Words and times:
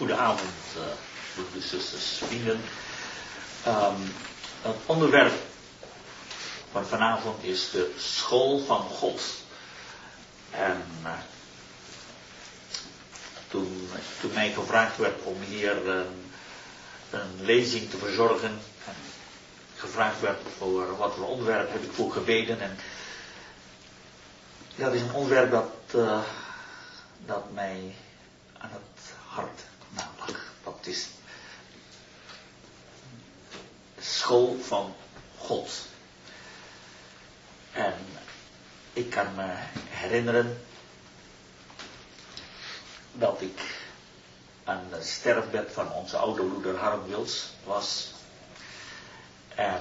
Goedenavond, 0.00 0.50
uh, 0.76 0.82
broeders, 1.34 1.68
zusters, 1.68 2.22
vrienden. 2.24 2.60
Um, 3.66 4.12
het 4.62 4.76
onderwerp 4.86 5.32
van 6.72 6.86
vanavond 6.86 7.44
is 7.44 7.70
de 7.70 7.94
school 7.98 8.58
van 8.58 8.80
God. 8.80 9.22
En 10.50 10.84
uh, 11.04 11.12
toen, 13.48 13.90
toen 14.20 14.32
mij 14.32 14.52
gevraagd 14.52 14.96
werd 14.96 15.22
om 15.22 15.40
hier 15.40 15.86
een, 15.88 16.30
een 17.10 17.40
lezing 17.40 17.90
te 17.90 17.96
verzorgen, 17.96 18.58
en 18.86 18.94
gevraagd 19.76 20.20
werd 20.20 20.40
voor 20.58 20.96
wat 20.96 21.14
voor 21.14 21.26
onderwerp, 21.26 21.72
heb 21.72 21.82
ik 21.82 21.92
voor 21.92 22.12
gebeden. 22.12 22.60
En 22.60 22.78
dat 24.74 24.94
is 24.94 25.00
een 25.00 25.12
onderwerp 25.12 25.50
dat, 25.50 25.72
uh, 25.94 26.20
dat 27.26 27.52
mij 27.52 27.94
aan 28.58 28.70
het 28.72 29.12
hart 29.26 29.68
Dat 30.80 30.88
is 30.88 31.06
school 33.98 34.56
van 34.62 34.94
God. 35.38 35.70
En 37.72 37.94
ik 38.92 39.10
kan 39.10 39.34
me 39.34 39.54
herinneren 39.88 40.64
dat 43.12 43.40
ik 43.40 43.60
aan 44.64 44.86
het 44.90 45.06
sterfbed 45.06 45.72
van 45.72 45.92
onze 45.92 46.16
oude 46.16 46.42
broeder 46.42 46.76
Harm 46.76 47.06
Wils 47.06 47.48
was. 47.64 48.12
En 49.54 49.80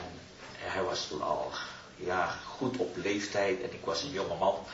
hij 0.58 0.84
was 0.84 1.08
toen 1.08 1.22
al 1.22 1.52
ja, 1.96 2.38
goed 2.46 2.78
op 2.78 2.98
leeftijd 2.98 3.62
en 3.62 3.74
ik 3.74 3.86
was 3.86 4.04
een 4.04 4.12
jonge 4.12 4.36
man. 4.36 4.66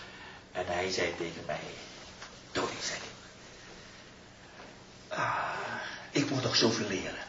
En 0.52 0.66
hij 0.66 0.92
zei 0.92 1.16
tegen 1.18 1.44
mij, 1.46 1.60
Tony, 2.52 2.82
zei 2.82 3.00
hij, 3.00 3.14
ah, 5.18 5.75
ik 6.16 6.30
moet 6.30 6.44
nog 6.44 6.56
zoveel 6.56 6.88
leren. 6.88 7.24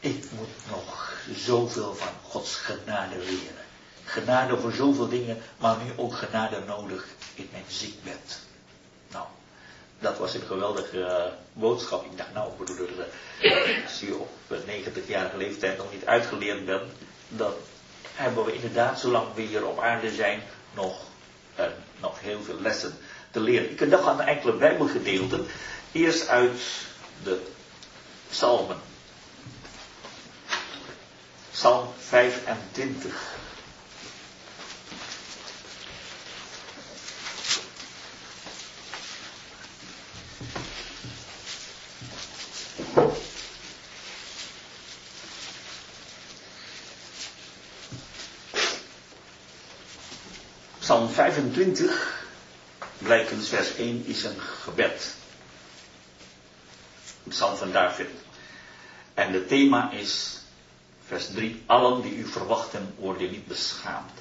Ik 0.00 0.24
moet 0.30 0.70
nog 0.70 1.12
zoveel 1.34 1.94
van 1.94 2.08
Gods 2.22 2.54
genade 2.54 3.18
leren. 3.18 3.64
Genade 4.04 4.58
voor 4.58 4.72
zoveel 4.72 5.08
dingen, 5.08 5.42
maar 5.56 5.76
nu 5.84 5.92
ook 5.96 6.14
genade 6.14 6.60
nodig 6.66 7.06
in 7.34 7.48
mijn 7.52 7.64
ziekbed. 7.68 8.40
Nou, 9.10 9.24
dat 9.98 10.18
was 10.18 10.34
een 10.34 10.46
geweldige 10.46 10.98
uh, 10.98 11.24
boodschap. 11.52 12.04
Ik 12.04 12.16
dacht, 12.16 12.32
nou, 12.34 12.52
broeder, 12.52 12.88
uh, 13.40 13.84
als 13.84 14.00
je 14.00 14.14
op 14.14 14.30
90-jarige 14.50 15.36
leeftijd 15.36 15.78
nog 15.78 15.92
niet 15.92 16.06
uitgeleerd 16.06 16.66
bent, 16.66 16.92
dan 17.28 17.52
hebben 18.14 18.44
we 18.44 18.54
inderdaad, 18.54 19.00
zolang 19.00 19.34
we 19.34 19.42
hier 19.42 19.66
op 19.66 19.80
aarde 19.80 20.14
zijn, 20.14 20.42
nog, 20.74 21.02
nog 22.00 22.20
heel 22.20 22.42
veel 22.42 22.60
lessen 22.60 22.98
te 23.30 23.40
leren. 23.40 23.70
Ik 23.70 23.90
dacht 23.90 24.06
aan 24.06 24.20
enkele 24.20 24.52
bijbelgedeelten. 24.52 25.46
Eerst 25.96 26.28
uit 26.28 26.60
de 27.22 27.46
psalmen. 28.30 28.80
Psalm 31.52 31.88
25. 31.98 33.34
Psalm 50.78 51.08
25, 51.08 52.24
blijkens 52.98 53.48
vers 53.48 53.74
1, 53.74 54.04
is 54.06 54.24
een 54.24 54.40
gebed. 54.40 55.14
Psalm 57.28 57.56
van 57.56 57.72
David. 57.72 58.08
En 59.14 59.32
het 59.32 59.48
thema 59.48 59.90
is, 59.90 60.40
vers 61.06 61.26
3, 61.26 61.62
allen 61.66 62.02
die 62.02 62.16
u 62.16 62.26
verwachten 62.26 62.94
worden 62.98 63.30
niet 63.30 63.46
beschaamd. 63.46 64.12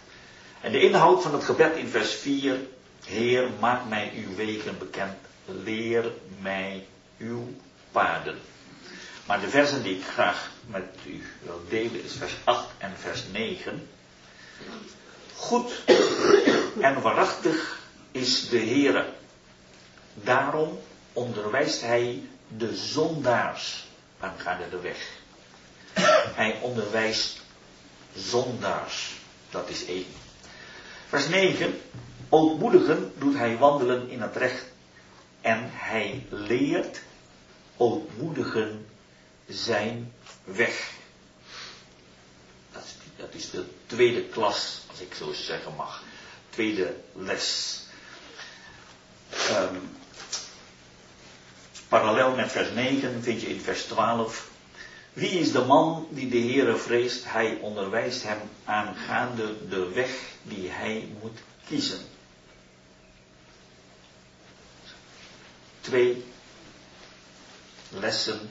En 0.62 0.72
de 0.72 0.82
inhoud 0.82 1.22
van 1.22 1.34
het 1.34 1.44
gebed 1.44 1.76
in 1.76 1.88
vers 1.88 2.14
4, 2.14 2.60
Heer, 3.06 3.50
maak 3.60 3.86
mij 3.86 4.14
uw 4.16 4.36
wegen 4.36 4.78
bekend, 4.78 5.14
leer 5.46 6.12
mij 6.42 6.88
uw 7.18 7.54
paden. 7.92 8.38
Maar 9.26 9.42
de 9.42 9.50
versen 9.50 9.84
die 9.84 9.98
ik 9.98 10.06
graag 10.06 10.52
met 10.68 10.84
u 11.08 11.24
wil 11.42 11.62
delen 11.70 12.04
is 12.04 12.14
vers 12.14 12.34
8 12.44 12.66
en 12.78 12.92
vers 12.98 13.24
9. 13.32 13.88
Goed 15.36 15.84
en 16.80 17.02
waarachtig 17.02 17.80
is 18.12 18.50
de 18.50 18.60
Heere. 18.60 19.14
Daarom 20.14 20.80
onderwijst 21.14 21.82
hij 21.82 22.24
de 22.48 22.76
zondaars 22.76 23.88
aangaande 24.20 24.70
de 24.70 24.80
weg. 24.80 25.10
Hij 26.36 26.60
onderwijst 26.62 27.42
zondaars. 28.16 29.12
Dat 29.50 29.70
is 29.70 29.86
één. 29.86 30.06
Vers 31.08 31.28
9. 31.28 31.82
Ootmoedigen 32.30 33.14
doet 33.18 33.38
hij 33.38 33.58
wandelen 33.58 34.10
in 34.10 34.22
het 34.22 34.36
recht. 34.36 34.66
En 35.42 35.70
hij 35.72 36.26
leert 36.30 37.02
ootmoedigen 37.78 38.86
zijn 39.48 40.14
weg. 40.44 40.92
Dat 42.72 42.84
is, 42.84 42.96
dat 43.18 43.34
is 43.34 43.50
de 43.50 43.66
tweede 43.86 44.24
klas, 44.24 44.82
als 44.90 45.00
ik 45.00 45.14
zo 45.14 45.34
zeggen 45.34 45.76
mag. 45.76 46.04
Tweede 46.50 46.96
les. 47.14 47.80
Um, 49.50 49.95
parallel 51.90 52.36
met 52.36 52.52
vers 52.52 52.72
9 52.72 53.24
vind 53.24 53.42
je 53.42 53.48
in 53.48 53.62
vers 53.62 53.84
12. 53.84 54.50
Wie 55.14 55.30
is 55.30 55.52
de 55.52 55.64
man 55.66 56.08
die 56.10 56.30
de 56.30 56.40
Heere 56.40 56.78
vreest? 56.78 57.24
Hij 57.26 57.58
onderwijst 57.62 58.24
hem 58.24 58.40
aangaande 58.66 59.68
de 59.70 59.90
weg 59.90 60.10
die 60.44 60.70
hij 60.70 61.08
moet 61.22 61.40
kiezen. 61.68 62.00
Twee 65.82 66.26
lessen 67.90 68.50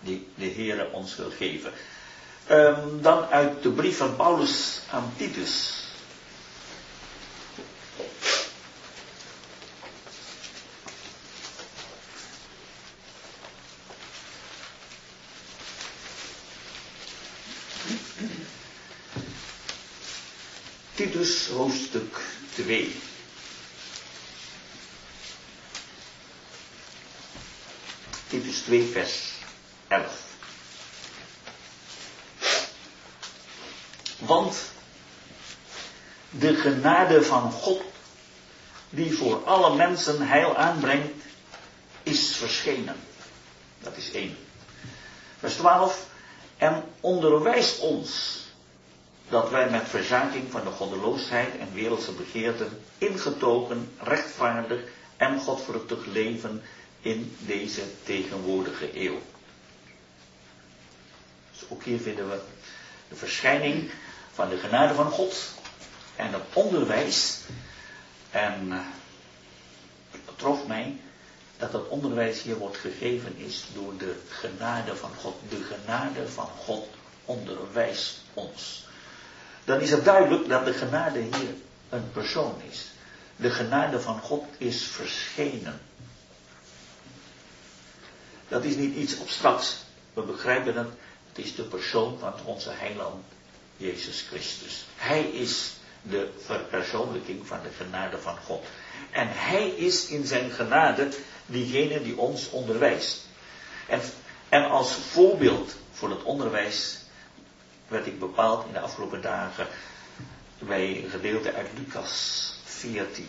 die 0.00 0.28
de 0.34 0.50
Heere 0.50 0.90
ons 0.92 1.16
wil 1.16 1.30
geven. 1.30 1.72
Um, 2.50 3.02
dan 3.02 3.24
uit 3.24 3.62
de 3.62 3.70
brief 3.70 3.96
van 3.96 4.16
Paulus 4.16 4.80
aan. 4.90 5.12
Titus 5.16 5.84
hoofdstuk 21.48 22.20
2. 22.64 22.92
Titus 28.28 28.58
2 28.64 28.82
vers 28.92 29.32
11. 29.88 30.22
Want 34.18 34.56
de 36.30 36.54
genade 36.54 37.22
van 37.22 37.52
God, 37.52 37.82
die 38.90 39.16
voor 39.16 39.44
alle 39.44 39.76
mensen 39.76 40.26
heil 40.28 40.56
aanbrengt, 40.56 41.24
is 42.02 42.36
verschenen. 42.36 42.96
Dat 43.80 43.96
is 43.96 44.10
één. 44.12 44.36
Vers 45.38 45.54
12. 45.54 46.06
En 46.56 46.84
onderwijs 47.00 47.78
ons 47.78 48.42
dat 49.28 49.50
wij 49.50 49.70
met 49.70 49.88
verzaking 49.88 50.50
van 50.50 50.64
de 50.64 50.70
goddeloosheid 50.70 51.58
en 51.58 51.72
wereldse 51.72 52.12
begeerten 52.12 52.82
ingetogen, 52.98 53.92
rechtvaardig 53.98 54.80
en 55.16 55.40
godvruchtig 55.40 56.06
leven 56.06 56.62
in 57.00 57.36
deze 57.38 57.82
tegenwoordige 58.02 59.00
eeuw. 59.00 59.20
Dus 61.52 61.68
ook 61.68 61.82
hier 61.82 62.00
vinden 62.00 62.30
we 62.30 62.40
de 63.08 63.14
verschijning 63.14 63.90
van 64.32 64.48
de 64.48 64.58
genade 64.58 64.94
van 64.94 65.10
God 65.10 65.52
en 66.16 66.32
het 66.32 66.42
onderwijs. 66.52 67.40
En 68.30 68.66
uh, 68.68 68.78
het 70.10 70.24
betrof 70.24 70.66
mij 70.66 70.96
dat 71.56 71.72
het 71.72 71.88
onderwijs 71.88 72.42
hier 72.42 72.56
wordt 72.56 72.76
gegeven 72.76 73.36
is 73.36 73.64
door 73.74 73.96
de 73.96 74.16
genade 74.28 74.96
van 74.96 75.10
God. 75.14 75.36
De 75.48 75.62
genade 75.62 76.28
van 76.28 76.48
God 76.64 76.88
onderwijst 77.24 78.20
ons 78.34 78.86
dan 79.64 79.80
is 79.80 79.90
het 79.90 80.04
duidelijk 80.04 80.48
dat 80.48 80.64
de 80.64 80.72
genade 80.72 81.18
hier 81.18 81.54
een 81.88 82.10
persoon 82.12 82.54
is. 82.70 82.86
De 83.36 83.50
genade 83.50 84.00
van 84.00 84.20
God 84.20 84.44
is 84.58 84.82
verschenen. 84.82 85.80
Dat 88.48 88.64
is 88.64 88.76
niet 88.76 88.96
iets 88.96 89.20
abstracts. 89.20 89.76
We 90.12 90.22
begrijpen 90.22 90.74
het. 90.74 90.88
Het 91.28 91.44
is 91.44 91.54
de 91.54 91.62
persoon 91.62 92.18
van 92.18 92.32
onze 92.44 92.70
heiland 92.70 93.24
Jezus 93.76 94.24
Christus. 94.28 94.84
Hij 94.96 95.22
is 95.22 95.72
de 96.02 96.30
verpersoonlijking 96.44 97.46
van 97.46 97.58
de 97.62 97.84
genade 97.84 98.18
van 98.18 98.36
God. 98.44 98.64
En 99.10 99.28
hij 99.30 99.68
is 99.68 100.06
in 100.06 100.26
zijn 100.26 100.50
genade 100.50 101.08
diegene 101.46 102.02
die 102.02 102.18
ons 102.18 102.50
onderwijst. 102.50 103.20
En, 103.86 104.00
en 104.48 104.64
als 104.64 104.92
voorbeeld 104.92 105.74
voor 105.92 106.10
het 106.10 106.22
onderwijs 106.22 106.98
werd 107.88 108.06
ik 108.06 108.18
bepaald 108.18 108.66
in 108.66 108.72
de 108.72 108.80
afgelopen 108.80 109.22
dagen 109.22 109.66
bij 110.58 111.04
een 111.04 111.10
gedeelte 111.10 111.52
uit 111.52 111.68
Lucas 111.78 112.54
14. 112.64 113.26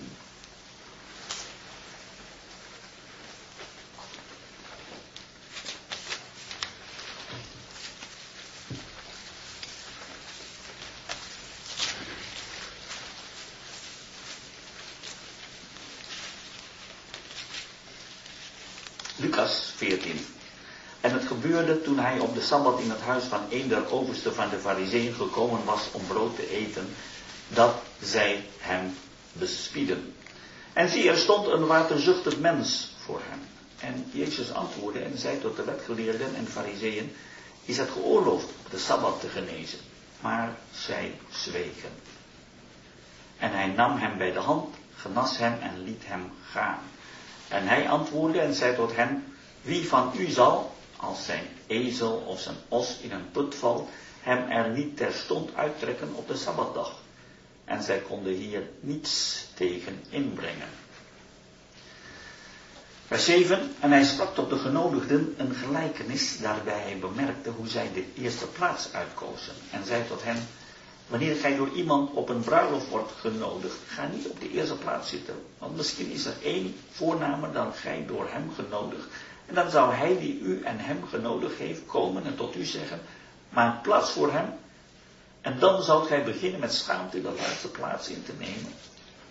Lucas 19.16 19.74
14. 19.76 20.26
En 21.02 21.12
het 21.14 21.26
gebeurde 21.28 21.82
toen 21.82 21.98
op 22.22 22.34
de 22.34 22.42
Sabbat 22.42 22.80
in 22.80 22.90
het 22.90 23.02
huis 23.02 23.24
van 23.24 23.40
een 23.50 23.68
der 23.68 23.92
oversten 23.92 24.36
van 24.36 24.50
de 24.50 24.58
fariseeën 24.58 25.14
gekomen 25.14 25.66
was 25.66 25.92
om 25.92 26.08
brood 26.08 26.36
te 26.36 26.50
eten, 26.50 26.88
dat 27.48 27.76
zij 28.02 28.44
hem 28.60 28.98
bespieden. 29.34 30.14
En 30.74 30.90
zie, 30.90 31.10
er 31.10 31.18
stond 31.18 31.48
een 31.48 31.66
waterzuchtig 31.66 32.40
mens 32.40 32.94
voor 33.06 33.22
hem. 33.24 33.40
En 33.80 34.06
Jezus 34.12 34.54
antwoordde 34.54 35.00
en 35.00 35.18
zei 35.18 35.40
tot 35.40 35.56
de 35.56 35.64
wetgeleerden 35.64 36.36
en 36.36 36.48
fariseeën, 36.48 37.16
is 37.66 37.78
het 37.78 37.90
geoorloofd 37.90 38.48
de 38.70 38.78
Sabbat 38.78 39.20
te 39.20 39.28
genezen? 39.28 39.80
Maar 40.22 40.56
zij 40.72 41.16
zwegen. 41.32 41.90
En 43.38 43.52
hij 43.52 43.68
nam 43.68 43.98
hem 43.98 44.18
bij 44.18 44.32
de 44.32 44.40
hand, 44.40 44.76
genas 44.96 45.38
hem 45.38 45.58
en 45.62 45.84
liet 45.84 46.04
hem 46.06 46.32
gaan. 46.52 46.80
En 47.48 47.68
hij 47.68 47.90
antwoordde 47.90 48.40
en 48.40 48.54
zei 48.54 48.76
tot 48.76 48.96
hem, 48.96 49.24
wie 49.62 49.88
van 49.88 50.12
u 50.18 50.30
zal, 50.30 50.75
als 50.98 51.26
zijn 51.26 51.48
ezel 51.68 52.24
of 52.28 52.40
zijn 52.40 52.56
os 52.68 52.98
in 53.02 53.12
een 53.12 53.32
put 53.32 53.56
valt, 53.56 53.90
hem 54.22 54.50
er 54.50 54.70
niet 54.70 54.98
terstond 54.98 55.56
uittrekken 55.56 56.14
op 56.14 56.28
de 56.28 56.36
Sabbatdag? 56.36 56.96
En 57.66 57.84
zij 57.84 58.00
konden 58.00 58.34
hier 58.34 58.70
niets 58.80 59.46
tegen 59.54 60.04
inbrengen. 60.10 60.70
Vers 63.08 63.26
7. 63.26 63.76
En 63.80 63.92
hij 63.92 64.04
sprak 64.04 64.36
tot 64.36 64.50
de 64.50 64.58
genodigden 64.58 65.34
een 65.38 65.56
gelijkenis, 65.56 66.38
daarbij 66.38 66.80
hij 66.80 66.98
bemerkte 67.00 67.50
hoe 67.50 67.68
zij 67.68 67.90
de 67.94 68.06
eerste 68.18 68.48
plaats 68.48 68.94
uitkozen. 68.94 69.54
En 69.72 69.86
zei 69.86 70.08
tot 70.08 70.24
hen, 70.24 70.48
wanneer 71.08 71.36
gij 71.36 71.56
door 71.56 71.70
iemand 71.70 72.14
op 72.14 72.30
een 72.30 72.42
bruiloft 72.42 72.90
wordt 72.90 73.12
genodigd, 73.20 73.78
ga 73.88 74.08
niet 74.08 74.28
op 74.28 74.40
de 74.40 74.52
eerste 74.52 74.78
plaats 74.78 75.10
zitten. 75.10 75.36
Want 75.58 75.76
misschien 75.76 76.12
is 76.12 76.26
er 76.26 76.36
één 76.44 76.76
voornamer 76.92 77.52
dan 77.52 77.74
gij 77.74 78.06
door 78.08 78.28
hem 78.30 78.52
genodigd. 78.56 79.08
En 79.46 79.56
dan 79.56 79.70
zou 79.70 79.94
hij 79.94 80.20
die 80.20 80.40
u 80.40 80.64
en 80.64 80.80
hem 80.80 81.08
genodigd 81.08 81.58
heeft 81.58 81.86
komen 81.86 82.26
en 82.26 82.36
tot 82.36 82.56
u 82.56 82.64
zeggen, 82.64 83.00
maak 83.50 83.82
plaats 83.84 84.12
voor 84.12 84.32
hem 84.32 84.54
en 85.46 85.60
dan 85.60 85.84
zal 85.84 86.02
gij 86.02 86.24
beginnen 86.24 86.60
met 86.60 86.74
schaamte 86.74 87.22
de 87.22 87.32
laatste 87.32 87.68
plaats 87.68 88.10
in 88.10 88.24
te 88.24 88.34
nemen. 88.40 88.74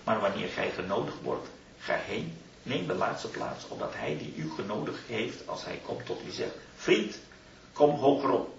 Maar 0.05 0.21
wanneer 0.21 0.49
gij 0.49 0.71
genodigd 0.71 1.17
wordt, 1.23 1.49
ga 1.79 1.95
heen, 1.95 2.39
neem 2.63 2.87
de 2.87 2.95
laatste 2.95 3.29
plaats, 3.29 3.69
opdat 3.69 3.93
hij 3.95 4.19
die 4.19 4.35
u 4.37 4.51
genodigd 4.51 5.07
heeft, 5.07 5.49
als 5.49 5.65
hij 5.65 5.81
komt 5.87 6.07
tot 6.07 6.21
u 6.27 6.31
zegt, 6.31 6.55
vriend, 6.77 7.19
kom 7.73 7.91
hogerop. 7.91 8.55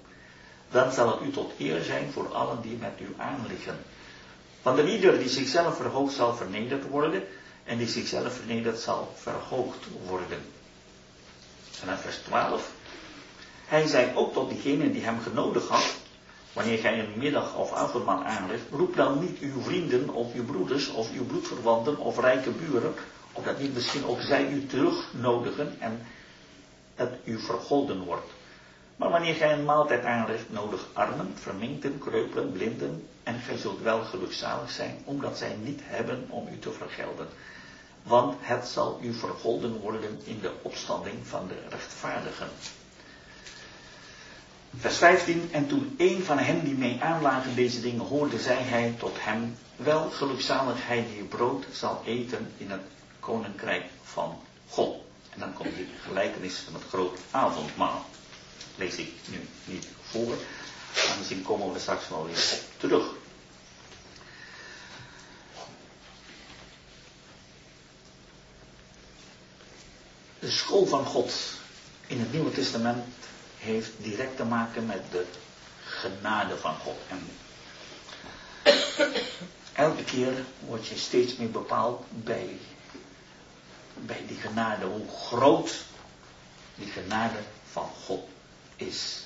Dan 0.71 0.91
zal 0.91 1.11
het 1.11 1.27
u 1.27 1.31
tot 1.31 1.53
eer 1.57 1.83
zijn 1.83 2.11
voor 2.11 2.33
allen 2.33 2.61
die 2.61 2.77
met 2.77 2.99
u 2.99 3.13
aanliggen. 3.17 3.77
Want 4.61 4.77
de 4.77 4.91
ieder 4.91 5.19
die 5.19 5.29
zichzelf 5.29 5.75
verhoogt 5.75 6.13
zal 6.13 6.35
vernederd 6.35 6.87
worden, 6.87 7.23
en 7.63 7.77
die 7.77 7.87
zichzelf 7.87 8.33
vernederd 8.33 8.79
zal 8.79 9.13
verhoogd 9.15 9.85
worden. 10.05 10.45
Dan 11.85 11.97
vers 11.97 12.17
12. 12.17 12.71
Hij 13.65 13.87
zei 13.87 14.15
ook 14.15 14.33
tot 14.33 14.49
diegene 14.49 14.91
die 14.91 15.03
hem 15.03 15.19
genodigd 15.19 15.67
had, 15.67 15.95
Wanneer 16.55 16.77
gij 16.77 16.99
een 16.99 17.13
middag 17.17 17.55
of 17.55 17.73
avondmaal 17.73 18.23
aanlegt, 18.23 18.63
roep 18.71 18.95
dan 18.95 19.19
niet 19.19 19.39
uw 19.39 19.61
vrienden 19.61 20.09
of 20.09 20.33
uw 20.33 20.45
broeders 20.45 20.89
of 20.89 21.11
uw 21.13 21.25
bloedverwanten 21.25 21.97
of 21.97 22.19
rijke 22.19 22.49
buren, 22.49 22.93
opdat 23.31 23.59
niet 23.59 23.73
misschien 23.73 24.05
ook 24.05 24.21
zij 24.21 24.49
u 24.49 24.65
terugnodigen 24.65 25.75
en 25.79 26.01
het 26.95 27.13
u 27.23 27.39
vergolden 27.39 28.03
wordt. 28.03 28.31
Maar 28.95 29.09
wanneer 29.09 29.33
gij 29.33 29.53
een 29.53 29.65
maaltijd 29.65 30.03
aanlegt, 30.03 30.51
nodig 30.51 30.87
armen, 30.93 31.33
verminkten, 31.35 31.99
kreupelen, 31.99 32.51
blinden, 32.51 33.07
en 33.23 33.39
gij 33.39 33.57
zult 33.57 33.81
wel 33.81 34.03
gelukzalig 34.03 34.71
zijn, 34.71 34.97
omdat 35.05 35.37
zij 35.37 35.55
niet 35.63 35.81
hebben 35.83 36.25
om 36.29 36.47
u 36.47 36.59
te 36.59 36.71
vergelden. 36.71 37.27
Want 38.05 38.35
het 38.39 38.67
zal 38.67 38.99
u 39.01 39.13
vergolden 39.13 39.79
worden 39.79 40.21
in 40.23 40.39
de 40.39 40.51
opstanding 40.61 41.27
van 41.27 41.47
de 41.47 41.59
rechtvaardigen. 41.69 42.47
Vers 44.79 44.97
15. 44.97 45.49
En 45.51 45.67
toen 45.67 45.95
een 45.97 46.23
van 46.23 46.37
hen 46.37 46.63
die 46.63 46.73
mee 46.73 47.01
aanlagen 47.01 47.55
deze 47.55 47.81
dingen 47.81 48.05
hoorde, 48.05 48.39
zei 48.39 48.59
hij 48.59 48.95
tot 48.99 49.15
hem, 49.19 49.57
wel 49.75 50.09
gelukzalig 50.09 50.87
hij 50.87 51.05
die 51.13 51.23
brood 51.23 51.65
zal 51.71 52.01
eten 52.05 52.51
in 52.57 52.71
het 52.71 52.81
koninkrijk 53.19 53.85
van 54.03 54.39
God. 54.69 54.95
En 55.29 55.39
dan 55.39 55.53
komt 55.53 55.75
die 55.75 55.87
gelijkenis 56.07 56.55
van 56.55 56.73
het 56.73 56.83
groot 56.89 57.19
avondmaal. 57.31 58.05
Lees 58.75 58.95
ik 58.95 59.11
nu 59.29 59.47
niet 59.65 59.87
voor, 60.01 60.33
misschien 61.17 61.43
komen 61.43 61.73
we 61.73 61.79
straks 61.79 62.09
wel 62.09 62.25
weer 62.25 62.53
op 62.53 62.79
terug. 62.79 63.05
De 70.45 70.51
school 70.51 70.85
van 70.85 71.05
God 71.05 71.33
in 72.07 72.19
het 72.19 72.31
Nieuwe 72.31 72.51
Testament 72.51 73.05
heeft 73.57 73.91
direct 73.97 74.35
te 74.35 74.43
maken 74.43 74.85
met 74.85 75.01
de 75.11 75.25
genade 75.85 76.57
van 76.57 76.75
God. 76.75 76.97
En 77.09 77.27
elke 79.73 80.03
keer 80.03 80.33
word 80.59 80.87
je 80.87 80.97
steeds 80.97 81.35
meer 81.35 81.51
bepaald 81.51 82.05
bij, 82.09 82.59
bij 83.93 84.23
die 84.27 84.37
genade, 84.37 84.85
hoe 84.85 85.07
groot 85.09 85.83
die 86.75 86.87
genade 86.87 87.39
van 87.71 87.89
God 88.05 88.27
is. 88.75 89.23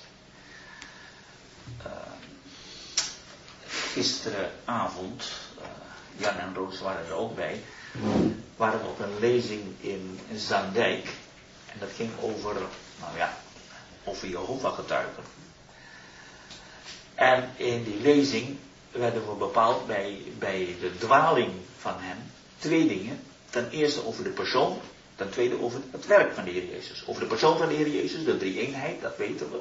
Uh, 1.85 1.91
gisteravond, 3.67 5.23
uh, 5.57 5.65
Jan 6.17 6.37
en 6.37 6.55
Roos 6.55 6.79
waren 6.79 7.05
er 7.05 7.13
ook 7.13 7.35
bij, 7.35 7.63
waren 8.55 8.87
op 8.87 8.99
een 8.99 9.19
lezing 9.19 9.63
in 9.79 10.19
Zandijk. 10.35 11.07
En 11.65 11.79
dat 11.79 11.89
ging 11.95 12.09
over, 12.21 12.53
nou 12.99 13.17
ja, 13.17 13.37
over 14.03 14.27
Jehovah 14.27 14.75
getuigen. 14.75 15.23
En 17.15 17.49
in 17.55 17.83
die 17.83 18.01
lezing 18.01 18.57
werden 18.91 19.29
we 19.29 19.35
bepaald 19.35 19.87
bij, 19.87 20.21
bij 20.39 20.75
de 20.79 20.97
dwaling 20.97 21.51
van 21.77 21.93
hem 21.97 22.17
twee 22.57 22.87
dingen. 22.87 23.19
Ten 23.49 23.69
eerste 23.69 24.05
over 24.05 24.23
de 24.23 24.29
persoon, 24.29 24.77
ten 25.15 25.29
tweede 25.29 25.61
over 25.61 25.81
het 25.91 26.05
werk 26.05 26.33
van 26.33 26.43
de 26.43 26.51
Heer 26.51 26.65
Jezus. 26.65 27.03
Over 27.07 27.21
de 27.21 27.27
persoon 27.27 27.57
van 27.57 27.67
de 27.67 27.73
Heer 27.73 27.89
Jezus, 27.89 28.25
de 28.25 28.37
drie-eenheid, 28.37 29.01
dat 29.01 29.17
weten 29.17 29.51
we. 29.51 29.59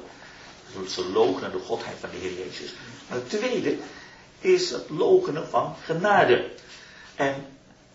Ze 0.89 1.09
logenen 1.09 1.51
de 1.51 1.59
godheid 1.59 1.97
van 1.99 2.09
de 2.09 2.17
Heer 2.17 2.33
Jezus. 2.33 2.73
Maar 3.07 3.17
het 3.17 3.29
tweede 3.29 3.77
is 4.39 4.69
het 4.69 4.89
logenen 4.89 5.47
van 5.49 5.75
genade. 5.83 6.49
En 7.15 7.45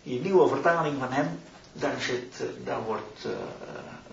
die 0.04 0.20
nieuwe 0.20 0.49
vertaling 0.49 0.99
van 0.99 1.12
hem, 1.12 1.40
daar, 1.73 2.00
zit, 2.00 2.42
eh, 2.64 2.84
wordt 2.87 3.25
uh, 3.26 3.32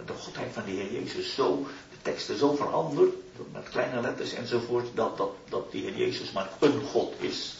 de 0.05 0.13
godheid 0.13 0.53
van 0.53 0.63
de 0.65 0.71
Heer 0.71 0.91
Jezus 0.91 1.35
zo 1.35 1.67
teksten 2.01 2.37
zo 2.37 2.55
veranderd, 2.55 3.13
met 3.51 3.69
kleine 3.69 4.01
letters 4.01 4.33
enzovoort, 4.33 4.87
dat, 4.93 5.17
dat, 5.17 5.31
dat 5.49 5.71
die 5.71 5.81
Heer 5.81 5.97
Jezus 5.97 6.31
maar 6.31 6.49
een 6.59 6.81
God 6.81 7.13
is. 7.19 7.55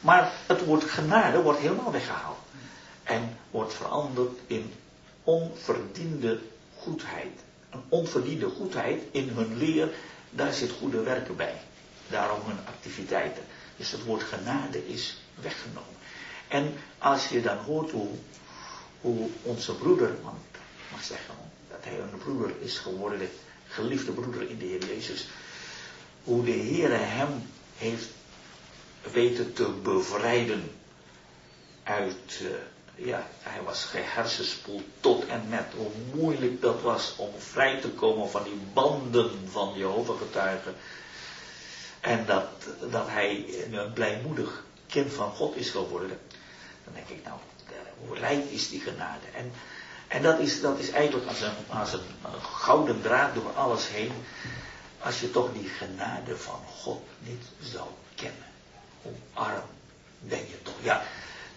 Maar 0.00 0.32
het 0.46 0.64
woord 0.64 0.84
genade 0.84 1.42
wordt 1.42 1.58
helemaal 1.58 1.92
weggehaald. 1.92 2.38
En 3.02 3.36
wordt 3.50 3.74
veranderd 3.74 4.38
in 4.46 4.72
onverdiende 5.24 6.40
goedheid. 6.78 7.40
Een 7.70 7.82
onverdiende 7.88 8.48
goedheid 8.48 9.02
in 9.10 9.28
hun 9.28 9.56
leer, 9.56 9.90
daar 10.30 10.52
zit 10.52 10.70
goede 10.70 11.02
werken 11.02 11.36
bij. 11.36 11.54
Daarom 12.08 12.40
hun 12.44 12.66
activiteiten. 12.66 13.42
Dus 13.76 13.90
het 13.90 14.04
woord 14.04 14.22
genade 14.22 14.88
is 14.88 15.16
weggenomen. 15.34 15.91
En 16.52 16.74
als 16.98 17.28
je 17.28 17.42
dan 17.42 17.56
hoort 17.56 17.90
hoe, 17.90 18.08
hoe 19.00 19.28
onze 19.42 19.74
broeder, 19.74 20.14
want 20.22 20.38
ik 20.52 20.90
mag 20.90 21.04
zeggen 21.04 21.34
dat 21.70 21.78
hij 21.82 21.98
een 21.98 22.18
broeder 22.18 22.50
is 22.60 22.78
geworden, 22.78 23.28
geliefde 23.66 24.12
broeder 24.12 24.50
in 24.50 24.58
de 24.58 24.64
Heer 24.64 24.86
Jezus, 24.86 25.26
hoe 26.24 26.44
de 26.44 26.50
Heer 26.50 26.90
hem 26.92 27.50
heeft 27.76 28.08
weten 29.12 29.52
te 29.52 29.68
bevrijden 29.82 30.70
uit, 31.82 32.40
uh, 32.42 32.48
ja, 33.06 33.26
hij 33.38 33.62
was 33.62 33.84
gehersenspoeld 33.84 34.84
tot 35.00 35.26
en 35.26 35.42
met, 35.48 35.66
hoe 35.76 35.90
moeilijk 36.14 36.60
dat 36.60 36.80
was 36.80 37.14
om 37.16 37.30
vrij 37.38 37.80
te 37.80 37.90
komen 37.90 38.30
van 38.30 38.42
die 38.42 38.60
banden 38.72 39.30
van 39.50 39.72
Jehovah 39.76 40.18
getuigen. 40.18 40.74
En 42.00 42.26
dat, 42.26 42.48
dat 42.90 43.08
hij 43.08 43.46
een 43.70 43.92
blijmoedig 43.92 44.64
kind 44.86 45.12
van 45.12 45.30
God 45.30 45.56
is 45.56 45.70
geworden. 45.70 46.18
Dan 46.84 46.94
denk 46.94 47.08
ik, 47.08 47.24
nou, 47.24 47.38
Hoe 48.06 48.18
rijk 48.18 48.44
is 48.44 48.68
die 48.68 48.80
genade. 48.80 49.26
En, 49.34 49.52
en 50.08 50.22
dat, 50.22 50.38
is, 50.38 50.60
dat 50.60 50.78
is 50.78 50.90
eigenlijk 50.90 51.28
als 51.28 51.40
een, 51.40 51.54
als 51.68 51.92
een 51.92 52.40
gouden 52.42 53.02
draad 53.02 53.34
door 53.34 53.52
alles 53.54 53.88
heen. 53.88 54.12
Als 54.98 55.20
je 55.20 55.30
toch 55.30 55.52
die 55.52 55.68
genade 55.68 56.36
van 56.36 56.60
God 56.80 57.02
niet 57.18 57.44
zou 57.60 57.86
kennen. 58.14 58.46
Hoe 59.02 59.12
arm 59.32 59.62
ben 60.18 60.38
je 60.38 60.62
toch. 60.62 60.74
Ja, 60.80 61.02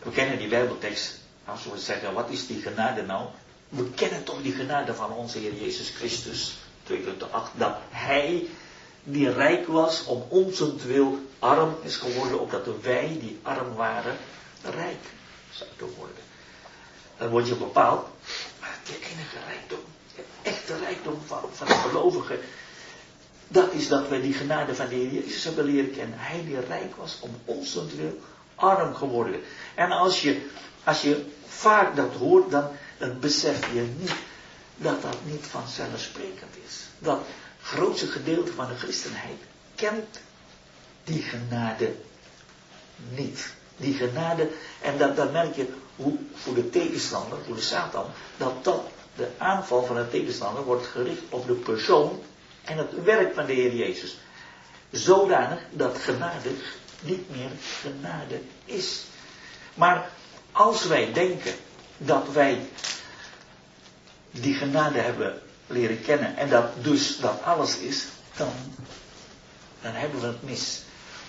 we 0.04 0.12
kennen 0.12 0.38
die 0.38 0.48
Bijbeltekst. 0.48 1.20
Als 1.46 1.64
we 1.64 1.80
zeggen, 1.80 2.14
wat 2.14 2.30
is 2.30 2.48
die 2.48 2.62
genade 2.62 3.02
nou? 3.02 3.28
We 3.70 3.90
kennen 3.90 4.24
toch 4.24 4.42
die 4.42 4.54
genade 4.54 4.94
van 4.94 5.12
onze 5.12 5.40
Heer 5.40 5.54
Jezus 5.54 5.90
Christus. 5.90 6.58
2 6.84 7.04
8, 7.32 7.52
dat 7.58 7.76
Hij 7.90 8.48
die 9.04 9.32
rijk 9.32 9.68
was 9.68 10.06
om 10.06 10.24
wil 10.86 11.20
arm 11.40 11.76
is 11.82 11.98
geworden, 11.98 12.40
opdat 12.40 12.68
wij 12.82 13.18
die 13.20 13.40
arm 13.42 13.74
waren, 13.74 14.18
rijk 14.70 15.04
zouden 15.50 15.96
worden. 15.98 16.24
Dan 17.18 17.30
word 17.30 17.48
je 17.48 17.56
bepaald, 17.56 18.08
maar 18.60 18.78
de 18.86 18.94
enige 18.94 19.38
rijkdom, 19.46 19.80
de 20.16 20.24
echte 20.42 20.78
rijkdom 20.78 21.22
van, 21.26 21.42
van 21.54 21.68
de 21.68 21.74
gelovige, 21.74 22.40
dat 23.48 23.74
is 23.74 23.88
dat 23.88 24.08
wij 24.08 24.22
die 24.22 24.34
genade 24.34 24.76
van 24.76 24.88
de 24.88 24.96
Heer 24.96 25.12
Jezus 25.12 25.44
hebben 25.44 25.66
leren 25.66 25.92
kennen. 25.92 26.20
Hij 26.20 26.44
die 26.46 26.60
rijk 26.60 26.96
was 26.96 27.18
om 27.20 27.36
wil 27.96 28.20
arm 28.56 28.96
geworden. 28.96 29.42
En 29.76 29.92
als 29.92 30.22
je, 30.22 30.50
als 30.84 31.02
je 31.02 31.26
vaak 31.48 31.96
dat 31.96 32.14
hoort, 32.14 32.52
dan, 32.52 32.68
dan 32.98 33.20
besef 33.20 33.74
je 33.74 33.94
niet 33.98 34.16
dat 34.76 35.02
dat 35.02 35.18
niet 35.24 35.46
vanzelfsprekend 35.46 36.56
is. 36.68 36.84
Dat 37.00 37.22
grootste 37.62 38.08
gedeelte 38.08 38.54
van 38.54 38.68
de 38.68 38.76
christenheid 38.76 39.40
kent 39.76 40.20
die 41.04 41.22
genade 41.22 41.96
niet. 43.10 43.54
Die 43.78 43.94
genade, 43.94 44.50
en 44.82 44.98
dat, 44.98 45.16
dan 45.16 45.32
merk 45.32 45.56
je 45.56 45.74
hoe 45.96 46.18
voor 46.34 46.54
de 46.54 46.70
tegenstander, 46.70 47.38
voor 47.46 47.56
de 47.56 47.62
Satan, 47.62 48.06
dat 48.38 48.64
dat 48.64 48.82
de 49.16 49.28
aanval 49.38 49.86
van 49.86 49.96
de 49.96 50.10
tegenstander 50.10 50.64
wordt 50.64 50.88
gericht 50.88 51.22
op 51.30 51.48
de 51.48 51.54
persoon 51.54 52.22
en 52.64 52.78
het 52.78 53.04
werk 53.04 53.34
van 53.34 53.46
de 53.46 53.54
Heer 53.54 53.76
Jezus. 53.76 54.18
Zodanig 54.90 55.60
dat 55.72 55.98
genade 55.98 56.50
niet 57.00 57.30
meer 57.30 57.50
genade 57.82 58.42
is. 58.66 59.04
Maar 59.74 60.10
als 60.52 60.86
wij 60.86 61.14
denken 61.14 61.54
dat 61.98 62.32
wij 62.32 62.70
die 64.32 64.54
genade 64.54 65.00
hebben 65.00 65.42
leren 65.68 66.02
kennen 66.02 66.38
en 66.38 66.50
dat 66.50 66.84
dus 66.84 67.18
dat 67.20 67.44
alles 67.44 67.78
is, 67.78 68.06
dan, 68.38 68.54
dan 69.82 69.94
hebben 69.94 70.20
we 70.20 70.28
het 70.28 70.44
mis. 70.44 70.82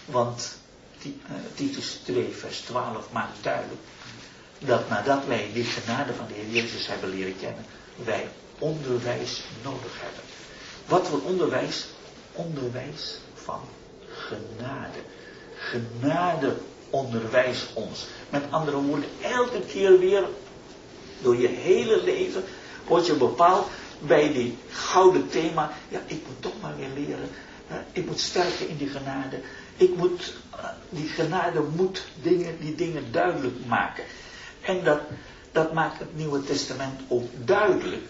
Want 0.05 0.59
Titus 1.55 2.01
2 2.05 2.33
vers 2.33 2.61
12 2.61 3.13
maakt 3.13 3.43
duidelijk 3.43 3.81
dat 4.59 4.89
nadat 4.89 5.27
wij 5.27 5.51
die 5.53 5.65
genade 5.65 6.15
van 6.15 6.27
de 6.27 6.35
Heer 6.35 6.63
Jezus 6.63 6.87
hebben 6.87 7.11
leren 7.11 7.37
kennen, 7.41 7.65
wij 8.05 8.29
onderwijs 8.59 9.43
nodig 9.63 9.93
hebben. 10.01 10.23
Wat 10.87 11.09
voor 11.09 11.21
onderwijs? 11.23 11.87
Onderwijs 12.33 13.19
van 13.35 13.61
genade. 14.09 14.99
Genade 15.57 16.57
onderwijst 16.91 17.67
ons. 17.75 18.07
Met 18.31 18.43
andere 18.51 18.77
woorden, 18.77 19.09
elke 19.23 19.61
keer 19.61 19.99
weer 19.99 20.25
door 21.23 21.37
je 21.37 21.49
hele 21.49 22.03
leven 22.03 22.45
word 22.87 23.07
je 23.07 23.15
bepaald 23.15 23.67
bij 23.99 24.33
die 24.33 24.59
gouden 24.71 25.29
thema. 25.29 25.73
Ja, 25.89 26.01
ik 26.07 26.23
moet 26.27 26.43
toch 26.43 26.61
maar 26.61 26.77
weer 26.77 26.91
leren. 26.95 27.29
Ik 27.93 28.07
moet 28.07 28.21
sterken 28.21 28.69
in 28.69 28.77
die 28.77 28.89
genade. 28.89 29.41
Ik 29.77 29.97
moet, 29.97 30.35
eh, 30.51 30.69
die 30.89 31.09
genade 31.09 31.61
moet 31.61 32.07
dingen, 32.23 32.61
die 32.61 32.75
dingen 32.75 33.13
duidelijk 33.13 33.67
maken. 33.67 34.05
En 34.61 34.85
dat, 34.85 35.01
dat 35.53 35.73
maakt 35.73 35.99
het 35.99 36.17
Nieuwe 36.17 36.45
Testament 36.45 37.01
ook 37.09 37.29
duidelijk. 37.45 38.05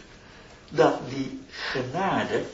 Dat 0.70 0.99
die 1.08 1.42
genade 1.49 2.44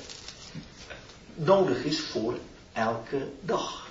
nodig 1.34 1.84
is 1.84 2.00
voor 2.00 2.38
elke 2.72 3.28
dag. 3.40 3.90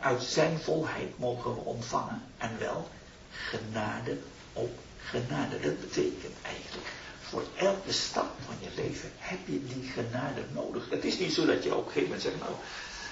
Uit 0.00 0.22
zijn 0.22 0.58
volheid 0.58 1.18
mogen 1.18 1.54
we 1.54 1.60
ontvangen. 1.60 2.22
En 2.38 2.50
wel 2.58 2.88
genade 3.30 4.18
op 4.52 4.78
genade. 4.98 5.60
Dat 5.60 5.80
betekent 5.80 6.34
eigenlijk 6.42 6.86
voor 7.34 7.44
elke 7.56 7.92
stap 7.92 8.30
van 8.46 8.54
je 8.60 8.82
leven 8.82 9.10
heb 9.18 9.38
je 9.44 9.64
die 9.64 9.90
genade 9.94 10.40
nodig. 10.52 10.90
Het 10.90 11.04
is 11.04 11.18
niet 11.18 11.32
zo 11.32 11.46
dat 11.46 11.62
je 11.62 11.74
op 11.74 11.86
een 11.86 11.92
gegeven 11.92 12.02
moment 12.02 12.22
zegt, 12.22 12.38
nou, 12.38 12.52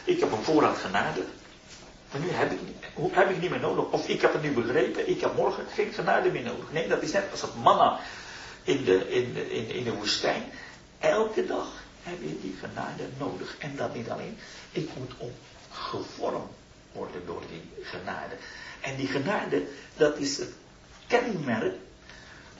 ik 0.05 0.21
heb 0.21 0.33
een 0.33 0.43
voorraad 0.43 0.79
genade. 0.79 1.25
Maar 2.13 2.21
nu 2.21 2.31
heb 2.31 2.53
ik, 2.53 2.59
heb 3.13 3.31
ik 3.31 3.41
niet 3.41 3.51
meer 3.51 3.61
nodig. 3.61 3.85
Of 3.91 4.09
ik 4.09 4.21
heb 4.21 4.33
het 4.33 4.43
nu 4.43 4.53
begrepen, 4.53 5.09
ik 5.09 5.21
heb 5.21 5.37
morgen 5.37 5.67
geen 5.75 5.93
genade 5.93 6.31
meer 6.31 6.43
nodig. 6.43 6.73
Nee, 6.73 6.89
dat 6.89 7.03
is 7.03 7.13
net 7.13 7.31
als 7.31 7.41
dat 7.41 7.57
manna 7.57 7.99
in 8.63 8.85
de, 8.85 9.09
in 9.09 9.33
de, 9.33 9.51
in, 9.51 9.71
in 9.71 9.85
de 9.85 9.95
woestijn. 9.95 10.43
Elke 10.99 11.47
dag 11.47 11.67
heb 12.03 12.21
je 12.21 12.41
die 12.41 12.57
genade 12.61 13.09
nodig. 13.19 13.57
En 13.59 13.77
dat 13.77 13.95
niet 13.95 14.11
alleen. 14.11 14.39
Ik 14.73 14.89
moet 14.97 15.13
ook 15.19 15.33
gevormd 15.71 16.51
worden 16.93 17.27
door 17.27 17.43
die 17.49 17.85
genade. 17.85 18.35
En 18.81 18.97
die 18.97 19.07
genade, 19.07 19.67
dat 19.97 20.19
is 20.19 20.39
het 20.39 20.53
kenmerk 21.07 21.75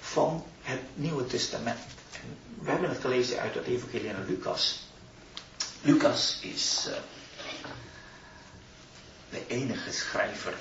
van 0.01 0.45
het 0.63 0.81
Nieuwe 0.95 1.27
Testament. 1.27 1.79
En 2.13 2.37
we 2.65 2.71
hebben 2.71 2.89
het 2.89 3.01
gelezen 3.01 3.39
uit 3.41 3.55
het 3.55 3.67
Evangelie 3.67 4.11
van 4.15 4.27
Lucas. 4.27 4.87
Lucas 5.83 6.39
is 6.43 6.87
uh, 6.89 6.95
de 9.33 9.47
enige 9.47 9.93
schrijver 9.93 10.55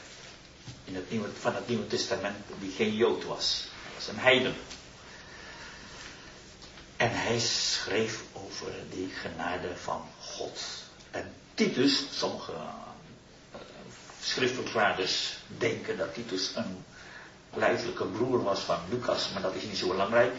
in 0.84 0.96
het 0.96 1.12
Nieuwe, 1.12 1.28
van 1.40 1.56
het 1.56 1.68
Nieuwe 1.68 1.88
Testament 1.88 2.36
die 2.60 2.72
geen 2.72 2.96
Jood 2.96 3.24
was. 3.24 3.68
Hij 3.84 3.92
was 3.96 4.08
een 4.08 4.20
heiden. 4.20 4.56
En 6.98 7.10
hij 7.12 7.40
schreef 7.40 8.24
over 8.34 8.72
die 8.90 9.10
genade 9.22 9.76
van 9.76 10.06
God. 10.20 10.60
En 11.12 11.34
Titus, 11.54 12.06
sommige 12.12 12.52
uh, 12.52 13.60
schriftverklaarders 14.22 15.38
denken 15.58 15.98
dat 15.98 16.14
Titus 16.14 16.52
een 16.56 16.84
lijfelijke 17.54 18.06
broer 18.06 18.44
was 18.44 18.60
van 18.60 18.80
Lucas, 18.90 19.30
maar 19.34 19.42
dat 19.42 19.56
is 19.56 19.64
niet 19.64 19.78
zo 19.78 19.88
belangrijk. 19.88 20.34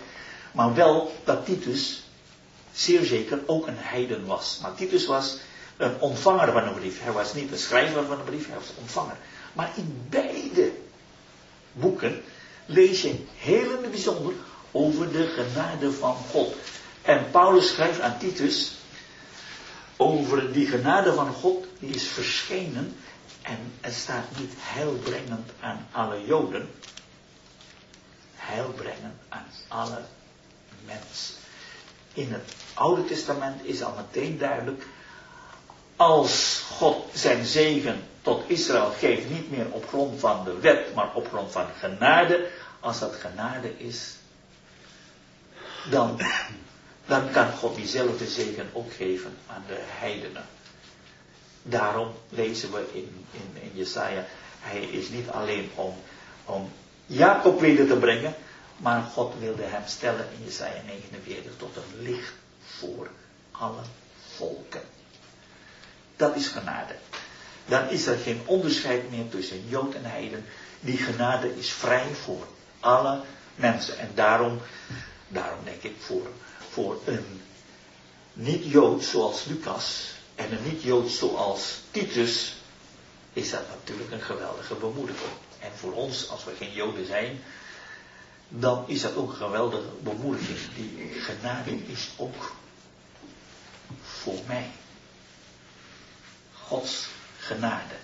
Maar 0.53 0.75
wel 0.75 1.21
dat 1.25 1.45
Titus 1.45 2.03
zeer 2.73 3.05
zeker 3.05 3.43
ook 3.47 3.67
een 3.67 3.79
heiden 3.79 4.27
was. 4.27 4.59
Maar 4.63 4.75
Titus 4.75 5.07
was 5.07 5.37
een 5.83 6.01
ontvanger 6.01 6.53
van 6.53 6.63
een 6.63 6.75
brief. 6.75 7.03
Hij 7.03 7.13
was 7.13 7.35
niet 7.35 7.53
een 7.53 7.59
schrijver 7.59 8.05
van 8.05 8.19
een 8.19 8.25
brief, 8.25 8.47
hij 8.47 8.57
was 8.57 8.73
ontvanger. 8.79 9.17
Maar 9.53 9.71
in 9.77 10.07
beide 10.09 10.73
boeken 11.73 12.23
lees 12.67 13.03
je 13.03 13.25
heel 13.37 13.77
in 13.77 13.83
het 13.83 13.91
bijzonder 13.91 14.33
over 14.71 15.13
de 15.13 15.27
genade 15.27 15.93
van 15.93 16.15
God. 16.15 16.55
En 17.03 17.31
Paulus 17.31 17.69
schrijft 17.69 18.01
aan 18.01 18.19
Titus 18.19 18.77
over 19.97 20.53
die 20.53 20.67
genade 20.67 21.13
van 21.15 21.33
God, 21.33 21.67
die 21.79 21.95
is 21.95 22.07
verschenen. 22.09 22.97
En 23.43 23.59
het 23.81 23.95
staat 23.95 24.25
niet 24.39 24.53
heilbrengend 24.57 25.51
aan 25.61 25.87
alle 25.93 26.25
Joden, 26.27 26.71
heil 28.35 28.69
brengen 28.77 29.19
aan 29.29 29.47
alle 29.69 30.03
mensen. 30.87 31.35
In 32.13 32.33
het 32.33 32.55
Oude 32.75 33.05
Testament 33.05 33.65
is 33.65 33.83
al 33.83 33.95
meteen 33.97 34.39
duidelijk, 34.39 34.87
als 36.03 36.65
God 36.77 37.05
zijn 37.13 37.45
zegen 37.45 38.03
tot 38.23 38.43
Israël 38.47 38.91
geeft, 38.99 39.31
niet 39.31 39.51
meer 39.51 39.67
op 39.71 39.89
grond 39.89 40.21
van 40.21 40.45
de 40.45 40.59
wet, 40.59 40.95
maar 40.95 41.15
op 41.15 41.29
grond 41.29 41.53
van 41.53 41.67
genade, 41.79 42.49
als 42.81 42.99
dat 42.99 43.15
genade 43.15 43.79
is, 43.79 44.15
dan, 45.91 46.21
dan 47.07 47.31
kan 47.31 47.53
God 47.53 47.75
diezelfde 47.75 48.27
zegen 48.27 48.71
ook 48.73 48.93
geven 48.93 49.37
aan 49.47 49.65
de 49.67 49.79
heidenen. 49.79 50.45
Daarom 51.63 52.09
lezen 52.29 52.73
we 52.73 52.89
in, 52.93 53.27
in, 53.31 53.71
Jesaja, 53.75 54.25
hij 54.61 54.81
is 54.81 55.09
niet 55.09 55.29
alleen 55.29 55.71
om, 55.75 55.95
om 56.45 56.71
Jacob 57.07 57.61
wilde 57.61 57.87
te 57.87 57.97
brengen, 57.97 58.35
maar 58.77 59.03
God 59.03 59.35
wilde 59.39 59.63
hem 59.63 59.83
stellen 59.87 60.27
in 60.39 60.45
Jesaja 60.45 60.83
49 60.87 61.53
tot 61.57 61.77
een 61.77 62.03
licht 62.03 62.33
voor 62.61 63.11
alle 63.51 63.83
volken. 64.37 64.83
Dat 66.17 66.37
is 66.37 66.47
genade. 66.47 66.95
Dan 67.67 67.89
is 67.89 68.07
er 68.07 68.19
geen 68.19 68.43
onderscheid 68.45 69.11
meer 69.11 69.29
tussen 69.29 69.69
Jood 69.69 69.95
en 69.95 70.05
Heiden. 70.05 70.45
Die 70.81 70.97
genade 70.97 71.59
is 71.59 71.71
vrij 71.71 72.15
voor 72.25 72.47
alle 72.81 73.21
mensen. 73.55 73.99
En 73.99 74.11
daarom, 74.15 74.61
daarom 75.29 75.59
denk 75.65 75.83
ik 75.83 75.95
voor, 75.99 76.27
voor 76.71 77.01
een 77.05 77.41
niet-Jood 78.33 79.05
zoals 79.05 79.45
Lucas 79.45 80.15
en 80.35 80.53
een 80.53 80.63
niet-Jood 80.65 81.11
zoals 81.11 81.81
Titus, 81.91 82.55
is 83.33 83.51
dat 83.51 83.69
natuurlijk 83.69 84.11
een 84.11 84.21
geweldige 84.21 84.75
bemoediging. 84.75 85.31
En 85.59 85.71
voor 85.77 85.93
ons, 85.93 86.29
als 86.29 86.45
we 86.45 86.53
geen 86.59 86.73
Joden 86.73 87.07
zijn, 87.07 87.43
dan 88.49 88.85
is 88.87 89.01
dat 89.03 89.15
ook 89.15 89.31
een 89.31 89.37
geweldige 89.37 89.89
bemoediging. 90.03 90.59
Die 90.75 91.21
genade 91.21 91.71
is 91.87 92.11
ook 92.17 92.53
voor 94.03 94.39
mij. 94.47 94.71
Gods 96.73 97.07
genade. 97.39 97.97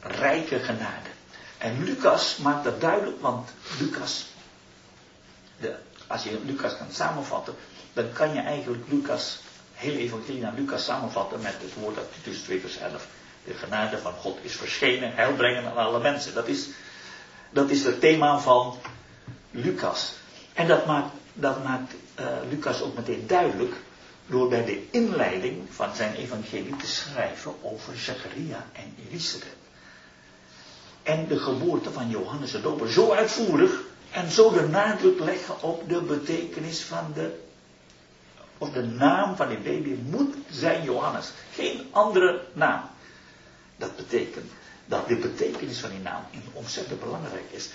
Rijke 0.00 0.58
genade. 0.58 1.10
En 1.58 1.84
Lucas 1.84 2.36
maakt 2.36 2.64
dat 2.64 2.80
duidelijk, 2.80 3.20
want 3.20 3.50
Lucas, 3.78 4.26
de, 5.60 5.74
als 6.06 6.22
je 6.22 6.40
Lucas 6.44 6.76
kan 6.76 6.92
samenvatten, 6.92 7.54
dan 7.92 8.12
kan 8.12 8.34
je 8.34 8.40
eigenlijk 8.40 8.84
Lucas, 8.88 9.38
heel 9.74 9.94
evangelie 9.94 10.40
naar 10.40 10.54
Lucas 10.54 10.84
samenvatten 10.84 11.40
met 11.40 11.54
het 11.60 11.74
woord 11.74 11.96
uit 11.98 12.12
Titus 12.12 12.42
2 12.42 12.60
vers 12.60 12.76
11. 12.76 13.06
De 13.44 13.54
genade 13.54 13.98
van 13.98 14.12
God 14.12 14.38
is 14.42 14.56
verschenen, 14.56 15.14
heilbrengen 15.14 15.64
aan 15.64 15.76
alle 15.76 16.00
mensen. 16.00 16.34
Dat 16.34 16.48
is, 16.48 16.68
dat 17.50 17.70
is 17.70 17.84
het 17.84 18.00
thema 18.00 18.38
van 18.38 18.78
Lucas. 19.50 20.12
En 20.52 20.66
dat 20.66 20.86
maakt, 20.86 21.12
dat 21.32 21.64
maakt 21.64 21.94
uh, 22.20 22.26
Lucas 22.50 22.82
ook 22.82 22.96
meteen 22.96 23.26
duidelijk 23.26 23.74
door 24.32 24.48
bij 24.48 24.64
de 24.64 24.86
inleiding 24.90 25.68
van 25.70 25.94
zijn 25.94 26.14
evangelie 26.14 26.76
te 26.76 26.86
schrijven 26.86 27.54
over 27.62 27.98
Zacharia 27.98 28.66
en 28.72 28.94
Elisabeth. 29.08 29.56
En 31.02 31.26
de 31.28 31.38
geboorte 31.38 31.90
van 31.92 32.08
Johannes 32.08 32.50
de 32.50 32.60
Doper. 32.60 32.90
Zo 32.90 33.10
uitvoerig 33.10 33.80
en 34.10 34.30
zo 34.30 34.50
de 34.52 34.68
nadruk 34.68 35.18
leggen 35.18 35.62
op 35.62 35.88
de 35.88 36.00
betekenis 36.00 36.80
van 36.80 37.12
de, 37.14 37.40
of 38.58 38.70
de 38.70 38.82
naam 38.82 39.36
van 39.36 39.48
die 39.48 39.58
baby 39.58 39.96
moet 40.04 40.34
zijn 40.50 40.84
Johannes. 40.84 41.30
Geen 41.54 41.88
andere 41.90 42.42
naam. 42.52 42.82
Dat 43.76 43.96
betekent 43.96 44.50
dat 44.86 45.08
de 45.08 45.16
betekenis 45.16 45.78
van 45.78 45.90
die 45.90 45.98
naam 45.98 46.22
ontzettend 46.52 47.00
belangrijk 47.00 47.50
is. 47.50 47.68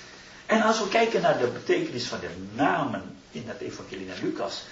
En 0.46 0.62
als 0.62 0.80
we 0.80 0.88
kijken 0.88 1.22
naar 1.22 1.40
de 1.40 1.48
betekenis 1.48 2.08
van 2.08 2.20
de 2.20 2.30
namen 2.54 3.18
in 3.32 3.44
het 3.46 3.60
evangelie 3.60 4.06
naar 4.06 4.20
Lucas, 4.22 4.64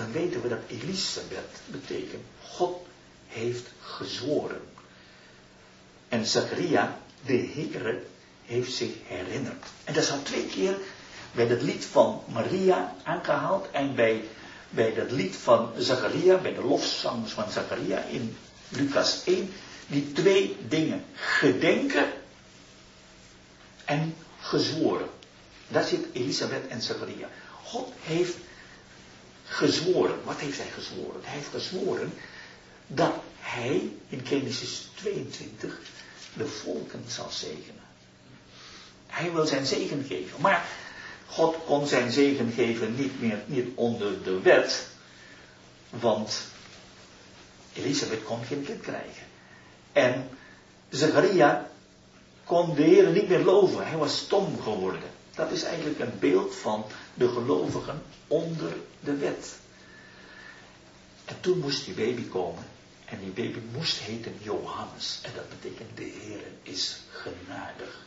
dan 0.00 0.12
weten 0.12 0.42
we 0.42 0.48
dat 0.48 0.58
Elisabeth 0.66 1.60
betekent 1.66 2.22
God 2.42 2.86
heeft 3.26 3.66
gezworen. 3.80 4.60
En 6.08 6.26
Zacharia, 6.26 6.98
de 7.24 7.50
Heere, 7.54 8.02
heeft 8.44 8.72
zich 8.72 8.92
herinnerd. 9.04 9.64
En 9.84 9.94
dat 9.94 10.02
is 10.02 10.10
al 10.10 10.22
twee 10.22 10.46
keer 10.46 10.76
bij 11.32 11.46
het 11.46 11.62
lied 11.62 11.84
van 11.84 12.22
Maria 12.32 12.94
aangehaald 13.02 13.70
en 13.70 13.94
bij, 13.94 14.24
bij 14.70 14.94
dat 14.94 15.10
lied 15.10 15.36
van 15.36 15.72
Zacharia, 15.78 16.36
bij 16.36 16.54
de 16.54 16.64
lofzangers 16.64 17.32
van 17.32 17.50
Zacharia 17.50 18.02
in 18.02 18.36
Lucas 18.68 19.24
1, 19.24 19.52
die 19.86 20.12
twee 20.12 20.56
dingen, 20.68 21.04
gedenken 21.14 22.12
en 23.84 24.14
gezworen. 24.40 25.08
Daar 25.68 25.84
zit 25.84 26.06
Elisabeth 26.12 26.68
en 26.68 26.82
Zacharia. 26.82 27.28
God 27.62 27.92
heeft 28.00 28.36
gezworen. 29.50 30.24
Wat 30.24 30.38
heeft 30.38 30.58
hij 30.58 30.70
gezworen? 30.74 31.20
Hij 31.24 31.34
heeft 31.34 31.48
gezworen 31.50 32.12
dat 32.86 33.12
hij 33.40 33.92
in 34.08 34.26
Genesis 34.26 34.88
22 34.94 35.78
de 36.34 36.46
volken 36.46 37.04
zal 37.06 37.30
zegenen. 37.30 37.88
Hij 39.06 39.32
wil 39.32 39.46
zijn 39.46 39.66
zegen 39.66 40.04
geven. 40.08 40.40
Maar 40.40 40.66
God 41.26 41.56
kon 41.64 41.86
zijn 41.86 42.10
zegen 42.10 42.52
geven 42.52 42.94
niet 42.94 43.20
meer 43.20 43.38
niet 43.46 43.68
onder 43.74 44.22
de 44.22 44.40
wet. 44.40 44.86
Want 45.90 46.40
Elisabeth 47.72 48.24
kon 48.24 48.44
geen 48.44 48.64
kind 48.64 48.80
krijgen. 48.80 49.26
En 49.92 50.28
Zacharia 50.88 51.70
kon 52.44 52.74
de 52.74 52.82
Heer 52.82 53.08
niet 53.10 53.28
meer 53.28 53.44
loven. 53.44 53.86
Hij 53.86 53.96
was 53.96 54.18
stom 54.18 54.60
geworden. 54.62 55.10
Dat 55.34 55.50
is 55.50 55.62
eigenlijk 55.62 55.98
een 55.98 56.18
beeld 56.18 56.56
van 56.56 56.84
de 57.14 57.28
gelovigen 57.28 58.02
onder 58.26 58.76
de 59.00 59.16
wet. 59.16 59.54
En 61.24 61.40
toen 61.40 61.58
moest 61.58 61.84
die 61.84 61.94
baby 61.94 62.28
komen. 62.28 62.64
En 63.04 63.18
die 63.18 63.30
baby 63.30 63.58
moest 63.72 63.98
heten 63.98 64.36
Johannes. 64.42 65.20
En 65.22 65.30
dat 65.34 65.48
betekent 65.48 65.96
de 65.96 66.02
Heer 66.02 66.42
is 66.62 67.00
genadig. 67.10 68.06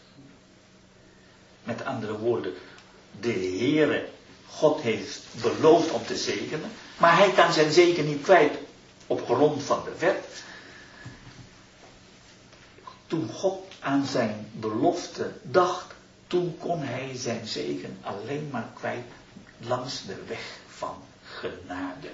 Met 1.64 1.86
andere 1.86 2.18
woorden, 2.18 2.54
de 3.20 3.32
Heere, 3.32 4.10
God 4.48 4.82
heeft 4.82 5.22
beloofd 5.42 5.92
om 5.92 6.06
te 6.06 6.18
zegenen. 6.18 6.72
Maar 6.98 7.18
hij 7.18 7.32
kan 7.32 7.54
zijn 7.54 7.72
zegen 7.72 8.06
niet 8.06 8.22
kwijt 8.22 8.58
op 9.08 9.26
grond 9.26 9.63
van 9.63 9.84
de 9.84 9.96
wet. 10.00 10.44
Toen 13.08 13.30
God 13.30 13.63
aan 13.80 14.06
zijn 14.06 14.50
belofte 14.52 15.32
dacht, 15.42 15.92
toen 16.34 16.58
kon 16.60 16.82
hij 16.82 17.12
zijn 17.15 17.48
zegen 17.48 17.98
alleen 18.02 18.50
maar 18.52 18.67
kwijt 18.74 19.06
langs 19.58 20.06
de 20.06 20.24
weg 20.28 20.58
van 20.67 21.04
genade. 21.24 22.12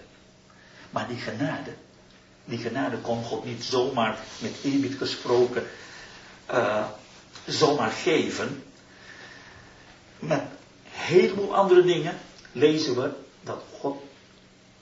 Maar 0.90 1.08
die 1.08 1.18
genade, 1.18 1.74
die 2.46 2.58
genade 2.58 2.98
kon 2.98 3.24
God 3.24 3.46
niet 3.46 3.64
zomaar 3.64 4.18
met 4.40 4.56
eerbied 4.64 4.96
gesproken 4.98 5.68
uh, 6.52 6.86
zomaar 7.46 7.92
geven. 7.92 8.64
Met 10.20 10.40
een 10.40 10.48
heleboel 10.92 11.56
andere 11.56 11.84
dingen 11.84 12.18
lezen 12.52 13.02
we 13.02 13.12
dat 13.42 13.62
God 13.80 14.02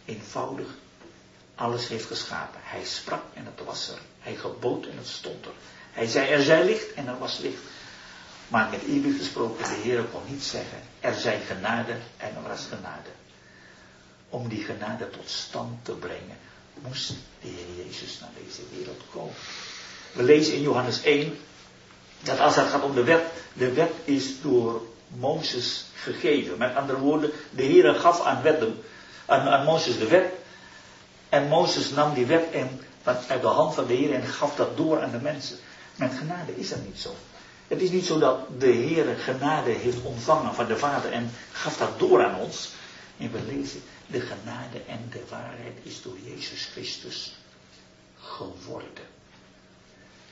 eenvoudig 0.05 0.67
alles 1.55 1.87
heeft 1.87 2.05
geschapen. 2.05 2.59
Hij 2.63 2.85
sprak 2.85 3.23
en 3.33 3.45
het 3.45 3.65
was 3.65 3.89
er. 3.89 3.99
Hij 4.19 4.35
gebood 4.35 4.85
en 4.85 4.97
het 4.97 5.07
stond 5.07 5.45
er. 5.45 5.53
Hij 5.91 6.07
zei 6.07 6.29
er 6.29 6.43
zij 6.43 6.65
licht 6.65 6.93
en 6.93 7.07
er 7.07 7.17
was 7.17 7.37
licht. 7.37 7.61
Maar 8.47 8.69
met 8.69 8.81
eerbied 8.81 9.17
gesproken, 9.17 9.63
de 9.63 9.79
Heer 9.83 10.03
kon 10.03 10.21
niet 10.27 10.43
zeggen, 10.43 10.77
er 10.99 11.13
zij 11.13 11.39
genade 11.47 11.93
en 12.17 12.35
er 12.35 12.49
was 12.49 12.65
genade. 12.69 13.09
Om 14.29 14.47
die 14.47 14.63
genade 14.63 15.09
tot 15.09 15.29
stand 15.29 15.85
te 15.85 15.91
brengen, 15.91 16.37
moest 16.73 17.13
de 17.41 17.47
Heer 17.47 17.85
Jezus 17.85 18.19
naar 18.19 18.29
deze 18.45 18.61
wereld 18.77 19.01
komen. 19.11 19.33
We 20.11 20.23
lezen 20.23 20.53
in 20.53 20.61
Johannes 20.61 21.01
1 21.01 21.37
dat 22.19 22.39
als 22.39 22.55
het 22.55 22.67
gaat 22.67 22.83
om 22.83 22.95
de 22.95 23.03
wet, 23.03 23.23
de 23.53 23.73
wet 23.73 23.91
is 24.03 24.41
door 24.41 24.81
Mozes 25.07 25.85
gegeven. 25.95 26.57
Met 26.57 26.75
andere 26.75 26.99
woorden, 26.99 27.31
de 27.49 27.63
Heer 27.63 27.95
gaf 27.95 28.21
aan, 28.21 28.43
aan, 29.25 29.47
aan 29.47 29.65
Mozes 29.65 29.97
de 29.97 30.07
wet. 30.07 30.25
En 31.29 31.47
Mozes 31.47 31.89
nam 31.89 32.13
die 32.13 32.25
wet 32.25 32.51
en, 32.51 32.81
uit 33.03 33.41
de 33.41 33.47
hand 33.47 33.73
van 33.73 33.87
de 33.87 33.93
Heer 33.93 34.13
en 34.13 34.27
gaf 34.27 34.55
dat 34.55 34.77
door 34.77 35.01
aan 35.01 35.11
de 35.11 35.19
mensen. 35.21 35.57
Met 35.95 36.11
genade 36.17 36.57
is 36.59 36.69
dat 36.69 36.85
niet 36.85 36.99
zo. 36.99 37.15
Het 37.67 37.81
is 37.81 37.89
niet 37.89 38.05
zo 38.05 38.19
dat 38.19 38.59
de 38.59 38.67
Heer 38.67 39.17
genade 39.17 39.71
heeft 39.71 40.01
ontvangen 40.01 40.53
van 40.53 40.67
de 40.67 40.77
Vader 40.77 41.11
en 41.11 41.31
gaf 41.51 41.77
dat 41.77 41.99
door 41.99 42.25
aan 42.25 42.39
ons. 42.39 42.69
En 43.17 43.31
we 43.31 43.41
lezen, 43.41 43.81
de 44.07 44.19
genade 44.19 44.81
en 44.87 45.07
de 45.11 45.23
waarheid 45.29 45.77
is 45.83 46.01
door 46.01 46.17
Jezus 46.23 46.65
Christus 46.65 47.35
geworden. 48.19 49.05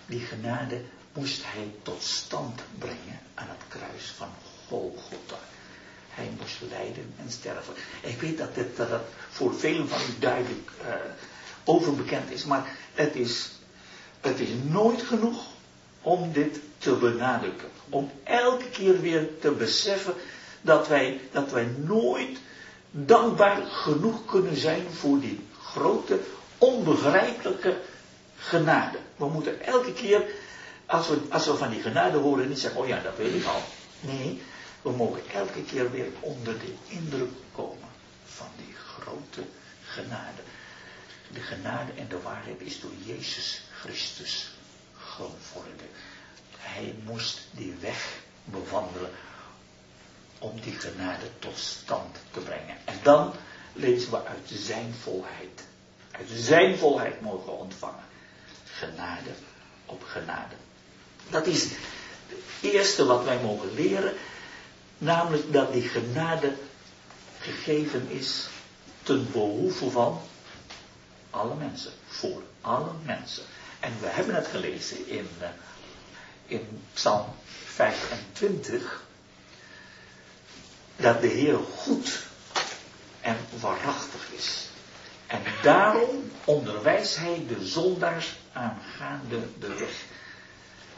Die 0.05 0.19
genade 0.19 0.81
moest 1.13 1.41
hij 1.45 1.71
tot 1.81 2.03
stand 2.03 2.61
brengen 2.77 3.19
aan 3.33 3.47
het 3.47 3.67
kruis 3.67 4.05
van 4.17 4.29
Golgotha. 4.67 5.39
Hij 6.09 6.29
moest 6.39 6.57
lijden 6.69 7.13
en 7.17 7.31
sterven. 7.31 7.73
Ik 8.01 8.21
weet 8.21 8.37
dat, 8.37 8.55
dit, 8.55 8.77
dat 8.77 9.01
voor 9.29 9.55
velen 9.55 9.87
van 9.87 10.01
u 10.01 10.19
duidelijk 10.19 10.71
uh, 10.81 10.93
overbekend 11.63 12.31
is, 12.31 12.45
maar 12.45 12.77
het 12.93 13.15
is, 13.15 13.51
het 14.21 14.39
is 14.39 14.49
nooit 14.63 15.01
genoeg 15.01 15.53
om 16.05 16.31
dit 16.33 16.59
te 16.77 16.95
benadrukken. 16.95 17.67
Om 17.89 18.11
elke 18.23 18.69
keer 18.69 19.01
weer 19.01 19.29
te 19.39 19.51
beseffen 19.51 20.13
dat 20.61 20.87
wij, 20.87 21.19
dat 21.31 21.51
wij 21.51 21.65
nooit 21.77 22.39
dankbaar 22.91 23.61
genoeg 23.65 24.25
kunnen 24.25 24.55
zijn 24.55 24.85
voor 24.91 25.19
die 25.19 25.47
grote, 25.61 26.19
onbegrijpelijke 26.57 27.77
genade. 28.37 28.97
We 29.15 29.25
moeten 29.25 29.65
elke 29.65 29.93
keer, 29.93 30.23
als 30.85 31.07
we, 31.07 31.21
als 31.29 31.45
we 31.45 31.55
van 31.55 31.69
die 31.69 31.81
genade 31.81 32.17
horen, 32.17 32.47
niet 32.47 32.59
zeggen, 32.59 32.81
oh 32.81 32.87
ja, 32.87 33.01
dat 33.01 33.17
weet 33.17 33.33
ik 33.33 33.45
al. 33.45 33.61
Nee, 33.99 34.41
we 34.81 34.91
mogen 34.91 35.21
elke 35.33 35.63
keer 35.63 35.91
weer 35.91 36.07
onder 36.19 36.59
de 36.59 36.73
indruk 36.87 37.31
komen 37.51 37.89
van 38.25 38.47
die 38.57 38.75
grote 38.97 39.41
genade. 39.85 40.41
De 41.33 41.39
genade 41.39 41.91
en 41.95 42.07
de 42.09 42.21
waarheid 42.21 42.61
is 42.61 42.79
door 42.79 42.91
Jezus 43.05 43.61
Christus 43.79 44.54
Hij 46.57 46.95
moest 47.03 47.39
die 47.51 47.75
weg 47.79 48.19
bewandelen 48.43 49.11
om 50.39 50.59
die 50.61 50.73
genade 50.73 51.25
tot 51.39 51.57
stand 51.57 52.15
te 52.31 52.39
brengen. 52.39 52.77
En 52.85 52.99
dan 53.03 53.33
lezen 53.73 54.11
we 54.11 54.25
uit 54.25 54.49
zijn 54.53 54.93
volheid. 55.01 55.63
Uit 56.11 56.27
zijn 56.33 56.77
volheid 56.77 57.21
mogen 57.21 57.57
ontvangen. 57.57 58.03
Genade 58.65 59.29
op 59.85 60.03
genade. 60.03 60.55
Dat 61.29 61.47
is 61.47 61.63
het 61.63 61.77
eerste 62.61 63.05
wat 63.05 63.23
wij 63.23 63.39
mogen 63.39 63.73
leren. 63.73 64.13
Namelijk 64.97 65.53
dat 65.53 65.73
die 65.73 65.87
genade 65.87 66.53
gegeven 67.39 68.09
is 68.09 68.47
ten 69.03 69.31
behoeve 69.31 69.89
van 69.89 70.21
alle 71.29 71.55
mensen. 71.55 71.91
Voor 72.07 72.41
alle 72.61 72.91
mensen. 73.03 73.43
En 73.85 73.93
we 73.99 74.07
hebben 74.07 74.35
het 74.35 74.47
gelezen 74.47 75.07
in, 75.07 75.27
uh, 75.41 75.47
in 76.45 76.81
Psalm 76.93 77.25
25. 77.65 79.03
Dat 80.95 81.21
de 81.21 81.27
Heer 81.27 81.57
goed 81.77 82.23
en 83.21 83.37
waarachtig 83.59 84.31
is. 84.31 84.67
En 85.27 85.41
daarom 85.61 86.31
onderwijst 86.45 87.17
hij 87.17 87.45
de 87.47 87.65
zondaars 87.65 88.35
aangaande 88.53 89.39
de 89.59 89.67
weg. 89.67 90.03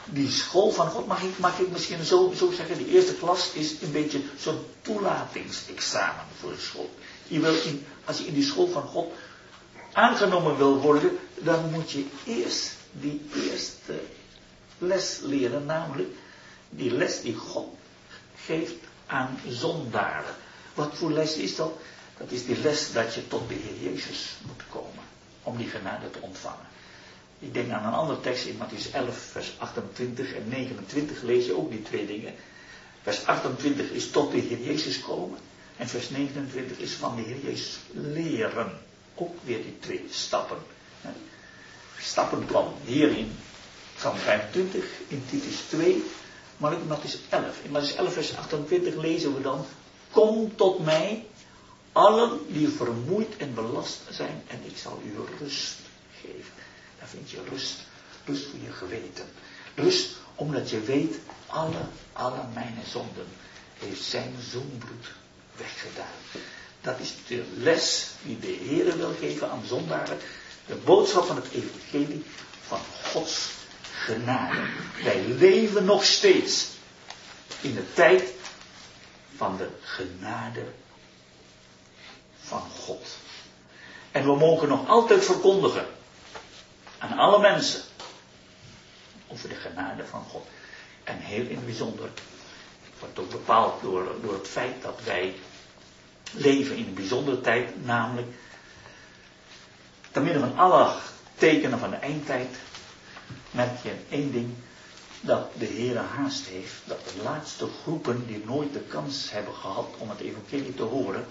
die 0.05 0.31
school 0.31 0.71
van 0.71 0.89
God, 0.89 1.07
mag 1.07 1.21
ik, 1.21 1.37
mag 1.37 1.59
ik 1.59 1.69
misschien 1.71 2.03
zo, 2.03 2.33
zo 2.35 2.51
zeggen, 2.51 2.77
die 2.77 2.87
eerste 2.87 3.13
klas 3.13 3.51
is 3.51 3.81
een 3.81 3.91
beetje 3.91 4.21
zo'n 4.39 4.65
toelatingsexamen 4.81 6.25
voor 6.39 6.51
de 6.51 6.59
school. 6.59 6.95
Je 7.27 7.39
wil 7.39 7.53
in, 7.63 7.85
als 8.05 8.17
je 8.17 8.25
in 8.25 8.33
die 8.33 8.45
school 8.45 8.67
van 8.67 8.83
God 8.83 9.13
aangenomen 9.97 10.57
wil 10.57 10.79
worden, 10.79 11.17
dan 11.33 11.71
moet 11.71 11.91
je 11.91 12.05
eerst 12.25 12.75
die 12.91 13.21
eerste 13.35 13.99
les 14.77 15.19
leren, 15.23 15.65
namelijk 15.65 16.09
die 16.69 16.91
les 16.91 17.21
die 17.21 17.35
God 17.35 17.67
geeft 18.35 18.75
aan 19.05 19.39
zondaren. 19.47 20.35
Wat 20.73 20.91
voor 20.93 21.11
les 21.11 21.35
is 21.35 21.55
dat? 21.55 21.71
Dat 22.17 22.31
is 22.31 22.45
die 22.45 22.57
les 22.57 22.91
dat 22.91 23.13
je 23.13 23.27
tot 23.27 23.49
de 23.49 23.53
Heer 23.53 23.91
Jezus 23.91 24.35
moet 24.45 24.63
komen, 24.69 25.03
om 25.43 25.57
die 25.57 25.67
genade 25.67 26.09
te 26.09 26.19
ontvangen. 26.21 26.67
Ik 27.39 27.53
denk 27.53 27.71
aan 27.71 27.85
een 27.85 27.99
andere 27.99 28.19
tekst 28.19 28.45
in 28.45 28.57
Matthäus 28.57 28.93
11, 28.93 29.17
vers 29.17 29.53
28 29.57 30.33
en 30.33 30.47
29 30.47 31.21
lees 31.21 31.45
je 31.45 31.57
ook 31.57 31.71
die 31.71 31.81
twee 31.81 32.05
dingen. 32.05 32.33
Vers 33.01 33.25
28 33.25 33.91
is 33.91 34.11
tot 34.11 34.31
de 34.31 34.37
Heer 34.37 34.59
Jezus 34.59 35.01
komen. 35.01 35.39
En 35.77 35.87
vers 35.87 36.09
29 36.09 36.77
is 36.77 36.91
van 36.93 37.15
de 37.15 37.21
Heer 37.21 37.39
Jezus 37.43 37.77
leren. 37.91 38.71
Ook 39.19 39.35
weer 39.43 39.61
die 39.63 39.79
twee 39.79 40.05
stappen. 40.09 40.57
Stappenplan 41.99 42.73
hier 42.85 43.17
in 43.17 43.37
Psalm 43.95 44.17
25, 44.17 44.85
in 45.07 45.23
Titus 45.29 45.59
2, 45.69 46.03
maar 46.57 46.73
ook 46.73 46.79
in 46.79 46.87
Matthäus 46.87 47.29
11. 47.29 47.63
In 47.63 47.71
Matthäus 47.71 47.95
11 47.97 48.13
vers 48.13 48.35
28 48.35 48.95
lezen 48.95 49.33
we 49.33 49.41
dan, 49.41 49.65
Kom 50.11 50.55
tot 50.55 50.85
mij, 50.85 51.25
allen 51.91 52.39
die 52.47 52.67
vermoeid 52.67 53.37
en 53.37 53.53
belast 53.53 54.01
zijn, 54.09 54.43
en 54.47 54.59
ik 54.63 54.77
zal 54.77 55.01
u 55.05 55.15
rust 55.39 55.75
geven. 56.21 56.53
Dan 56.99 57.07
vind 57.07 57.29
je 57.29 57.41
rust, 57.49 57.79
rust 58.25 58.45
voor 58.45 58.59
je 58.59 58.71
geweten. 58.71 59.25
Rust 59.75 60.15
omdat 60.35 60.69
je 60.69 60.81
weet, 60.81 61.15
alle, 61.45 61.81
alle 62.13 62.43
mijn 62.53 62.77
zonden 62.91 63.27
heeft 63.79 64.03
zijn 64.03 64.35
zoenbloed 64.49 65.11
weggedaan. 65.55 66.17
Dat 66.87 66.99
is 66.99 67.13
de 67.27 67.43
les 67.57 68.07
die 68.21 68.39
de 68.39 68.47
Heer 68.47 68.97
wil 68.97 69.13
geven 69.19 69.51
aan 69.51 69.63
zondaren. 69.65 70.17
De 70.65 70.75
boodschap 70.75 71.25
van 71.25 71.35
het 71.35 71.51
evangelie 71.51 72.25
van 72.67 72.79
Gods 73.03 73.49
genade. 73.91 74.57
Wij 75.03 75.23
leven 75.25 75.85
nog 75.85 76.03
steeds 76.03 76.67
in 77.61 77.73
de 77.73 77.93
tijd 77.93 78.23
van 79.35 79.57
de 79.57 79.69
genade 79.81 80.63
van 82.41 82.63
God. 82.79 83.07
En 84.11 84.23
we 84.23 84.35
mogen 84.35 84.67
nog 84.67 84.87
altijd 84.87 85.25
verkondigen 85.25 85.85
aan 86.97 87.17
alle 87.17 87.39
mensen 87.39 87.81
over 89.27 89.49
de 89.49 89.55
genade 89.55 90.05
van 90.05 90.23
God. 90.23 90.47
En 91.03 91.17
heel 91.17 91.45
in 91.45 91.55
het 91.55 91.65
bijzonder 91.65 92.09
wordt 92.99 93.19
ook 93.19 93.29
bepaald 93.29 93.81
door, 93.81 94.15
door 94.21 94.33
het 94.33 94.47
feit 94.47 94.81
dat 94.81 94.99
wij 95.03 95.35
leven 96.33 96.75
in 96.75 96.87
een 96.87 96.93
bijzondere 96.93 97.41
tijd, 97.41 97.85
namelijk 97.85 98.27
te 100.11 100.19
midden 100.19 100.41
van 100.41 100.57
alle 100.57 100.95
tekenen 101.35 101.79
van 101.79 101.89
de 101.89 101.95
eindtijd, 101.95 102.55
merk 103.51 103.83
je 103.83 103.93
één 104.09 104.31
ding, 104.31 104.49
dat 105.21 105.49
de 105.57 105.65
Heer 105.65 105.97
haast 105.97 106.45
heeft, 106.45 106.81
dat 106.85 106.99
de 107.15 107.23
laatste 107.23 107.67
groepen 107.81 108.27
die 108.27 108.43
nooit 108.45 108.73
de 108.73 108.79
kans 108.79 109.31
hebben 109.31 109.53
gehad 109.53 109.87
om 109.97 110.09
het 110.09 110.19
evangelie 110.19 110.73
te 110.73 110.83
horen, 110.83 111.25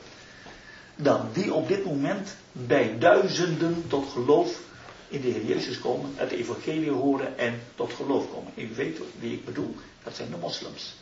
dat 0.97 1.35
die 1.35 1.55
op 1.55 1.69
dit 1.69 1.85
moment 1.85 2.37
bij 2.53 2.99
duizenden 2.99 3.85
tot 3.89 4.09
geloof 4.13 4.61
in 5.09 5.21
de 5.21 5.29
Heer 5.29 5.45
Jezus 5.45 5.79
komen, 5.79 6.13
het 6.15 6.31
evangelie 6.31 6.91
horen 6.91 7.39
en 7.39 7.61
tot 7.75 7.93
geloof 7.93 8.31
komen. 8.33 8.53
U 8.57 8.75
weet 8.75 8.99
wie 9.19 9.33
ik 9.33 9.45
bedoel, 9.45 9.77
dat 10.03 10.17
zijn 10.17 10.31
de 10.31 10.37
moslims. 10.37 10.95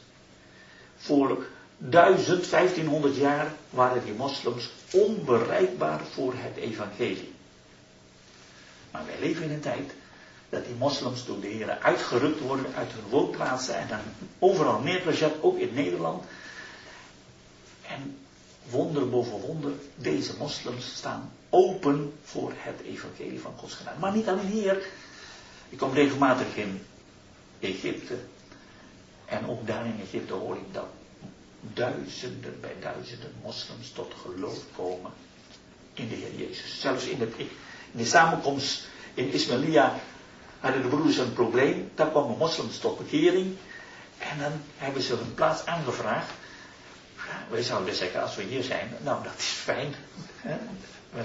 Voor 0.97 1.47
1000, 1.91 2.51
1500 2.51 3.17
jaar 3.17 3.53
waren 3.71 4.05
die 4.05 4.15
moslims 4.15 4.71
onbereikbaar 4.93 6.01
voor 6.13 6.33
het 6.37 6.57
evangelie. 6.57 7.33
Maar 8.91 9.07
wij 9.07 9.19
leven 9.21 9.43
in 9.43 9.51
een 9.51 9.61
tijd 9.61 9.95
dat 10.49 10.65
die 10.65 10.75
moslims 10.75 11.27
door 11.27 11.41
de 11.41 11.47
heren 11.47 11.83
uitgerukt 11.83 12.41
worden 12.41 12.75
uit 12.75 12.93
hun 12.93 13.09
woonplaatsen 13.11 13.79
en 13.79 13.89
dan 13.89 13.99
overal 14.39 14.81
neergezet, 14.81 15.35
ook 15.41 15.59
in 15.59 15.75
Nederland. 15.75 16.25
En 17.87 18.17
wonder 18.71 19.09
boven 19.09 19.41
wonder, 19.41 19.73
deze 19.95 20.37
moslims 20.39 20.95
staan 20.95 21.33
open 21.51 22.13
voor 22.23 22.53
het 22.57 22.81
evangelie 22.81 23.41
van 23.41 23.53
Gods. 23.57 23.77
Maar 23.99 24.13
niet 24.13 24.29
alleen 24.29 24.47
hier. 24.47 24.87
Ik 25.69 25.79
kom 25.79 25.93
regelmatig 25.93 26.57
in 26.57 26.87
Egypte. 27.61 28.19
En 29.25 29.49
ook 29.49 29.67
daar 29.67 29.87
in 29.87 30.01
Egypte 30.01 30.33
hoor 30.33 30.57
ik 30.57 30.75
dat 30.75 30.87
duizenden 31.73 32.61
bij 32.61 32.75
duizenden 32.81 33.33
moslims 33.43 33.91
tot 33.93 34.15
geloof 34.23 34.59
komen 34.77 35.11
in 35.95 36.09
de 36.09 36.15
Heer 36.15 36.35
Jezus. 36.47 36.81
Zelfs 36.81 37.05
in, 37.05 37.33
in 37.37 37.49
de 37.91 38.05
samenkomst 38.05 38.89
in 39.15 39.33
Ismailia 39.33 39.99
hadden 40.61 40.83
de 40.83 40.89
broeders 40.89 41.17
een 41.17 41.33
probleem. 41.33 41.91
Daar 41.95 42.11
kwamen 42.11 42.39
moslims 42.39 42.79
tot 42.79 42.99
bekering. 42.99 43.57
En 44.19 44.39
dan 44.39 44.53
hebben 44.77 45.03
ze 45.03 45.13
een 45.13 45.35
plaats 45.35 45.67
aangevraagd. 45.67 46.31
Ja, 47.17 47.47
wij 47.51 47.63
zouden 47.63 47.95
zeggen, 47.95 48.23
als 48.23 48.37
we 48.37 48.43
hier 48.43 48.63
zijn, 48.63 48.97
nou 49.03 49.23
dat 49.23 49.33
is 49.39 49.45
fijn. 49.45 49.95
We, 51.11 51.23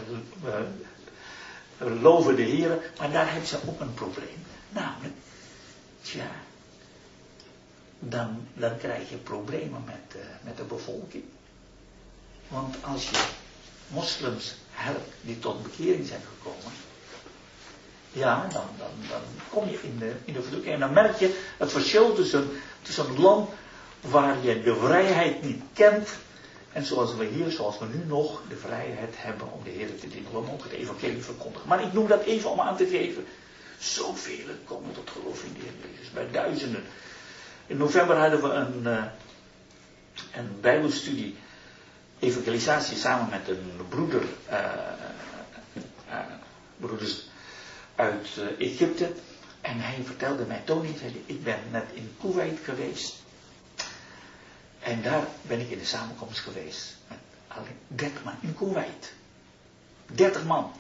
we, 1.78 1.90
loven 1.90 2.36
de 2.36 2.42
Heer, 2.42 2.92
maar 3.00 3.12
daar 3.12 3.32
hebben 3.32 3.48
ze 3.48 3.58
ook 3.68 3.80
een 3.80 3.94
probleem. 3.94 4.46
Namelijk, 4.70 5.14
tja, 6.02 6.32
dan, 8.00 8.48
dan 8.54 8.78
krijg 8.78 9.10
je 9.10 9.16
problemen 9.16 9.84
met, 9.86 10.16
uh, 10.16 10.22
met 10.42 10.58
de 10.58 10.64
bevolking. 10.64 11.24
Want 12.48 12.76
als 12.82 13.10
je 13.10 13.28
moslims 13.88 14.56
helpt 14.72 15.14
die 15.22 15.40
tot 15.40 15.64
bekering 15.64 16.08
zijn 16.08 16.22
gekomen, 16.22 16.72
ja, 18.12 18.48
dan, 18.52 18.66
dan, 18.78 18.92
dan 19.10 19.22
kom 19.50 19.70
je 19.70 19.80
in 19.84 19.98
de, 19.98 20.14
in 20.26 20.34
de. 20.34 20.72
En 20.72 20.80
dan 20.80 20.94
merk 20.94 21.20
je 21.20 21.40
het 21.58 21.72
verschil 21.72 22.14
tussen, 22.14 22.50
tussen 22.82 23.10
een 23.10 23.20
land 23.20 23.50
waar 24.02 24.46
je 24.46 24.62
de 24.62 24.76
vrijheid 24.76 25.44
niet 25.44 25.62
kent. 25.74 26.10
En 26.72 26.86
zoals 26.86 27.16
we 27.16 27.26
hier, 27.26 27.52
zoals 27.52 27.80
we 27.80 27.86
nu 27.86 28.04
nog, 28.06 28.42
de 28.50 28.56
vrijheid 28.56 29.14
hebben 29.18 29.52
om 29.52 29.64
de 29.64 29.70
Heer 29.70 30.00
te 30.00 30.08
dienen. 30.08 30.32
We 30.32 30.40
mogen 30.40 30.70
het 30.70 30.80
evangelie 30.80 31.24
verkondigen. 31.24 31.68
Maar 31.68 31.84
ik 31.84 31.94
noem 31.94 32.08
dat 32.08 32.24
even 32.24 32.50
om 32.50 32.60
aan 32.60 32.78
te 32.78 32.86
geven. 32.86 33.26
Zoveel 33.80 34.46
komen 34.66 34.94
tot 34.94 35.10
geloof 35.10 35.44
in 35.44 35.54
de 35.54 35.60
Heer 35.60 35.92
Jezus. 35.92 36.12
Bij 36.12 36.32
duizenden. 36.32 36.84
In 37.70 37.78
november 37.78 38.18
hadden 38.18 38.42
we 38.42 38.50
een, 38.50 38.82
uh, 38.84 39.04
een 40.34 40.62
bijbelstudie. 40.62 41.38
Evangelisatie 42.20 42.98
samen 42.98 43.30
met 43.30 43.48
een 43.48 43.72
broeder. 43.90 44.24
Uh, 44.52 44.64
uh, 46.10 46.20
broeders 46.78 47.28
uit 47.96 48.28
Egypte. 48.58 49.12
En 49.62 49.80
hij 49.80 50.04
vertelde 50.04 50.46
mij, 50.46 50.62
Tony, 50.66 50.96
zei 50.98 51.24
ik 51.26 51.44
ben 51.44 51.60
net 51.72 51.86
in 51.94 52.16
Kuwait 52.20 52.60
geweest. 52.64 53.16
En 54.80 55.02
daar 55.02 55.24
ben 55.42 55.60
ik 55.60 55.70
in 55.70 55.80
de 55.80 55.86
samenkomst 55.86 56.40
geweest. 56.40 56.96
Met 57.08 57.18
alleen 57.48 57.78
30 57.88 58.24
man 58.24 58.36
in 58.42 58.56
Kuwait. 58.56 59.14
30 60.06 60.44
man. 60.44 60.72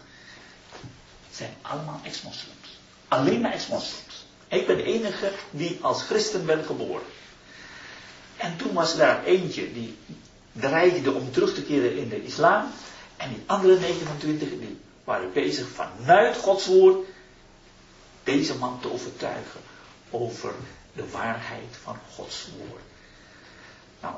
Zijn 1.32 1.54
allemaal 1.62 2.00
ex-moslims. 2.04 2.80
Alleen 3.08 3.42
maar 3.42 3.52
ex-moslims. 3.52 4.09
Ik 4.50 4.68
ben 4.68 4.78
de 4.78 4.84
enige 4.84 5.32
die 5.52 5.78
als 5.82 6.04
christen 6.04 6.46
ben 6.46 6.64
geboren. 6.64 7.06
En 8.38 8.58
toen 8.58 8.74
was 8.74 8.96
daar 8.96 9.24
eentje 9.24 9.74
die 9.74 9.98
dreigde 10.52 11.14
om 11.14 11.32
terug 11.32 11.54
te 11.54 11.64
keren 11.64 11.98
in 11.98 12.10
de 12.10 12.24
islam. 12.24 12.72
En 13.18 13.30
die 13.30 13.44
andere 13.46 13.80
29 13.80 14.50
die 14.50 14.78
waren 15.04 15.34
bezig 15.34 15.68
vanuit 15.68 16.38
Gods 16.38 16.66
woord 16.66 17.08
deze 18.24 18.56
man 18.56 18.80
te 18.82 18.92
overtuigen 18.92 19.62
over 20.10 20.54
de 20.94 21.10
waarheid 21.10 21.78
van 21.84 21.98
Gods 22.16 22.48
woord. 22.58 22.82
Nou, 24.02 24.16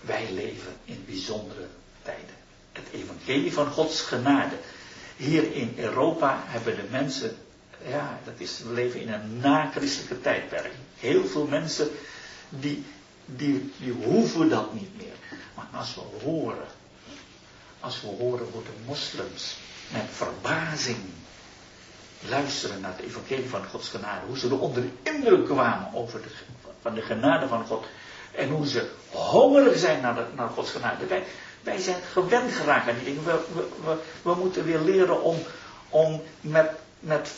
wij 0.00 0.28
leven 0.32 0.76
in 0.84 1.04
bijzondere 1.06 1.66
tijden. 2.02 2.34
Het 2.72 2.86
evangelie 2.92 3.52
van 3.52 3.66
Gods 3.66 4.00
genade. 4.00 4.56
Hier 5.16 5.52
in 5.52 5.74
Europa 5.76 6.42
hebben 6.46 6.76
de 6.76 6.86
mensen, 6.90 7.36
ja, 7.86 8.18
dat 8.24 8.34
is, 8.36 8.60
we 8.62 8.72
leven 8.72 9.00
in 9.00 9.12
een 9.12 9.36
na-christelijke 9.36 10.20
tijdperk. 10.20 10.72
Heel 10.98 11.26
veel 11.26 11.46
mensen 11.46 11.90
die, 12.48 12.84
die, 13.24 13.72
die 13.76 13.92
hoeven 13.92 14.48
dat 14.48 14.74
niet 14.74 14.96
meer. 14.96 15.38
Maar 15.54 15.66
als 15.72 15.94
we 15.94 16.00
horen, 16.24 16.66
als 17.80 18.00
we 18.00 18.06
horen 18.06 18.46
hoe 18.52 18.62
de 18.62 18.84
moslims 18.86 19.56
met 19.92 20.04
verbazing 20.10 20.98
luisteren 22.28 22.80
naar 22.80 22.92
het 22.96 23.06
evangelie 23.06 23.48
van 23.48 23.64
Gods 23.64 23.88
genade. 23.88 24.26
Hoe 24.26 24.38
ze 24.38 24.48
er 24.48 24.60
onder 24.60 24.82
de 24.82 25.10
indruk 25.10 25.44
kwamen 25.44 25.94
over 25.94 26.22
de, 26.22 26.28
van 26.80 26.94
de 26.94 27.02
genade 27.02 27.48
van 27.48 27.66
God. 27.66 27.86
En 28.34 28.48
hoe 28.48 28.66
ze 28.66 28.90
hongerig 29.10 29.78
zijn 29.78 30.00
naar, 30.00 30.14
de, 30.14 30.24
naar 30.34 30.48
Gods 30.48 30.70
genade. 30.70 31.06
Wij, 31.06 31.24
wij 31.62 31.78
zijn 31.78 32.02
gewend 32.12 32.52
geraakt 32.52 32.88
aan 32.88 32.94
die 32.94 33.04
dingen. 33.04 33.24
We, 33.24 33.44
we, 33.54 33.68
we, 33.84 33.96
we 34.22 34.34
moeten 34.34 34.64
weer 34.64 34.80
leren 34.80 35.22
om, 35.22 35.38
om 35.88 36.22
met, 36.40 36.70
met 37.00 37.30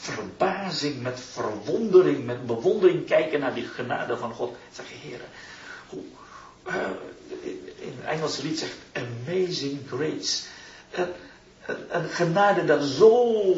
verbazing, 0.00 1.02
met 1.02 1.20
verwondering, 1.20 2.24
met 2.24 2.46
bewondering 2.46 3.06
kijken 3.06 3.40
naar 3.40 3.54
die 3.54 3.66
genade 3.66 4.16
van 4.16 4.32
God. 4.32 4.56
Zeg 4.72 4.88
je, 4.88 4.94
heren, 4.94 5.26
uh, 6.66 6.74
in 7.80 7.94
het 7.96 8.06
Engelse 8.06 8.42
lied 8.42 8.58
zegt 8.58 8.76
amazing 8.92 9.80
grace. 9.88 10.42
Een, 10.90 11.08
een, 11.88 12.08
genade 12.08 12.64
dat 12.64 12.82
zo 12.82 13.56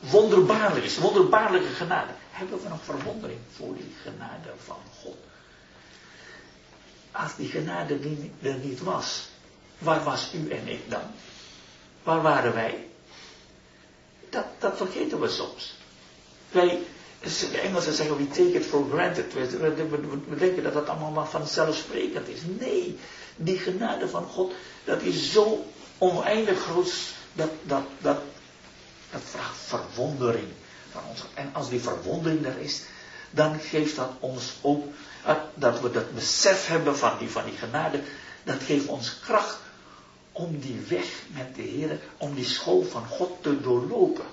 wonderbaarlijk 0.00 0.84
is, 0.84 0.98
wonderbaarlijke 0.98 1.68
genade. 1.68 2.12
Hebben 2.30 2.62
we 2.62 2.68
nog 2.68 2.84
verwondering 2.84 3.38
voor 3.56 3.74
die 3.74 3.94
genade 4.02 4.48
van 4.64 4.80
God? 5.02 5.16
Als 7.10 7.36
die 7.36 7.48
genade 7.48 7.98
er 8.42 8.54
niet 8.54 8.80
was, 8.80 9.28
waar 9.78 10.04
was 10.04 10.34
u 10.34 10.50
en 10.50 10.68
ik 10.68 10.90
dan? 10.90 11.10
Waar 12.02 12.22
waren 12.22 12.54
wij? 12.54 12.88
Dat, 14.34 14.44
dat 14.58 14.76
vergeten 14.76 15.20
we 15.20 15.28
soms. 15.28 15.74
Wij, 16.50 16.78
de 17.20 17.60
Engelsen 17.62 17.92
zeggen, 17.92 18.16
we 18.16 18.28
take 18.28 18.52
it 18.52 18.64
for 18.64 18.86
granted. 18.92 19.32
We, 19.32 20.36
denken 20.38 20.62
dat 20.62 20.72
dat 20.72 20.88
allemaal 20.88 21.10
maar 21.10 21.28
vanzelfsprekend 21.28 22.28
is. 22.28 22.40
Nee, 22.58 22.98
die 23.36 23.58
genade 23.58 24.08
van 24.08 24.24
God, 24.24 24.52
dat 24.84 25.02
is 25.02 25.32
zo 25.32 25.64
oneindig 25.98 26.60
groot, 26.60 26.92
dat, 27.32 27.50
dat, 27.62 27.82
dat, 27.98 28.18
dat 29.10 29.22
vraagt 29.24 29.58
verwondering 29.58 30.48
van 30.90 31.02
ons. 31.10 31.24
En 31.34 31.50
als 31.52 31.68
die 31.68 31.80
verwondering 31.80 32.46
er 32.46 32.58
is, 32.58 32.82
dan 33.30 33.58
geeft 33.58 33.96
dat 33.96 34.10
ons 34.20 34.52
ook, 34.60 34.84
eh, 35.24 35.34
dat 35.54 35.80
we 35.80 35.90
dat 35.90 36.14
besef 36.14 36.66
hebben 36.66 36.96
van 36.96 37.18
die, 37.18 37.28
van 37.28 37.44
die 37.44 37.56
genade, 37.56 38.00
dat 38.44 38.62
geeft 38.62 38.86
ons 38.86 39.18
kracht 39.20 39.58
om 40.34 40.60
die 40.60 40.80
weg 40.88 41.06
met 41.26 41.54
de 41.54 41.62
Heer, 41.62 42.00
om 42.16 42.34
die 42.34 42.44
school 42.44 42.82
van 42.82 43.06
God 43.06 43.42
te 43.42 43.60
doorlopen. 43.60 44.24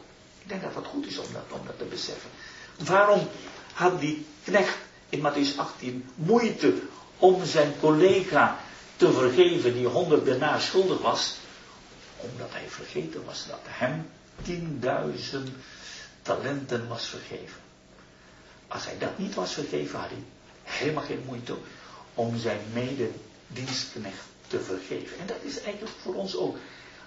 Ik 0.42 0.50
denk 0.50 0.62
dat 0.62 0.76
het 0.76 0.86
goed 0.86 1.06
is 1.06 1.18
om 1.18 1.26
dat, 1.34 1.60
om 1.60 1.66
dat 1.66 1.78
te 1.78 1.84
beseffen. 1.84 2.30
Waarom 2.78 3.28
had 3.74 4.00
die 4.00 4.26
knecht 4.44 4.78
in 5.10 5.20
Matthäus 5.20 5.58
18 5.58 6.10
moeite 6.16 6.74
om 7.18 7.46
zijn 7.46 7.74
collega 7.80 8.60
te 8.96 9.12
vergeven 9.12 9.74
die 9.74 9.88
honderd 9.88 10.26
denaar 10.26 10.62
schuldig 10.62 11.02
was? 11.02 11.36
Omdat 12.18 12.50
hij 12.52 12.70
vergeten 12.70 13.26
was 13.26 13.46
dat 13.48 13.62
hem 13.64 14.10
tienduizend 14.44 15.50
talenten 16.22 16.88
was 16.88 17.06
vergeven. 17.08 17.60
Als 18.68 18.86
hij 18.86 18.98
dat 18.98 19.18
niet 19.18 19.34
was 19.34 19.54
vergeven, 19.54 20.00
had 20.00 20.10
hij 20.10 20.24
helemaal 20.64 21.04
geen 21.04 21.24
moeite 21.26 21.56
om 22.14 22.38
zijn 22.38 22.60
mededienstknecht 22.74 24.31
te 24.52 24.60
vergeven. 24.60 25.20
En 25.20 25.26
dat 25.26 25.38
is 25.42 25.62
eigenlijk 25.62 25.96
voor 26.02 26.14
ons 26.14 26.36
ook. 26.36 26.58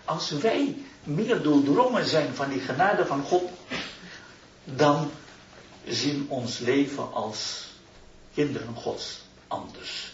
Als 0.04 0.30
wij 0.30 0.76
meer 1.02 1.42
doordrongen 1.42 2.07
zijn 2.07 2.35
van 2.35 2.48
die 2.48 2.61
genade 2.61 3.07
van 3.07 3.22
God, 3.22 3.50
dan 4.64 5.11
zien 5.87 6.26
ons 6.28 6.59
leven 6.59 7.12
als 7.12 7.66
kinderen 8.35 8.74
Gods 8.74 9.20
anders. 9.48 10.12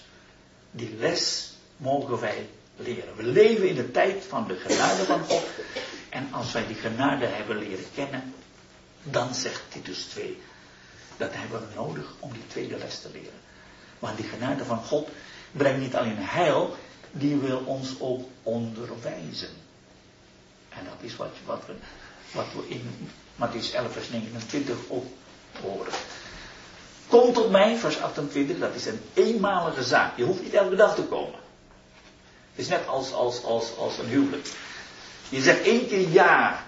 Die 0.70 0.96
les 0.98 1.52
mogen 1.76 2.20
wij 2.20 2.48
leren. 2.76 3.16
We 3.16 3.22
leven 3.22 3.68
in 3.68 3.74
de 3.74 3.90
tijd 3.90 4.24
van 4.28 4.46
de 4.46 4.56
genade 4.56 5.04
van 5.04 5.24
God. 5.24 5.42
En 6.08 6.28
als 6.32 6.52
wij 6.52 6.66
die 6.66 6.76
genade 6.76 7.26
hebben 7.26 7.58
leren 7.58 7.84
kennen, 7.94 8.34
dan 9.02 9.34
zegt 9.34 9.62
Titus 9.68 10.02
2, 10.04 10.38
dat 11.16 11.30
hebben 11.32 11.60
we 11.60 11.74
nodig 11.74 12.14
om 12.18 12.32
die 12.32 12.46
tweede 12.46 12.78
les 12.78 13.00
te 13.00 13.10
leren. 13.12 13.40
Want 13.98 14.16
die 14.16 14.26
genade 14.26 14.64
van 14.64 14.82
God 14.84 15.08
brengt 15.52 15.80
niet 15.80 15.96
alleen 15.96 16.18
heil, 16.18 16.76
die 17.10 17.36
wil 17.36 17.62
ons 17.64 17.88
ook 17.98 18.28
onderwijzen. 18.42 19.48
En 20.68 20.84
dat 20.84 20.96
is 21.00 21.16
wat, 21.16 21.34
wat, 21.44 21.62
we, 21.66 21.72
wat 22.32 22.46
we 22.52 22.68
in 22.68 23.10
Matthäus 23.34 23.74
11, 23.74 23.92
vers 23.92 24.08
29 24.08 24.76
ook 24.88 25.06
horen. 25.62 25.92
Kom 27.08 27.32
tot 27.32 27.50
mij, 27.50 27.76
vers 27.76 28.00
28, 28.00 28.58
dat 28.58 28.74
is 28.74 28.86
een 28.86 29.00
eenmalige 29.14 29.82
zaak. 29.82 30.16
Je 30.16 30.24
hoeft 30.24 30.42
niet 30.42 30.54
elke 30.54 30.76
dag 30.76 30.94
te 30.94 31.02
komen. 31.02 31.38
Het 32.50 32.64
is 32.64 32.68
net 32.68 32.86
als, 32.86 33.12
als, 33.12 33.44
als, 33.44 33.76
als 33.76 33.98
een 33.98 34.06
huwelijk. 34.06 34.48
Je 35.28 35.40
zegt 35.40 35.62
één 35.62 35.86
keer 35.86 36.08
ja 36.08 36.64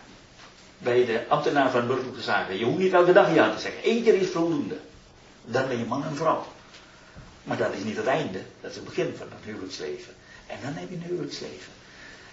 bij 0.78 1.04
de 1.04 1.24
ambtenaar 1.28 1.70
van 1.70 1.86
burgerlijke 1.86 2.22
zaken. 2.22 2.58
Je 2.58 2.64
hoeft 2.64 2.78
niet 2.78 2.92
elke 2.92 3.12
dag 3.12 3.34
ja 3.34 3.54
te 3.54 3.60
zeggen. 3.60 3.90
Eén 3.90 4.02
keer 4.02 4.14
is 4.14 4.28
voldoende. 4.28 4.76
Dan 5.44 5.68
ben 5.68 5.78
je 5.78 5.84
man 5.84 6.04
en 6.04 6.16
vrouw. 6.16 6.46
Maar 7.42 7.56
dat 7.56 7.72
is 7.72 7.84
niet 7.84 7.96
het 7.96 8.06
einde. 8.06 8.42
Dat 8.60 8.70
is 8.70 8.76
het 8.76 8.84
begin 8.84 9.14
van 9.16 9.26
het 9.30 9.44
huwelijksleven. 9.44 10.14
En 10.52 10.58
dan 10.62 10.74
heb 10.74 10.88
je 10.88 10.94
een 10.94 11.02
huwelijksleven. 11.02 11.72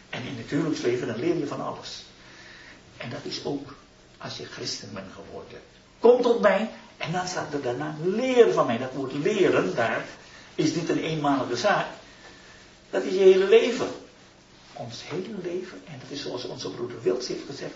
En 0.09 0.23
in 0.23 0.37
het 0.37 0.49
huwelijksleven 0.49 1.07
dan 1.07 1.19
leer 1.19 1.37
je 1.37 1.47
van 1.47 1.65
alles. 1.65 2.03
En 2.97 3.09
dat 3.09 3.23
is 3.23 3.45
ook 3.45 3.75
als 4.17 4.37
je 4.37 4.45
christen 4.45 4.93
bent 4.93 5.11
geworden. 5.13 5.59
Kom 5.99 6.21
tot 6.21 6.41
mij 6.41 6.69
en 6.97 7.11
dan 7.11 7.27
staat 7.27 7.53
er 7.53 7.61
daarna 7.61 7.95
leer 8.03 8.53
van 8.53 8.65
mij. 8.65 8.77
Dat 8.77 8.93
woord 8.93 9.13
leren 9.13 9.75
daar 9.75 10.05
is 10.55 10.75
niet 10.75 10.89
een 10.89 11.03
eenmalige 11.03 11.55
zaak. 11.55 11.87
Dat 12.89 13.03
is 13.03 13.13
je 13.13 13.19
hele 13.19 13.47
leven. 13.47 13.89
Ons 14.73 15.03
hele 15.09 15.35
leven. 15.41 15.81
En 15.85 15.99
dat 15.99 16.09
is 16.09 16.21
zoals 16.21 16.45
onze 16.45 16.71
broeder 16.71 17.01
Wils 17.01 17.27
heeft 17.27 17.45
gezegd. 17.45 17.75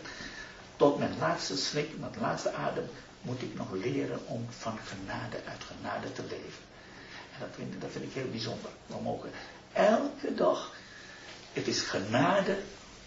Tot 0.76 1.00
mijn 1.00 1.18
laatste 1.20 1.58
snik, 1.58 2.00
mijn 2.00 2.12
laatste 2.20 2.54
adem, 2.54 2.88
moet 3.22 3.42
ik 3.42 3.56
nog 3.56 3.72
leren 3.72 4.20
om 4.28 4.46
van 4.50 4.78
genade 4.86 5.38
uit 5.48 5.64
genade 5.64 6.12
te 6.12 6.22
leven. 6.22 6.64
En 7.34 7.40
dat 7.40 7.50
vind, 7.56 7.82
dat 7.82 7.92
vind 7.92 8.04
ik 8.04 8.14
heel 8.14 8.30
bijzonder. 8.30 8.70
We 8.86 8.96
mogen 9.04 9.30
elke 9.74 10.36
dag. 10.36 10.72
Het 11.54 11.68
is 11.68 11.82
genade 11.82 12.58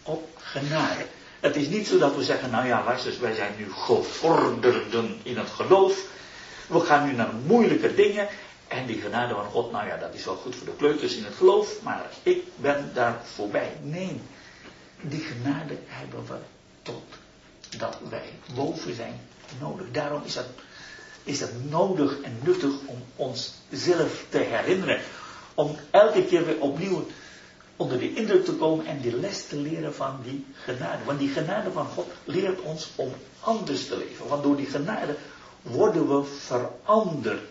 op 0.02 0.28
genade. 0.36 1.06
Het 1.40 1.56
is 1.56 1.68
niet 1.68 1.86
zo 1.86 1.98
dat 1.98 2.16
we 2.16 2.24
zeggen, 2.24 2.50
nou 2.50 2.66
ja, 2.66 2.84
luister, 2.84 3.20
wij 3.20 3.34
zijn 3.34 3.52
nu 3.58 3.72
gevorderden 3.72 5.18
in 5.22 5.36
het 5.36 5.50
geloof. 5.50 6.00
We 6.66 6.80
gaan 6.80 7.06
nu 7.06 7.12
naar 7.12 7.32
moeilijke 7.46 7.94
dingen. 7.94 8.28
En 8.68 8.86
die 8.86 9.00
genade 9.00 9.34
van 9.34 9.44
God, 9.44 9.72
nou 9.72 9.86
ja, 9.86 9.96
dat 9.96 10.14
is 10.14 10.24
wel 10.24 10.36
goed 10.36 10.56
voor 10.56 10.66
de 10.66 10.76
kleuters 10.76 11.14
in 11.14 11.24
het 11.24 11.34
geloof, 11.34 11.82
maar 11.82 12.10
ik 12.22 12.42
ben 12.56 12.90
daar 12.94 13.20
voorbij. 13.34 13.72
Nee, 13.82 14.20
die 15.00 15.20
genade 15.20 15.76
hebben 15.86 16.26
we 16.26 16.36
tot 16.82 17.04
dat 17.78 17.98
wij 18.08 18.32
boven 18.54 18.94
zijn 18.94 19.20
nodig. 19.60 19.86
Daarom 19.90 20.22
is 20.24 20.34
dat, 20.34 20.46
is 21.24 21.38
dat 21.38 21.50
nodig 21.68 22.20
en 22.20 22.38
nuttig 22.42 22.72
om 22.86 23.02
ons 23.16 23.54
zelf 23.70 24.24
te 24.28 24.38
herinneren 24.38 25.00
om 25.56 25.76
elke 25.90 26.24
keer 26.24 26.44
weer 26.46 26.60
opnieuw 26.60 27.06
onder 27.76 27.98
de 27.98 28.14
indruk 28.14 28.44
te 28.44 28.52
komen 28.52 28.86
en 28.86 29.00
die 29.00 29.16
les 29.16 29.46
te 29.46 29.56
leren 29.56 29.94
van 29.94 30.20
die 30.22 30.44
genade. 30.64 31.04
Want 31.04 31.18
die 31.18 31.28
genade 31.28 31.72
van 31.72 31.86
God 31.86 32.06
leert 32.24 32.60
ons 32.60 32.88
om 32.94 33.12
anders 33.40 33.86
te 33.86 33.96
leven. 33.96 34.28
Want 34.28 34.42
door 34.42 34.56
die 34.56 34.66
genade 34.66 35.16
worden 35.62 36.08
we 36.08 36.24
veranderd. 36.24 37.42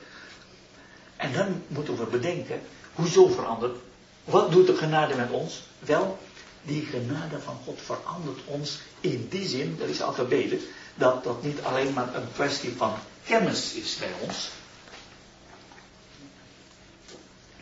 En 1.15 1.33
dan 1.33 1.61
moeten 1.67 1.97
we 1.97 2.05
bedenken, 2.05 2.61
hoezo 2.93 3.27
veranderd? 3.27 3.77
Wat 4.23 4.51
doet 4.51 4.67
de 4.67 4.75
genade 4.75 5.15
met 5.15 5.31
ons? 5.31 5.63
Wel, 5.79 6.17
die 6.61 6.85
genade 6.85 7.39
van 7.39 7.57
God 7.65 7.79
verandert 7.81 8.39
ons 8.45 8.79
in 8.99 9.27
die 9.29 9.47
zin, 9.47 9.75
dat 9.79 9.87
is 9.87 10.01
altijd 10.01 10.29
beter, 10.29 10.57
dat 10.95 11.23
dat 11.23 11.43
niet 11.43 11.61
alleen 11.61 11.93
maar 11.93 12.15
een 12.15 12.31
kwestie 12.33 12.73
van 12.77 12.93
kennis 13.25 13.73
is 13.73 13.97
bij 13.97 14.11
ons, 14.27 14.49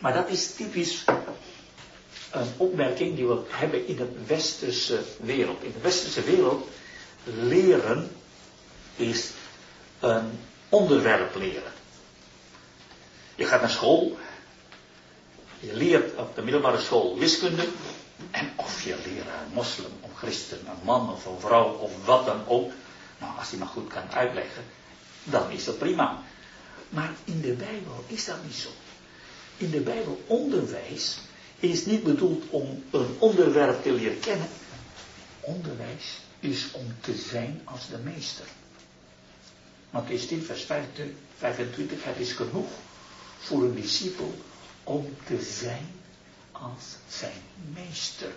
maar 0.04 0.12
dat 0.14 0.28
is 0.28 0.54
typisch 0.54 1.04
een 2.30 2.52
opmerking 2.56 3.16
die 3.16 3.26
we 3.26 3.40
hebben 3.48 3.86
in 3.86 3.96
de 3.96 4.08
westerse 4.26 5.02
wereld. 5.20 5.62
In 5.62 5.72
de 5.72 5.80
westerse 5.80 6.22
wereld 6.22 6.68
leren 7.24 8.10
is 8.96 9.30
een 10.00 10.38
onderwerp 10.68 11.34
leren. 11.34 11.72
Je 13.34 13.44
gaat 13.44 13.60
naar 13.60 13.70
school, 13.70 14.18
je 15.60 15.74
leert 15.74 16.16
op 16.16 16.34
de 16.34 16.42
middelbare 16.42 16.80
school 16.80 17.18
wiskunde, 17.18 17.68
en 18.30 18.52
of 18.56 18.82
je 18.82 18.96
leraar 19.04 19.46
moslim 19.52 19.92
of 20.00 20.10
christen, 20.16 20.58
een 20.58 20.84
man 20.84 21.12
of 21.12 21.26
een 21.26 21.40
vrouw 21.40 21.72
of 21.72 22.04
wat 22.04 22.26
dan 22.26 22.46
ook, 22.46 22.72
nou 23.18 23.38
als 23.38 23.50
hij 23.50 23.58
maar 23.58 23.68
goed 23.68 23.88
kan 23.88 24.10
uitleggen, 24.12 24.64
dan 25.24 25.50
is 25.50 25.64
dat 25.64 25.78
prima. 25.78 26.22
Maar 26.88 27.10
in 27.24 27.40
de 27.40 27.52
Bijbel 27.52 28.04
is 28.06 28.24
dat 28.24 28.44
niet 28.44 28.54
zo 28.54 28.68
in 29.56 29.70
de 29.70 29.80
Bijbel 29.80 30.22
onderwijs 30.26 31.18
is 31.60 31.86
niet 31.86 32.02
bedoeld 32.02 32.44
om 32.50 32.82
een 32.90 33.16
onderwerp 33.18 33.82
te 33.82 33.92
leren 33.92 34.20
kennen. 34.20 34.48
Onderwijs 35.40 36.18
is 36.40 36.72
om 36.72 36.86
te 37.00 37.14
zijn 37.16 37.60
als 37.64 37.88
de 37.88 37.98
meester. 37.98 38.46
Matthäus 39.90 40.26
10, 40.28 40.42
vers 40.42 40.66
25, 41.38 42.04
het 42.04 42.18
is 42.18 42.32
genoeg 42.32 42.68
voor 43.38 43.62
een 43.62 43.74
discipel 43.74 44.34
om 44.84 45.16
te 45.26 45.42
zijn 45.42 45.86
als 46.52 46.96
zijn 47.08 47.42
meester. 47.74 48.32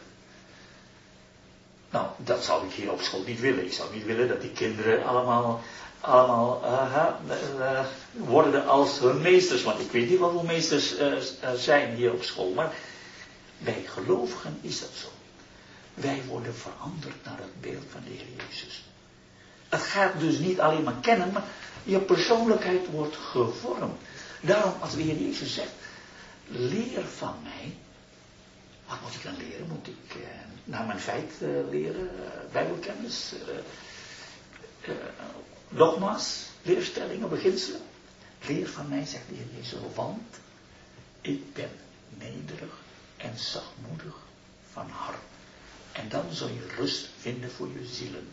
Nou, 1.90 2.08
dat 2.18 2.44
zou 2.44 2.68
ik 2.68 2.74
hier 2.74 2.92
op 2.92 3.02
school 3.02 3.24
niet 3.26 3.40
willen. 3.40 3.66
Ik 3.66 3.74
zou 3.74 3.94
niet 3.94 4.06
willen 4.06 4.28
dat 4.28 4.42
die 4.42 4.52
kinderen 4.52 5.06
allemaal 5.06 5.62
allemaal 6.00 6.62
uh, 7.60 7.86
worden 8.14 8.68
als 8.68 9.00
hun 9.00 9.22
meesters. 9.22 9.64
Want 9.64 9.80
ik 9.80 9.92
weet 9.92 10.10
niet 10.10 10.20
wat 10.20 10.32
hun 10.32 10.46
meesters 10.46 11.00
uh, 11.00 11.14
zijn 11.56 11.96
hier 11.96 12.14
op 12.14 12.24
school. 12.24 12.54
Maar 12.54 12.74
bij 13.58 13.84
gelovigen 13.86 14.58
is 14.62 14.80
dat 14.80 14.90
zo. 14.94 15.08
Wij 15.94 16.24
worden 16.28 16.56
veranderd 16.56 17.26
naar 17.26 17.38
het 17.38 17.62
beeld 17.62 17.84
van 17.92 18.02
de 18.04 18.10
Heer 18.10 18.46
Jezus. 18.48 18.84
Het 19.70 19.82
gaat 19.82 20.20
dus 20.20 20.38
niet 20.38 20.60
alleen 20.60 20.84
maar 20.84 21.00
kennen, 21.02 21.32
maar 21.32 21.44
je 21.84 22.00
persoonlijkheid 22.00 22.92
wordt 22.92 23.16
gevormd. 23.16 24.02
Daarom 24.42 24.74
als 24.80 24.96
de 24.96 25.02
Heer 25.02 25.18
Jezus 25.18 25.54
zegt, 25.54 25.72
leer 26.48 27.06
van 27.18 27.36
mij. 27.44 27.78
Wat 28.88 29.02
moet 29.02 29.14
ik 29.14 29.24
dan 29.24 29.38
leren? 29.38 29.68
Moet 29.68 29.88
ik 29.88 30.16
eh, 30.68 30.74
naar 30.74 30.86
mijn 30.86 31.00
feit 31.00 31.32
eh, 31.42 31.70
leren? 31.70 32.10
Uh, 32.16 32.52
bijbelkennis? 32.52 33.34
Uh, 34.88 34.94
dogma's? 35.70 36.46
Leerstellingen? 36.62 37.30
Beginselen? 37.30 37.82
Leer 38.48 38.68
van 38.68 38.90
mij, 38.90 39.06
zegt 39.06 39.24
de 39.30 39.36
Heer 39.36 39.62
Jezus, 39.62 39.80
want 39.96 40.38
ik 41.22 41.54
ben 41.54 41.70
nederig 42.10 42.74
en 43.18 43.38
zachtmoedig 43.38 44.16
van 44.72 44.90
hart. 44.90 45.18
En 45.92 46.10
dan 46.10 46.24
zul 46.32 46.48
je 46.48 46.68
rust 46.78 47.08
vinden 47.20 47.52
voor 47.52 47.68
je 47.68 47.86
zielen. 47.86 48.28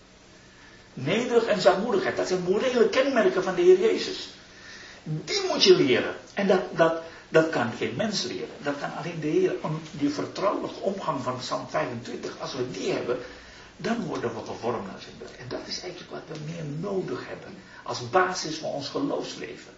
Nederig 0.95 1.45
en 1.45 1.61
zachtmoedigheid, 1.61 2.17
dat 2.17 2.29
zijn 2.29 2.43
morele 2.43 2.89
kenmerken 2.89 3.43
van 3.43 3.55
de 3.55 3.63
Heer 3.63 3.81
Jezus. 3.81 4.29
Die 5.03 5.47
moet 5.49 5.65
je 5.65 5.77
leren. 5.77 6.15
En 6.35 6.47
dat, 6.47 6.77
dat, 6.77 7.03
dat 7.35 7.51
kan 7.51 7.73
geen 7.79 7.95
mens 7.97 8.23
leren. 8.23 8.49
Dat 8.63 8.79
kan 8.81 8.97
alleen 8.97 9.21
de 9.21 9.27
Heer. 9.27 9.55
Die 9.91 10.11
vertrouwelijke 10.11 10.81
omgang 10.81 11.23
van 11.23 11.37
Psalm 11.37 11.67
25, 11.69 12.41
als 12.41 12.55
we 12.55 12.71
die 12.71 12.93
hebben, 12.93 13.19
dan 13.77 14.07
worden 14.07 14.35
we 14.35 14.41
gevormd 14.47 14.87
naar 14.87 15.01
zijn. 15.01 15.15
En 15.39 15.49
dat 15.49 15.61
is 15.67 15.81
eigenlijk 15.81 16.11
wat 16.11 16.23
we 16.27 16.53
meer 16.53 16.65
nodig 16.81 17.29
hebben. 17.29 17.49
Als 17.83 18.11
basis 18.11 18.57
van 18.57 18.71
ons 18.71 18.89
geloofsleven. 18.89 19.73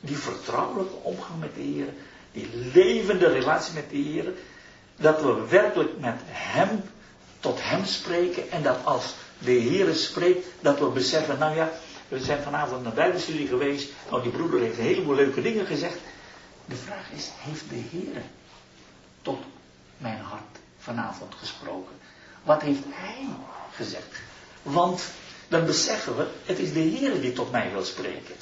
Die 0.00 0.16
vertrouwelijke 0.16 0.94
omgang 1.02 1.40
met 1.40 1.54
de 1.54 1.60
Heer. 1.60 1.88
Die 2.32 2.48
levende 2.74 3.28
relatie 3.28 3.74
met 3.74 3.90
de 3.90 3.96
Heer. 3.96 4.32
Dat 4.96 5.22
we 5.22 5.46
werkelijk 5.48 5.98
met 5.98 6.20
Hem, 6.24 6.82
tot 7.40 7.58
Hem 7.62 7.84
spreken. 7.84 8.50
En 8.50 8.62
dat 8.62 8.78
als 8.84 9.14
de 9.38 9.50
Heer 9.52 9.94
spreekt, 9.94 10.46
dat 10.60 10.78
we 10.78 10.86
beseffen, 10.86 11.38
nou 11.38 11.54
ja, 11.54 11.70
we 12.08 12.20
zijn 12.20 12.42
vanavond 12.42 12.82
naar 12.82 12.92
Bijbelstudie 12.92 13.46
geweest. 13.46 13.92
Nou, 14.10 14.22
die 14.22 14.32
broeder 14.32 14.60
heeft 14.60 14.78
een 14.78 14.84
heleboel 14.84 15.14
leuke 15.14 15.42
dingen 15.42 15.66
gezegd. 15.66 15.98
De 16.70 16.76
vraag 16.76 17.10
is, 17.10 17.30
heeft 17.36 17.68
de 17.68 17.82
Heer 17.90 18.22
tot 19.22 19.38
mijn 19.98 20.20
hart 20.20 20.58
vanavond 20.78 21.34
gesproken? 21.34 21.96
Wat 22.42 22.62
heeft 22.62 22.82
Hij 22.88 23.26
gezegd? 23.74 24.20
Want 24.62 25.02
dan 25.48 25.66
beseffen 25.66 26.16
we, 26.16 26.26
het 26.44 26.58
is 26.58 26.72
de 26.72 26.78
Heer 26.78 27.20
die 27.20 27.32
tot 27.32 27.50
mij 27.50 27.70
wil 27.70 27.84
spreken. 27.84 28.34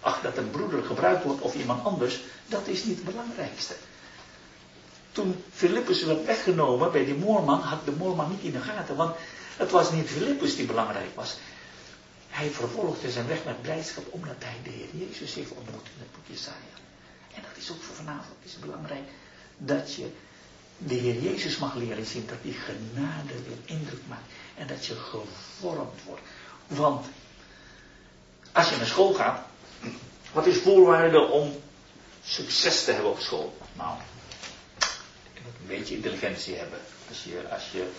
Ach, 0.00 0.20
dat 0.20 0.36
een 0.36 0.50
broeder 0.50 0.84
gebruikt 0.84 1.24
wordt 1.24 1.40
of 1.40 1.54
iemand 1.54 1.84
anders, 1.84 2.20
dat 2.46 2.66
is 2.66 2.84
niet 2.84 2.96
het 2.96 3.04
belangrijkste. 3.04 3.74
Toen 5.12 5.44
Filippus 5.52 6.04
werd 6.04 6.24
weggenomen 6.24 6.92
bij 6.92 7.04
die 7.04 7.14
moorman, 7.14 7.60
had 7.60 7.84
de 7.84 7.92
moorman 7.92 8.30
niet 8.30 8.42
in 8.42 8.52
de 8.52 8.60
gaten, 8.60 8.96
want 8.96 9.16
het 9.56 9.70
was 9.70 9.92
niet 9.92 10.08
Filippus 10.08 10.56
die 10.56 10.66
belangrijk 10.66 11.14
was. 11.14 11.36
Hij 12.28 12.50
vervolgde 12.50 13.10
zijn 13.10 13.26
weg 13.26 13.44
met 13.44 13.62
blijdschap 13.62 14.04
omdat 14.10 14.36
hij 14.38 14.56
de 14.62 14.70
Heer 14.70 15.06
Jezus 15.06 15.34
heeft 15.34 15.50
ontmoet 15.50 15.86
in 15.86 15.98
het 15.98 16.12
boek 16.12 16.24
Jesaja. 16.26 16.84
En 17.36 17.42
dat 17.42 17.56
is 17.56 17.70
ook 17.70 17.82
voor 17.82 17.94
vanavond 17.94 18.36
is 18.42 18.58
belangrijk 18.58 19.08
dat 19.58 19.94
je 19.94 20.10
de 20.78 20.94
Heer 20.94 21.22
Jezus 21.22 21.58
mag 21.58 21.74
leren 21.74 22.06
zien, 22.06 22.26
dat 22.26 22.42
die 22.42 22.54
genade 22.54 23.42
weer 23.48 23.76
indruk 23.78 24.02
maakt 24.08 24.30
en 24.54 24.66
dat 24.66 24.86
je 24.86 24.94
gevormd 24.94 26.02
wordt. 26.04 26.22
Want 26.66 27.06
als 28.52 28.68
je 28.68 28.76
naar 28.76 28.86
school 28.86 29.12
gaat, 29.14 29.46
wat 30.32 30.46
is 30.46 30.56
voorwaarde 30.56 31.20
om 31.20 31.60
succes 32.24 32.84
te 32.84 32.92
hebben 32.92 33.10
op 33.10 33.20
school? 33.20 33.56
Nou, 33.72 33.98
je 35.34 35.40
moet 35.44 35.54
een 35.60 35.66
beetje 35.66 35.94
intelligentie 35.94 36.54
hebben. 36.54 36.78
Als 37.08 37.24
je, 37.24 37.48
als 37.50 37.70
je, 37.72 37.90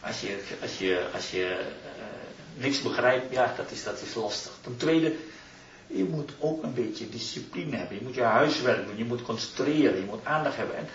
als 0.00 0.20
je, 0.20 0.56
als 0.62 0.78
je, 0.78 1.08
als 1.14 1.30
je 1.30 1.72
uh, 1.98 2.62
niks 2.62 2.82
begrijpt, 2.82 3.32
ja, 3.32 3.54
dat 3.56 3.70
is, 3.70 3.84
dat 3.84 4.00
is 4.00 4.14
lastig. 4.14 4.52
Ten 4.60 4.76
tweede, 4.76 5.16
je 5.86 6.04
moet 6.04 6.32
ook 6.38 6.62
een 6.62 6.74
beetje 6.74 7.08
discipline 7.08 7.76
hebben. 7.76 7.96
Je 7.96 8.02
moet 8.04 8.14
je 8.14 8.22
huiswerk 8.22 8.86
doen, 8.86 8.96
je 8.96 9.04
moet 9.04 9.22
concentreren, 9.22 9.96
je 9.96 10.04
moet 10.04 10.24
aandacht 10.24 10.56
hebben. 10.56 10.76
En, 10.76 10.88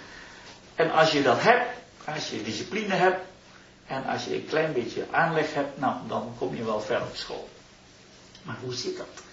en 0.76 0.92
als 0.92 1.12
je 1.12 1.22
dat 1.22 1.42
hebt, 1.42 1.68
als 2.06 2.30
je 2.30 2.44
discipline 2.44 2.94
hebt, 2.94 3.20
en 3.88 4.06
als 4.06 4.26
je 4.26 4.36
een 4.36 4.46
klein 4.46 4.74
beetje 4.74 5.06
aanleg 5.12 5.54
hebt, 5.54 5.80
nou, 5.80 5.96
dan 6.08 6.34
kom 6.38 6.56
je 6.56 6.64
wel 6.64 6.82
ver 6.82 7.02
op 7.02 7.16
school. 7.16 7.50
Maar 8.44 8.58
hoe 8.62 8.74
zit 8.74 8.98
dat 8.98 9.24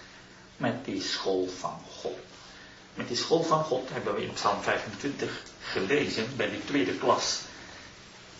met 0.57 0.85
die 0.85 1.01
school 1.01 1.47
van 1.57 1.79
God? 1.99 2.17
Met 2.93 3.07
die 3.07 3.17
school 3.17 3.43
van 3.43 3.63
God 3.63 3.89
hebben 3.91 4.15
we 4.15 4.23
in 4.23 4.33
Psalm 4.33 4.61
25 4.61 5.43
gelezen, 5.61 6.25
bij 6.35 6.49
die 6.49 6.65
tweede 6.65 6.97
klas. 6.97 7.41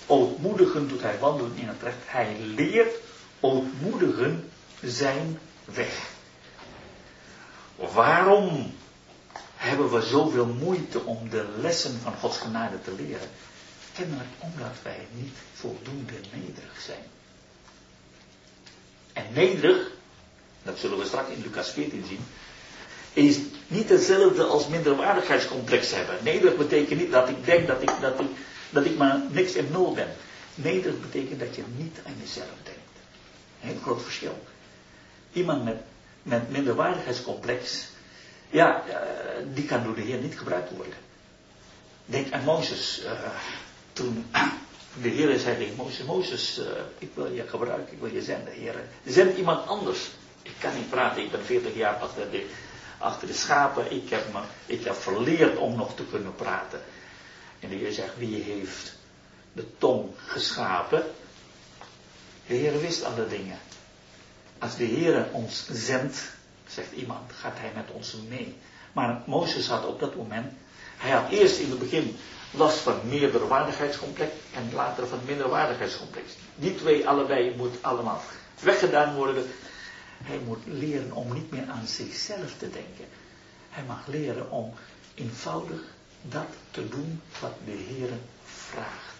Ootmoedigen 0.05 0.87
doet 0.87 1.01
hij 1.01 1.19
wandelen 1.19 1.55
in 1.55 1.67
het 1.67 1.81
recht. 1.81 1.97
Hij 2.05 2.35
leert 2.39 2.95
ootmoedigen 3.39 4.49
zijn 4.81 5.39
weg. 5.65 6.15
Waarom 7.77 8.73
hebben 9.55 9.91
we 9.91 10.01
zoveel 10.01 10.45
moeite 10.45 11.03
om 11.03 11.29
de 11.29 11.45
lessen 11.61 11.99
van 12.03 12.13
Gods 12.13 12.37
genade 12.37 12.81
te 12.81 12.91
leren? 12.91 13.29
Kennelijk 13.93 14.29
omdat 14.39 14.73
wij 14.83 15.07
niet 15.13 15.35
voldoende 15.53 16.13
nederig 16.33 16.81
zijn. 16.85 17.03
En 19.13 19.25
nederig, 19.33 19.91
dat 20.63 20.79
zullen 20.79 20.97
we 20.97 21.05
straks 21.05 21.29
in 21.29 21.41
Lucas 21.41 21.69
14 21.69 22.05
zien, 22.07 22.25
is 23.13 23.37
niet 23.67 23.89
hetzelfde 23.89 24.43
als 24.43 24.67
minderwaardigheidscomplex 24.67 25.91
hebben. 25.91 26.17
Nederig 26.23 26.57
betekent 26.57 26.99
niet 26.99 27.11
dat 27.11 27.29
ik 27.29 27.45
denk 27.45 27.67
dat 27.67 27.81
ik, 27.81 27.91
dat 28.01 28.19
ik, 28.19 28.27
dat 28.69 28.85
ik 28.85 28.97
maar 28.97 29.21
niks 29.31 29.53
en 29.55 29.67
nul 29.71 29.93
ben. 29.93 30.07
Nederig 30.55 31.01
betekent 31.01 31.39
dat 31.39 31.55
je 31.55 31.63
niet 31.75 31.97
aan 32.05 32.13
jezelf 32.19 32.47
denkt. 32.63 32.79
Een 33.61 33.67
heel 33.69 33.79
groot 33.81 34.01
verschil. 34.03 34.43
Iemand 35.33 35.63
met, 35.63 35.77
met 36.27 36.49
minderwaardigheidscomplex, 36.49 37.87
ja, 38.49 38.83
uh, 38.87 38.93
die 39.53 39.65
kan 39.65 39.83
door 39.83 39.95
de 39.95 40.01
Heer 40.01 40.17
niet 40.17 40.37
gebruikt 40.37 40.69
worden. 40.75 40.93
Denk 42.05 42.31
aan 42.31 42.43
Mozes. 42.43 43.01
Uh, 43.03 43.11
toen 43.93 44.25
de 45.01 45.09
Heer 45.09 45.39
zei 45.39 45.57
tegen 45.57 45.75
Mozes, 45.75 46.05
Mozes, 46.05 46.59
uh, 46.59 46.65
ik 46.97 47.09
wil 47.13 47.31
je 47.31 47.47
gebruiken, 47.47 47.93
ik 47.93 47.99
wil 47.99 48.13
je 48.13 48.21
zenden, 48.21 48.53
Heer. 48.53 48.75
Zend 49.05 49.37
iemand 49.37 49.67
anders. 49.67 50.09
Ik 50.41 50.53
kan 50.59 50.75
niet 50.75 50.89
praten, 50.89 51.23
ik 51.23 51.31
ben 51.31 51.45
40 51.45 51.75
jaar 51.75 51.95
achter 51.95 52.31
de, 52.31 52.45
achter 52.97 53.27
de 53.27 53.33
schapen. 53.33 53.91
Ik 53.91 54.09
heb, 54.09 54.33
me, 54.33 54.39
ik 54.65 54.83
heb 54.83 54.95
verleerd 54.95 55.57
om 55.57 55.75
nog 55.75 55.95
te 55.95 56.05
kunnen 56.05 56.35
praten. 56.35 56.81
En 57.59 57.69
de 57.69 57.75
Heer 57.75 57.91
zegt, 57.91 58.17
wie 58.17 58.41
heeft 58.41 58.95
de 59.53 59.65
tong 59.77 60.09
geschapen? 60.25 61.03
De 62.47 62.53
Heer 62.53 62.79
wist 62.79 63.03
alle 63.03 63.27
dingen. 63.27 63.59
Als 64.59 64.75
de 64.77 64.83
Heer 64.83 65.27
ons 65.31 65.67
zendt, 65.71 66.31
zegt 66.67 66.91
iemand, 66.91 67.31
gaat 67.33 67.57
hij 67.57 67.71
met 67.75 67.91
ons 67.91 68.15
mee. 68.29 68.55
Maar 68.93 69.21
Mozes 69.25 69.67
had 69.67 69.85
op 69.85 69.99
dat 69.99 70.15
moment, 70.15 70.53
hij 70.97 71.11
had 71.11 71.31
eerst 71.31 71.59
in 71.59 71.69
het 71.69 71.79
begin 71.79 72.15
last 72.51 72.77
van 72.77 72.99
meerderwaardigheidscomplex 73.03 74.31
en 74.53 74.73
later 74.73 75.07
van 75.07 75.19
minderwaardigheidscomplex. 75.25 76.31
Die 76.55 76.75
twee 76.75 77.07
allebei 77.07 77.55
moet 77.55 77.83
allemaal 77.83 78.21
weggedaan 78.59 79.15
worden. 79.15 79.45
Hij 80.23 80.39
moet 80.45 80.65
leren 80.65 81.11
om 81.11 81.33
niet 81.33 81.51
meer 81.51 81.65
aan 81.69 81.87
zichzelf 81.87 82.53
te 82.57 82.69
denken. 82.69 83.05
Hij 83.69 83.83
mag 83.83 84.07
leren 84.07 84.51
om 84.51 84.73
eenvoudig 85.15 85.81
dat 86.21 86.47
te 86.71 86.89
doen 86.89 87.21
wat 87.39 87.53
de 87.65 87.71
Heer 87.71 88.09
vraagt. 88.43 89.15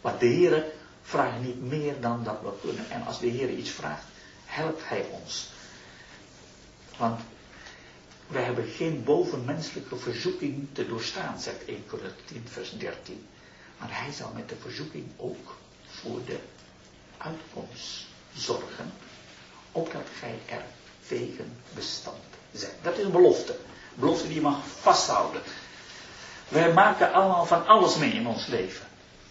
Wat 0.00 0.20
de 0.20 0.26
Heer 0.26 0.64
vraagt 1.08 1.40
niet 1.40 1.60
meer 1.62 2.00
dan 2.00 2.24
dat 2.24 2.40
we 2.42 2.52
kunnen. 2.60 2.90
En 2.90 3.06
als 3.06 3.20
de 3.20 3.26
Heer 3.26 3.50
iets 3.50 3.70
vraagt, 3.70 4.02
helpt 4.44 4.88
Hij 4.88 5.06
ons. 5.10 5.50
Want 6.96 7.20
wij 8.26 8.42
hebben 8.42 8.66
geen 8.68 9.04
bovenmenselijke 9.04 9.96
verzoeking 9.96 10.68
te 10.72 10.86
doorstaan, 10.86 11.40
zegt 11.40 11.64
1 11.64 11.86
Korinther 11.86 12.24
10, 12.24 12.44
vers 12.48 12.78
13. 12.78 13.26
Maar 13.78 13.88
hij 14.02 14.12
zal 14.12 14.32
met 14.34 14.48
de 14.48 14.56
verzoeking 14.60 15.06
ook 15.16 15.56
voor 15.86 16.24
de 16.24 16.38
uitkomst 17.18 18.06
zorgen, 18.34 18.92
opdat 19.72 20.06
gij 20.18 20.38
er 20.46 20.62
tegen 21.06 21.52
bestand 21.74 22.22
zijn. 22.52 22.72
Dat 22.82 22.98
is 22.98 23.04
een 23.04 23.10
belofte. 23.10 23.52
Een 23.52 24.00
belofte 24.00 24.26
die 24.26 24.34
je 24.34 24.40
mag 24.40 24.58
vasthouden. 24.80 25.42
Wij 26.48 26.72
maken 26.72 27.12
allemaal 27.12 27.46
van 27.46 27.66
alles 27.66 27.96
mee 27.96 28.12
in 28.12 28.26
ons 28.26 28.46
leven. 28.46 28.86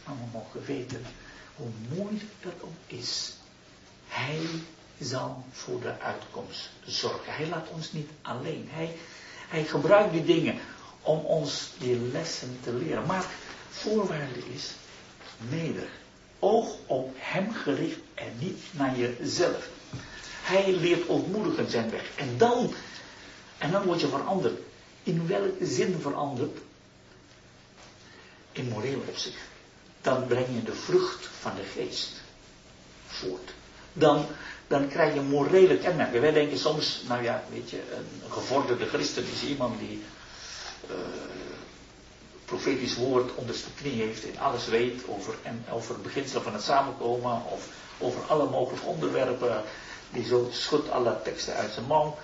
Maar 0.05 0.15
we 0.15 0.37
mogen 0.37 0.65
weten 0.65 1.05
hoe 1.57 1.95
moeilijk 1.95 2.31
dat 2.41 2.53
ook 2.61 2.97
is. 2.99 3.33
Hij 4.07 4.45
zal 4.99 5.43
voor 5.51 5.81
de 5.81 5.99
uitkomst 5.99 6.69
zorgen. 6.85 7.33
Hij 7.33 7.47
laat 7.47 7.69
ons 7.69 7.91
niet 7.91 8.09
alleen. 8.21 8.67
Hij, 8.69 8.95
hij 9.47 9.63
gebruikt 9.63 10.11
die 10.11 10.25
dingen 10.25 10.59
om 11.01 11.19
ons 11.19 11.71
die 11.77 11.99
lessen 11.99 12.57
te 12.63 12.73
leren. 12.73 13.05
Maar 13.05 13.25
voorwaarde 13.69 14.53
is 14.53 14.71
neder. 15.49 15.87
Oog 16.39 16.77
op 16.85 17.15
hem 17.17 17.53
gericht 17.53 17.99
en 18.13 18.33
niet 18.39 18.63
naar 18.71 18.97
jezelf. 18.97 19.69
Hij 20.41 20.71
leert 20.71 21.05
ontmoedigen 21.05 21.69
zijn 21.69 21.89
weg. 21.89 22.15
En 22.15 22.37
dan, 22.37 22.73
en 23.57 23.71
dan 23.71 23.83
word 23.83 24.01
je 24.01 24.07
veranderd. 24.07 24.59
In 25.03 25.27
welke 25.27 25.65
zin 25.65 25.99
veranderd? 26.01 26.57
In 28.51 28.67
moreel 28.67 29.03
opzicht. 29.07 29.37
Dan 30.07 30.27
breng 30.27 30.47
je 30.47 30.63
de 30.63 30.73
vrucht 30.73 31.29
van 31.39 31.51
de 31.55 31.63
geest 31.63 32.21
voort. 33.07 33.53
dan, 33.93 34.25
dan 34.67 34.87
krijg 34.87 35.13
je 35.13 35.21
morele 35.21 35.77
kenmerken. 35.77 36.21
Wij 36.21 36.31
denken 36.31 36.57
soms, 36.57 37.03
nou 37.07 37.23
ja, 37.23 37.43
weet 37.51 37.69
je, 37.69 37.81
een 37.91 38.31
gevorderde 38.31 38.85
christen 38.85 39.23
is 39.23 39.43
iemand 39.43 39.79
die 39.79 40.03
uh, 40.89 40.95
profetisch 42.45 42.95
woord 42.95 43.35
onder 43.35 43.55
zijn 43.55 43.73
knie 43.75 44.01
heeft 44.01 44.29
en 44.29 44.37
alles 44.37 44.67
weet 44.67 45.07
over, 45.07 45.35
en 45.43 45.65
over 45.69 45.93
het 45.93 46.03
beginsel 46.03 46.41
van 46.41 46.53
het 46.53 46.63
samenkomen 46.63 47.41
of 47.51 47.69
over 47.97 48.21
alle 48.21 48.49
mogelijke 48.49 48.87
onderwerpen. 48.87 49.63
Die 50.11 50.25
zo 50.25 50.49
schudt 50.51 50.89
alle 50.89 51.21
teksten 51.23 51.53
uit 51.53 51.71
zijn 51.71 51.85
mouw. 51.85 52.17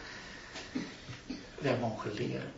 Wij 1.59 1.77
mogen 1.77 2.13
leren. 2.13 2.51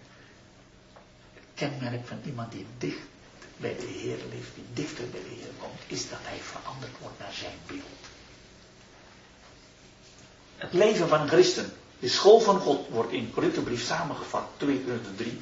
Het 1.34 1.44
kenmerk 1.54 2.08
van 2.08 2.20
iemand 2.26 2.52
die 2.52 2.66
dicht 2.78 3.15
bij 3.58 3.76
de 3.76 3.86
Heer 3.86 4.18
leeft, 4.32 4.56
die 4.56 4.66
dichter 4.74 5.10
bij 5.10 5.22
de 5.22 5.36
Heer 5.36 5.54
komt, 5.60 5.80
is 5.88 6.10
dat 6.10 6.20
hij 6.22 6.38
veranderd 6.38 6.92
wordt 7.02 7.20
naar 7.20 7.34
zijn 7.34 7.58
beeld. 7.68 8.02
Het 10.58 10.74
leven 10.74 11.08
van 11.08 11.28
christen, 11.28 11.74
de 12.00 12.10
school 12.10 12.40
van 12.40 12.60
God, 12.60 12.88
wordt 12.90 13.12
in 13.12 13.32
Korinthebrief 13.34 13.84
samengevat, 13.84 14.48
2 14.58 14.82
Korinthe 14.84 15.16
3, 15.16 15.38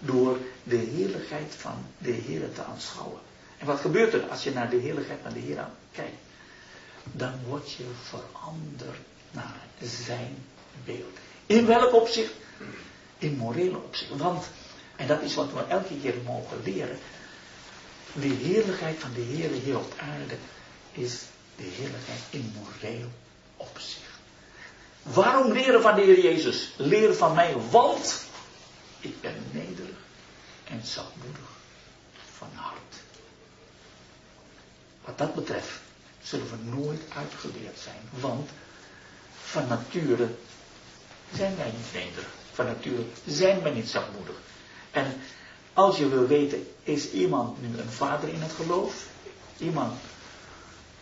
door 0.00 0.38
de 0.62 0.76
heerlijkheid 0.76 1.54
van 1.54 1.84
de 1.98 2.10
Heer 2.10 2.52
te 2.52 2.62
aanschouwen. 2.62 3.20
En 3.58 3.66
wat 3.66 3.80
gebeurt 3.80 4.14
er 4.14 4.28
als 4.28 4.42
je 4.42 4.52
naar 4.52 4.70
de 4.70 4.76
heerlijkheid 4.76 5.20
van 5.22 5.32
de 5.32 5.38
Heer 5.38 5.68
kijkt? 5.92 6.16
Dan 7.12 7.32
word 7.46 7.72
je 7.72 7.84
veranderd 8.02 8.98
naar 9.30 9.60
zijn 9.82 10.36
beeld. 10.84 11.18
In 11.46 11.66
welk 11.66 11.94
opzicht? 11.94 12.32
In 13.18 13.36
morele 13.36 13.76
opzicht. 13.76 14.16
Want, 14.16 14.44
en 14.96 15.06
dat 15.06 15.22
is 15.22 15.34
wat 15.34 15.52
we 15.52 15.64
elke 15.68 16.00
keer 16.00 16.14
mogen 16.24 16.60
leren, 16.64 16.98
de 18.12 18.28
heerlijkheid 18.28 18.98
van 18.98 19.12
de 19.12 19.20
Heer 19.20 19.50
hier 19.50 19.78
op 19.78 19.94
aarde 19.98 20.36
is 20.92 21.20
de 21.56 21.62
heerlijkheid 21.62 22.20
in 22.30 22.54
moreel 22.54 23.08
opzicht. 23.56 24.06
Waarom 25.02 25.52
leren 25.52 25.82
van 25.82 25.94
de 25.94 26.02
Heer 26.02 26.20
Jezus? 26.20 26.72
Leren 26.76 27.16
van 27.16 27.34
mij, 27.34 27.56
want 27.70 28.24
ik 29.00 29.20
ben 29.20 29.44
nederig 29.52 29.96
en 30.64 30.80
zachtmoedig 30.84 31.48
van 32.36 32.48
hart. 32.54 32.94
Wat 35.04 35.18
dat 35.18 35.34
betreft 35.34 35.80
zullen 36.22 36.50
we 36.50 36.76
nooit 36.76 37.00
uitgeleerd 37.14 37.78
zijn, 37.78 38.00
want 38.10 38.50
van 39.42 39.68
nature 39.68 40.28
zijn 41.34 41.56
wij 41.56 41.70
niet 41.76 41.92
nederig. 41.92 42.28
Van 42.52 42.64
nature 42.66 43.04
zijn 43.26 43.62
wij 43.62 43.72
niet 43.72 43.88
zachtmoedig. 43.88 44.36
En 44.90 45.20
als 45.78 45.96
je 45.98 46.08
wil 46.08 46.26
weten, 46.26 46.66
is 46.82 47.10
iemand 47.10 47.60
nu 47.62 47.78
een 47.78 47.90
vader 47.90 48.28
in 48.28 48.40
het 48.40 48.52
geloof? 48.52 49.06
Iemand 49.58 50.00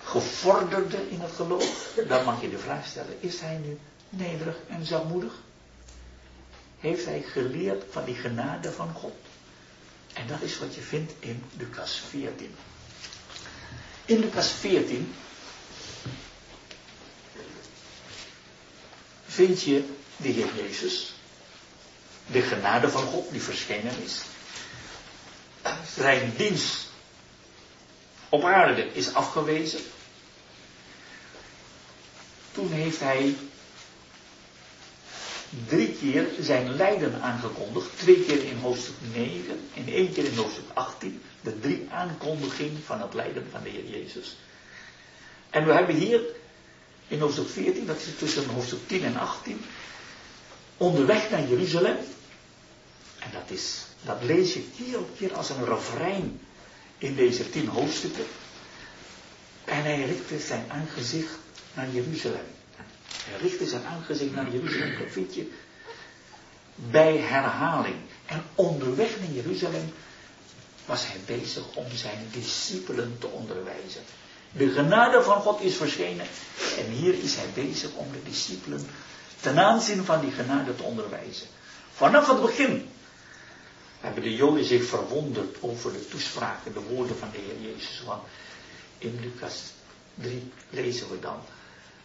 gevorderde 0.02 1.10
in 1.10 1.20
het 1.20 1.32
geloof? 1.32 1.92
Dan 2.08 2.24
mag 2.24 2.40
je 2.40 2.50
de 2.50 2.58
vraag 2.58 2.86
stellen, 2.86 3.16
is 3.20 3.40
hij 3.40 3.56
nu 3.56 3.78
nederig 4.08 4.56
en 4.68 4.86
zachtmoedig? 4.86 5.32
Heeft 6.78 7.04
hij 7.04 7.22
geleerd 7.22 7.84
van 7.90 8.04
die 8.04 8.14
genade 8.14 8.72
van 8.72 8.92
God? 8.92 9.14
En 10.12 10.26
dat 10.26 10.40
is 10.40 10.58
wat 10.58 10.74
je 10.74 10.80
vindt 10.80 11.12
in 11.18 11.42
Lucas 11.56 12.02
14. 12.08 12.54
In 14.04 14.18
Lucas 14.18 14.50
14 14.50 15.14
vind 19.26 19.62
je 19.62 19.84
de 20.16 20.28
Heer 20.28 20.54
Jezus, 20.56 21.14
de 22.26 22.42
genade 22.42 22.88
van 22.88 23.02
God 23.02 23.30
die 23.30 23.42
verschenen 23.42 24.02
is. 24.02 24.22
Zijn 25.96 26.32
dienst 26.36 26.86
op 28.28 28.44
aarde 28.44 28.92
is 28.92 29.14
afgewezen. 29.14 29.80
Toen 32.52 32.72
heeft 32.72 33.00
hij 33.00 33.36
drie 35.66 35.92
keer 35.92 36.26
zijn 36.40 36.76
lijden 36.76 37.22
aangekondigd. 37.22 37.98
Twee 37.98 38.24
keer 38.24 38.44
in 38.44 38.58
hoofdstuk 38.58 38.94
9 39.12 39.68
en 39.74 39.86
één 39.86 40.12
keer 40.12 40.24
in 40.24 40.36
hoofdstuk 40.36 40.64
18. 40.74 41.22
De 41.40 41.60
drie 41.60 41.86
aankondigingen 41.90 42.82
van 42.84 43.00
het 43.00 43.14
lijden 43.14 43.48
van 43.50 43.62
de 43.62 43.68
Heer 43.68 43.88
Jezus. 43.88 44.36
En 45.50 45.66
we 45.66 45.72
hebben 45.72 45.94
hier 45.94 46.20
in 47.08 47.20
hoofdstuk 47.20 47.48
14, 47.48 47.86
dat 47.86 47.96
is 47.96 48.18
tussen 48.18 48.48
hoofdstuk 48.48 48.88
10 48.88 49.04
en 49.04 49.16
18, 49.16 49.64
onderweg 50.76 51.30
naar 51.30 51.48
Jeruzalem. 51.48 51.96
En 53.18 53.30
dat, 53.32 53.50
is, 53.50 53.85
dat 54.02 54.22
lees 54.22 54.54
je 54.54 54.68
keer 54.76 54.98
op 54.98 55.16
keer 55.16 55.34
als 55.34 55.50
een 55.50 55.64
refrein 55.64 56.40
in 56.98 57.14
deze 57.14 57.50
tien 57.50 57.68
hoofdstukken. 57.68 58.24
En 59.64 59.82
hij 59.82 60.04
richtte 60.04 60.38
zijn 60.38 60.64
aangezicht 60.68 61.38
naar 61.74 61.90
Jeruzalem. 61.90 62.46
Hij 63.24 63.40
richtte 63.40 63.66
zijn 63.66 63.84
aangezicht 63.84 64.34
naar 64.34 64.50
Jeruzalem, 64.50 64.98
dat 64.98 65.12
vind 65.12 65.34
je 65.34 65.50
bij 66.74 67.16
herhaling. 67.16 67.96
En 68.26 68.42
onderweg 68.54 69.18
naar 69.20 69.30
Jeruzalem 69.32 69.92
was 70.86 71.06
hij 71.06 71.20
bezig 71.38 71.62
om 71.74 71.84
zijn 71.94 72.28
discipelen 72.30 73.16
te 73.18 73.26
onderwijzen. 73.26 74.02
De 74.52 74.70
genade 74.70 75.22
van 75.22 75.40
God 75.40 75.60
is 75.60 75.76
verschenen 75.76 76.26
en 76.78 76.90
hier 76.90 77.14
is 77.22 77.36
hij 77.36 77.46
bezig 77.54 77.90
om 77.94 78.06
de 78.12 78.30
discipelen 78.30 78.86
ten 79.40 79.58
aanzien 79.58 80.04
van 80.04 80.20
die 80.20 80.30
genade 80.30 80.76
te 80.76 80.82
onderwijzen. 80.82 81.46
Vanaf 81.94 82.28
het 82.28 82.40
begin 82.40 82.88
hebben 84.06 84.24
de 84.24 84.34
Joden 84.34 84.64
zich 84.64 84.84
verwonderd 84.84 85.56
over 85.60 85.92
de 85.92 86.08
toespraken, 86.08 86.72
de 86.72 86.80
woorden 86.80 87.18
van 87.18 87.30
de 87.30 87.38
Heer 87.38 87.70
Jezus. 87.70 88.02
Want 88.06 88.22
in 88.98 89.18
Lucas 89.20 89.72
3 90.14 90.52
lezen 90.70 91.10
we 91.10 91.20
dan 91.20 91.40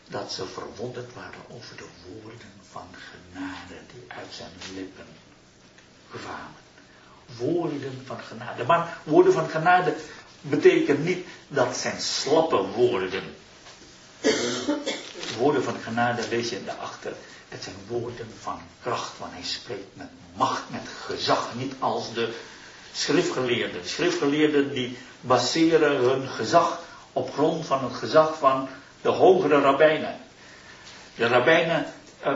dat 0.08 0.34
ze 0.34 0.46
verwonderd 0.46 1.14
waren 1.14 1.40
over 1.50 1.78
de 1.78 1.88
woorden 2.08 2.52
van 2.72 2.88
genade 2.94 3.80
die 3.94 4.04
uit 4.08 4.28
zijn 4.30 4.52
lippen 4.76 5.06
kwamen. 6.10 6.60
Woorden 7.38 8.02
van 8.06 8.20
genade. 8.20 8.64
Maar 8.64 8.98
woorden 9.04 9.34
van 9.34 9.50
genade 9.50 9.96
betekent 10.42 11.04
niet 11.04 11.26
dat 11.48 11.78
zijn 11.78 12.02
slappe 12.02 12.68
woorden. 12.68 13.24
Woorden 15.42 15.64
van 15.64 15.76
genade 15.84 16.22
lees 16.30 16.50
je 16.50 16.64
daarachter. 16.64 17.14
Het 17.50 17.64
zijn 17.64 17.76
woorden 17.88 18.28
van 18.40 18.60
kracht, 18.82 19.18
want 19.18 19.32
hij 19.34 19.44
spreekt 19.44 19.96
met 19.96 20.08
macht, 20.36 20.64
met 20.70 20.88
gezag. 21.06 21.50
Niet 21.56 21.74
als 21.80 22.14
de 22.14 22.34
schriftgeleerden. 22.94 23.82
De 23.82 23.88
schriftgeleerden 23.88 24.74
die 24.74 24.98
baseren 25.22 25.96
hun 25.96 26.28
gezag 26.28 26.80
op 27.14 27.34
grond 27.34 27.66
van 27.66 27.84
het 27.84 27.94
gezag 27.94 28.38
van 28.38 28.68
de 29.02 29.10
hogere 29.10 29.62
rabbijnen. 29.62 30.20
De 31.16 31.28
rabbijnen, 31.28 31.86
uh, 32.26 32.34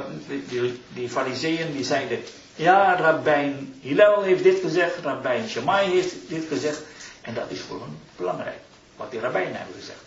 die, 0.48 0.82
die 0.94 1.10
fariseeën, 1.10 1.72
die 1.72 1.84
zeiden, 1.84 2.20
ja, 2.56 2.96
rabbijn 2.96 3.80
Hillel 3.82 4.22
heeft 4.22 4.44
dit 4.44 4.60
gezegd, 4.60 4.98
rabbijn 5.04 5.50
Shammai 5.50 5.92
heeft 5.92 6.16
dit 6.28 6.46
gezegd. 6.48 6.82
En 7.22 7.34
dat 7.34 7.46
is 7.50 7.60
voor 7.60 7.80
hen 7.80 8.00
belangrijk, 8.16 8.60
wat 8.96 9.12
die 9.12 9.20
rabbijnen 9.20 9.56
hebben 9.56 9.76
gezegd. 9.80 10.00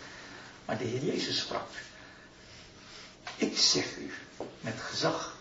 Maar 0.65 0.77
de 0.77 0.83
Heer 0.83 1.03
Jezus 1.03 1.39
sprak. 1.39 1.67
Ik 3.39 3.57
zeg 3.57 3.97
u, 3.97 4.11
met 4.61 4.75
gezag. 4.89 5.35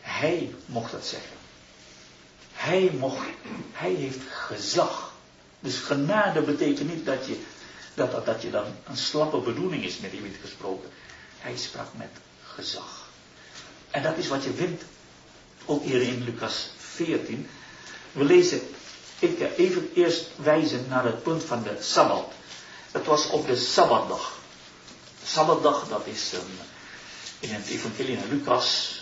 Hij 0.00 0.54
mocht 0.66 0.90
dat 0.92 1.06
zeggen. 1.06 1.36
Hij 2.52 2.90
mocht, 2.98 3.26
hij 3.72 3.92
heeft 3.92 4.20
gezag. 4.30 5.12
Dus 5.60 5.76
genade 5.76 6.40
betekent 6.42 6.94
niet 6.94 7.06
dat 7.06 7.26
je 7.26 7.40
dat, 7.94 8.10
dat, 8.10 8.26
dat 8.26 8.42
je 8.42 8.50
dan 8.50 8.64
een 8.88 8.96
slappe 8.96 9.38
bedoeling 9.38 9.84
is 9.84 9.98
met 9.98 10.12
iemand 10.12 10.34
gesproken. 10.40 10.90
Hij 11.38 11.56
sprak 11.56 11.86
met 11.96 12.10
gezag. 12.42 13.08
En 13.90 14.02
dat 14.02 14.16
is 14.16 14.28
wat 14.28 14.44
je 14.44 14.52
vindt 14.52 14.82
ook 15.64 15.84
hier 15.84 16.02
in 16.02 16.24
Lucas 16.24 16.70
14. 16.76 17.48
We 18.12 18.24
lezen, 18.24 18.60
ik 19.18 19.38
ga 19.38 19.46
even 19.46 19.90
eerst 19.94 20.26
wijzen 20.36 20.86
naar 20.88 21.04
het 21.04 21.22
punt 21.22 21.44
van 21.44 21.62
de 21.62 21.76
Sabbat. 21.80 22.32
Het 22.90 23.06
was 23.06 23.30
op 23.30 23.46
de 23.46 23.56
Sabbatdag. 23.56 24.38
Sabbatdag, 25.24 25.88
dat 25.88 26.06
is 26.06 26.32
um, 26.32 26.40
in 27.40 27.50
het 27.50 27.68
evangelie 27.68 28.18
van 28.18 28.28
Lucas, 28.28 28.98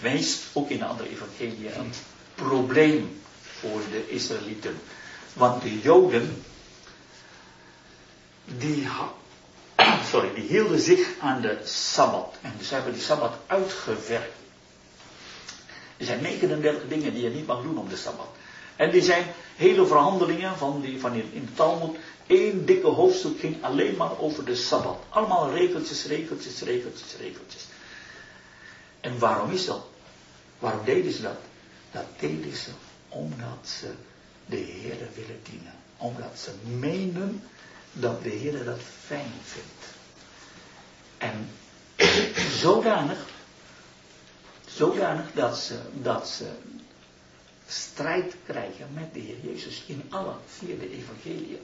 meest, 0.00 0.42
ook 0.52 0.68
in 0.68 0.78
de 0.78 0.84
andere 0.84 1.08
evangelie, 1.08 1.74
een 1.74 1.92
probleem 2.34 3.20
voor 3.42 3.80
de 3.90 4.10
Israëlieten. 4.10 4.80
Want 5.32 5.62
de 5.62 5.80
Joden, 5.80 6.44
die, 8.44 8.88
sorry, 10.10 10.34
die 10.34 10.44
hielden 10.44 10.80
zich 10.80 11.08
aan 11.20 11.40
de 11.40 11.60
Sabbat. 11.64 12.34
En 12.40 12.52
dus 12.58 12.70
hebben 12.70 12.92
die 12.92 13.02
Sabbat 13.02 13.32
uitgewerkt. 13.46 14.36
Er 15.96 16.06
zijn 16.06 16.22
39 16.22 16.88
dingen 16.88 17.14
die 17.14 17.22
je 17.22 17.30
niet 17.30 17.46
mag 17.46 17.62
doen 17.62 17.78
op 17.78 17.90
de 17.90 17.96
Sabbat. 17.96 18.28
En 18.76 18.90
die 18.90 19.02
zijn 19.02 19.26
hele 19.56 19.86
verhandelingen 19.86 20.56
van, 20.56 20.80
die, 20.80 21.00
van 21.00 21.14
in, 21.14 21.30
de 21.32 21.54
Talmud. 21.54 21.96
Eén 22.26 22.64
dikke 22.64 22.86
hoofdstuk 22.86 23.38
ging 23.38 23.64
alleen 23.64 23.96
maar 23.96 24.18
over 24.18 24.44
de 24.44 24.54
Sabbat. 24.54 24.98
Allemaal 25.08 25.50
regeltjes, 25.50 26.04
regeltjes, 26.06 26.60
regeltjes, 26.60 27.16
regeltjes. 27.16 27.66
En 29.00 29.18
waarom 29.18 29.50
is 29.50 29.66
dat? 29.66 29.86
Waarom 30.58 30.84
deden 30.84 31.12
ze 31.12 31.22
dat? 31.22 31.38
Dat 31.90 32.06
deden 32.18 32.56
ze 32.56 32.70
omdat 33.08 33.68
ze 33.78 33.90
de 34.46 34.56
Heer 34.56 34.96
willen 35.14 35.40
dienen. 35.42 35.74
Omdat 35.96 36.38
ze 36.38 36.50
menen 36.78 37.42
dat 37.92 38.22
de 38.22 38.28
Heer 38.28 38.64
dat 38.64 38.80
fijn 39.06 39.32
vindt. 39.42 39.84
En 41.18 41.50
zodanig, 42.62 43.18
zodanig 44.66 45.26
dat 45.34 45.58
ze, 45.58 45.78
dat 45.92 46.28
ze 46.28 46.50
strijd 47.68 48.34
krijgen 48.46 48.88
met 48.92 49.14
de 49.14 49.20
Heer 49.20 49.40
Jezus 49.42 49.82
in 49.86 50.02
alle 50.08 50.34
vier 50.46 50.78
de 50.78 50.90
evangeliën. 50.90 51.60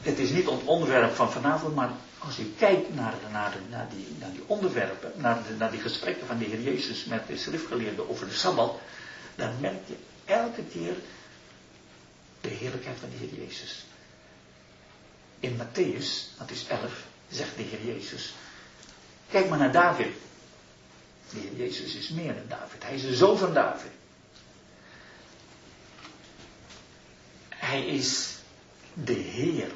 Het 0.00 0.18
is 0.18 0.30
niet 0.30 0.50
het 0.50 0.64
onderwerp 0.64 1.14
van 1.14 1.32
vanavond, 1.32 1.74
maar 1.74 1.90
als 2.18 2.38
u 2.38 2.52
kijkt 2.58 2.94
naar, 2.94 3.14
naar, 3.30 3.56
die, 3.90 4.06
naar 4.18 4.32
die 4.32 4.42
onderwerpen, 4.46 5.12
naar, 5.16 5.42
de, 5.46 5.54
naar 5.54 5.70
die 5.70 5.80
gesprekken 5.80 6.26
van 6.26 6.38
de 6.38 6.44
Heer 6.44 6.60
Jezus 6.60 7.04
met 7.04 7.26
de 7.26 7.36
schriftgeleerden 7.36 8.08
over 8.08 8.28
de 8.28 8.34
Sabbat, 8.34 8.78
dan 9.34 9.60
merk 9.60 9.86
je 9.86 9.96
elke 10.24 10.62
keer 10.62 10.94
de 12.40 12.48
heerlijkheid 12.48 12.98
van 12.98 13.08
de 13.10 13.16
Heer 13.16 13.44
Jezus. 13.46 13.84
In 15.40 15.56
Matthäus, 15.56 16.38
dat 16.38 16.50
is 16.50 16.66
11, 16.66 17.06
zegt 17.28 17.56
de 17.56 17.62
Heer 17.62 17.94
Jezus, 17.94 18.34
kijk 19.30 19.48
maar 19.48 19.58
naar 19.58 19.72
David. 19.72 20.12
De 21.30 21.38
Heer 21.38 21.56
Jezus 21.56 21.94
is 21.94 22.08
meer 22.08 22.34
dan 22.34 22.48
David, 22.48 22.82
hij 22.82 22.94
is 22.94 23.02
de 23.02 23.14
zoon 23.14 23.38
van 23.38 23.54
David. 23.54 23.90
Hij 27.72 27.86
is 27.86 28.28
de 28.94 29.12
Heer 29.12 29.70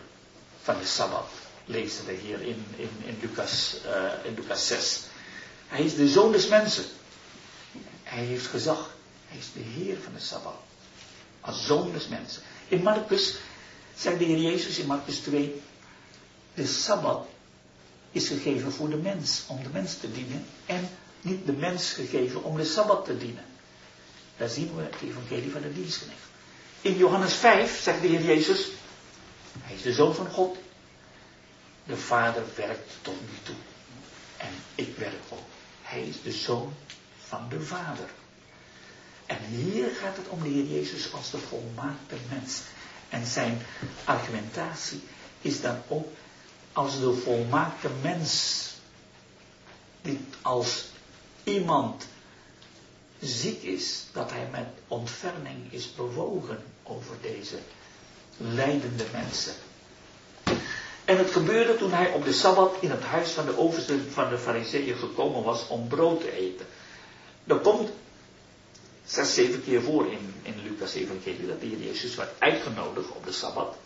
van 0.63 0.79
de 0.79 0.87
Sabbat, 0.87 1.29
lezen 1.65 2.07
we 2.07 2.13
hier 2.13 2.41
in, 2.41 2.65
in, 2.77 2.91
in, 3.05 3.19
Lucas, 3.21 3.77
uh, 3.87 4.13
in 4.25 4.35
Lucas 4.35 4.67
6. 4.67 5.01
Hij 5.67 5.85
is 5.85 5.95
de 5.95 6.09
zoon 6.09 6.33
des 6.33 6.49
mensen. 6.49 6.85
Hij 8.03 8.25
heeft 8.25 8.47
gezag. 8.47 8.91
Hij 9.27 9.39
is 9.39 9.53
de 9.53 9.61
Heer 9.61 9.97
van 10.03 10.13
de 10.13 10.21
Sabbat. 10.21 10.57
Als 11.41 11.67
zoon 11.67 11.93
des 11.93 12.09
mensen. 12.09 12.43
In 12.69 12.83
Marcus 12.83 13.35
zegt 13.97 14.19
de 14.19 14.25
Heer 14.25 14.41
Jezus 14.41 14.79
in 14.79 14.87
Marcus 14.87 15.19
2, 15.19 15.63
de 16.55 16.67
Sabbat 16.67 17.27
is 18.11 18.29
gegeven 18.29 18.73
voor 18.73 18.91
de 18.91 18.97
mens, 18.97 19.45
om 19.47 19.63
de 19.63 19.69
mens 19.73 19.97
te 19.97 20.13
dienen, 20.13 20.47
en 20.67 20.89
niet 21.21 21.47
de 21.47 21.53
mens 21.53 21.93
gegeven 21.93 22.43
om 22.43 22.57
de 22.57 22.65
Sabbat 22.65 23.05
te 23.05 23.17
dienen. 23.17 23.45
Daar 24.37 24.49
zien 24.49 24.77
we 24.77 24.83
het 24.83 25.03
evangelie 25.03 25.51
van 25.51 25.63
de 25.63 25.73
dienstknecht. 25.73 26.35
In 26.87 26.97
Johannes 26.97 27.34
5 27.34 27.82
zegt 27.82 28.01
de 28.01 28.07
Heer 28.07 28.22
Jezus, 28.22 28.68
hij 29.61 29.74
is 29.74 29.82
de 29.82 29.93
Zoon 29.93 30.14
van 30.14 30.30
God. 30.30 30.57
De 31.84 31.97
Vader 31.97 32.43
werkt 32.57 32.93
tot 33.03 33.20
nu 33.20 33.37
toe. 33.43 33.55
En 34.37 34.49
ik 34.74 34.97
werk 34.97 35.22
ook. 35.28 35.49
Hij 35.82 36.03
is 36.03 36.22
de 36.22 36.32
Zoon 36.32 36.74
van 37.18 37.49
de 37.49 37.61
Vader. 37.61 38.09
En 39.26 39.39
hier 39.45 39.89
gaat 40.01 40.16
het 40.16 40.28
om 40.28 40.43
de 40.43 40.49
Heer 40.49 40.64
Jezus 40.64 41.12
als 41.12 41.30
de 41.30 41.39
volmaakte 41.39 42.16
mens. 42.28 42.61
En 43.09 43.26
zijn 43.26 43.62
argumentatie 44.05 45.03
is 45.41 45.61
dan 45.61 45.82
ook 45.89 46.09
als 46.72 47.01
de 47.01 47.12
volmaakte 47.12 47.89
mens. 48.03 48.64
Die 50.03 50.20
als 50.43 50.84
iemand 51.45 52.07
ziek 53.20 53.62
is, 53.62 54.05
dat 54.12 54.30
hij 54.30 54.49
met 54.51 54.68
ontferming 54.89 55.72
is 55.72 55.95
bewogen 55.95 56.74
over 56.89 57.16
deze 57.20 57.57
leidende 58.37 59.05
mensen. 59.12 59.55
En 61.05 61.18
het 61.18 61.30
gebeurde 61.30 61.76
toen 61.76 61.93
hij 61.93 62.12
op 62.12 62.24
de 62.24 62.32
Sabbat 62.32 62.76
in 62.80 62.91
het 62.91 63.03
huis 63.03 63.30
van 63.30 63.47
de 63.47 63.59
overste 63.59 63.99
van 64.11 64.28
de 64.28 64.39
fariseeën 64.39 64.97
gekomen 64.97 65.43
was 65.43 65.68
om 65.68 65.89
brood 65.89 66.20
te 66.20 66.32
eten. 66.32 66.66
Dat 67.45 67.61
komt 67.61 67.91
zes, 69.05 69.34
zeven 69.34 69.64
keer 69.64 69.82
voor 69.82 70.12
in, 70.12 70.34
in 70.43 70.55
Lucas 70.62 70.95
evangelie 70.95 71.47
dat 71.47 71.61
de 71.61 71.66
Heer 71.66 71.78
Jezus 71.78 72.14
werd 72.14 72.30
uitgenodigd 72.39 73.09
op 73.11 73.24
de 73.24 73.32
Sabbat. 73.32 73.76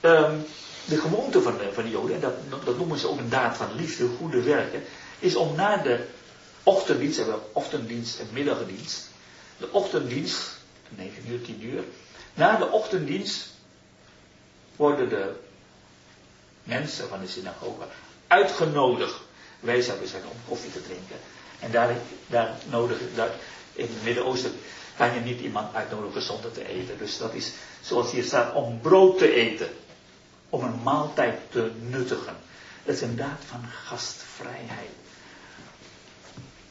Um, 0.00 0.44
de 0.84 0.96
gewoonte 1.00 1.42
van 1.42 1.58
de, 1.58 1.72
van 1.72 1.84
de 1.84 1.90
Joden, 1.90 2.14
en 2.14 2.20
dat, 2.20 2.64
dat 2.64 2.76
noemen 2.76 2.98
ze 2.98 3.08
ook 3.08 3.18
een 3.18 3.28
daad 3.28 3.56
van 3.56 3.74
liefde, 3.74 4.08
goede 4.18 4.42
werken, 4.42 4.82
is 5.18 5.34
om 5.34 5.54
na 5.54 5.76
de 5.76 6.04
ochtenddienst, 6.62 7.16
hebben 7.16 7.34
we 7.34 7.40
ochtenddienst 7.52 8.18
en 8.18 8.28
middagdienst. 8.32 9.08
De 9.58 9.72
ochtenddienst, 9.72 10.58
9 10.96 11.24
uur, 11.28 11.42
10 11.42 11.64
uur. 11.64 11.84
Na 12.34 12.56
de 12.56 12.70
ochtenddienst 12.70 13.48
worden 14.76 15.08
de 15.08 15.32
mensen 16.62 17.08
van 17.08 17.20
de 17.20 17.28
synagoge 17.28 17.84
uitgenodigd. 18.26 19.20
Wij 19.60 19.80
zouden 19.80 20.08
zeggen 20.08 20.30
om 20.30 20.36
koffie 20.48 20.72
te 20.72 20.82
drinken. 20.82 21.16
En 21.60 21.70
daar, 21.70 21.96
daar 22.26 22.56
nodigen, 22.70 23.14
daar, 23.14 23.30
in 23.72 23.86
het 23.86 24.04
Midden-Oosten 24.04 24.52
kan 24.96 25.14
je 25.14 25.20
niet 25.20 25.40
iemand 25.40 25.74
uitnodigen 25.74 26.22
zonder 26.22 26.52
te 26.52 26.68
eten. 26.68 26.98
Dus 26.98 27.18
dat 27.18 27.34
is, 27.34 27.52
zoals 27.80 28.10
hier 28.10 28.24
staat, 28.24 28.54
om 28.54 28.80
brood 28.80 29.18
te 29.18 29.32
eten. 29.34 29.68
Om 30.48 30.64
een 30.64 30.82
maaltijd 30.82 31.38
te 31.50 31.70
nuttigen. 31.80 32.36
Dat 32.84 32.94
is 32.94 33.00
een 33.00 33.16
daad 33.16 33.44
van 33.46 33.64
gastvrijheid. 33.84 34.90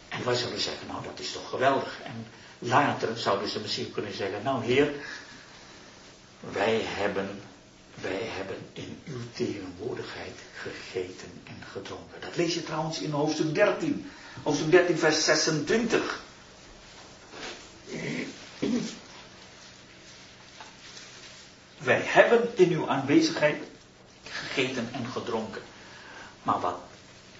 En 0.10 0.26
wij 0.26 0.36
zouden 0.36 0.62
zeggen, 0.62 0.88
nou 0.88 1.03
dat 1.03 1.20
is 1.20 1.32
toch 1.32 1.49
geweldig. 1.49 1.99
En 2.03 2.26
later 2.60 3.18
zouden 3.18 3.49
ze 3.49 3.60
misschien 3.60 3.91
kunnen 3.91 4.14
zeggen, 4.14 4.43
nou 4.43 4.64
heer, 4.64 4.93
wij 6.39 6.82
hebben, 6.84 7.41
wij 8.01 8.22
hebben 8.38 8.57
in 8.74 8.99
uw 9.05 9.20
tegenwoordigheid 9.34 10.39
gegeten 10.53 11.32
en 11.43 11.64
gedronken. 11.72 12.22
Dat 12.22 12.36
lees 12.36 12.53
je 12.53 12.64
trouwens 12.64 12.99
in 12.99 13.12
hoofdstuk 13.12 13.55
13. 13.55 14.12
Hoofdstuk 14.43 14.72
13 14.72 14.97
vers 14.97 15.24
26. 15.26 16.20
Wij 21.78 22.01
hebben 22.03 22.57
in 22.57 22.72
uw 22.72 22.89
aanwezigheid 22.89 23.64
gegeten 24.24 24.89
en 24.93 25.05
gedronken. 25.07 25.62
Maar 26.43 26.60
wat 26.60 26.80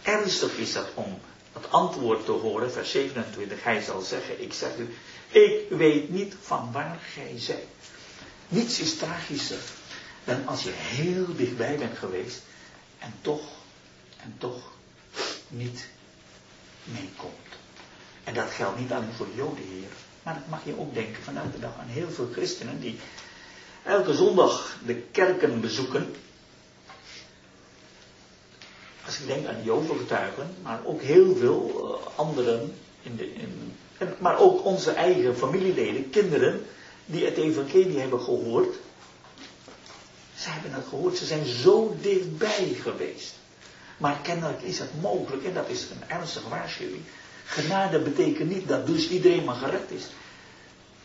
ernstig 0.02 0.56
is 0.58 0.74
dat 0.74 0.88
om 0.94 1.20
het 1.62 1.72
antwoord 1.72 2.26
te 2.26 2.32
horen, 2.32 2.72
vers 2.72 2.92
27, 2.92 3.64
hij 3.64 3.82
zal 3.82 4.02
zeggen, 4.02 4.42
ik 4.42 4.54
zeg 4.54 4.78
u, 4.78 4.96
ik 5.40 5.70
weet 5.70 6.10
niet 6.10 6.36
van 6.42 6.72
waar 6.72 7.00
gij 7.14 7.34
zijt. 7.40 7.68
Niets 8.48 8.80
is 8.80 8.98
tragischer 8.98 9.60
dan 10.24 10.48
als 10.48 10.64
je 10.64 10.72
heel 10.74 11.36
dichtbij 11.36 11.78
bent 11.78 11.98
geweest 11.98 12.42
en 13.00 13.14
toch, 13.22 13.42
en 14.18 14.36
toch 14.38 14.72
niet 15.48 15.88
meekomt. 16.84 17.34
En 18.24 18.34
dat 18.34 18.50
geldt 18.50 18.80
niet 18.80 18.92
alleen 18.92 19.14
voor 19.14 19.26
de 19.26 19.36
Joden 19.36 19.64
hier, 19.64 19.90
maar 20.24 20.34
dat 20.34 20.48
mag 20.50 20.66
je 20.66 20.80
ook 20.80 20.94
denken 20.94 21.24
vandaag 21.24 21.52
de 21.52 21.60
dag 21.60 21.78
aan 21.80 21.88
heel 21.88 22.10
veel 22.10 22.30
christenen 22.32 22.80
die 22.80 23.00
elke 23.84 24.14
zondag 24.14 24.78
de 24.86 24.96
kerken 24.96 25.62
bezoeken 25.62 26.16
als 29.10 29.20
ik 29.20 29.28
denk 29.28 29.48
aan 29.48 29.64
Jovengetuigen, 29.64 30.56
maar 30.62 30.80
ook 30.86 31.02
heel 31.02 31.36
veel 31.36 31.72
uh, 32.02 32.18
anderen, 32.18 32.74
in 33.02 33.16
de, 33.16 33.34
in, 33.34 33.74
maar 34.20 34.40
ook 34.40 34.66
onze 34.66 34.92
eigen 34.92 35.38
familieleden, 35.38 36.10
kinderen, 36.10 36.66
die 37.06 37.26
het 37.26 37.38
evangelie 37.38 38.00
hebben 38.00 38.22
gehoord. 38.22 38.76
Ze 40.36 40.50
hebben 40.50 40.74
het 40.74 40.86
gehoord, 40.90 41.18
ze 41.18 41.26
zijn 41.26 41.46
zo 41.46 41.96
dichtbij 42.02 42.78
geweest. 42.82 43.34
Maar 43.98 44.20
kennelijk 44.22 44.62
is 44.62 44.80
het 44.80 45.02
mogelijk, 45.02 45.44
en 45.44 45.54
dat 45.54 45.70
is 45.70 45.82
een 45.90 46.10
ernstige 46.10 46.50
waarschuwing. 46.50 47.02
Genade 47.46 48.00
betekent 48.00 48.50
niet 48.50 48.68
dat 48.68 48.88
dus 48.88 49.10
iedereen 49.10 49.44
maar 49.44 49.56
gered 49.56 49.92
is. 49.92 50.04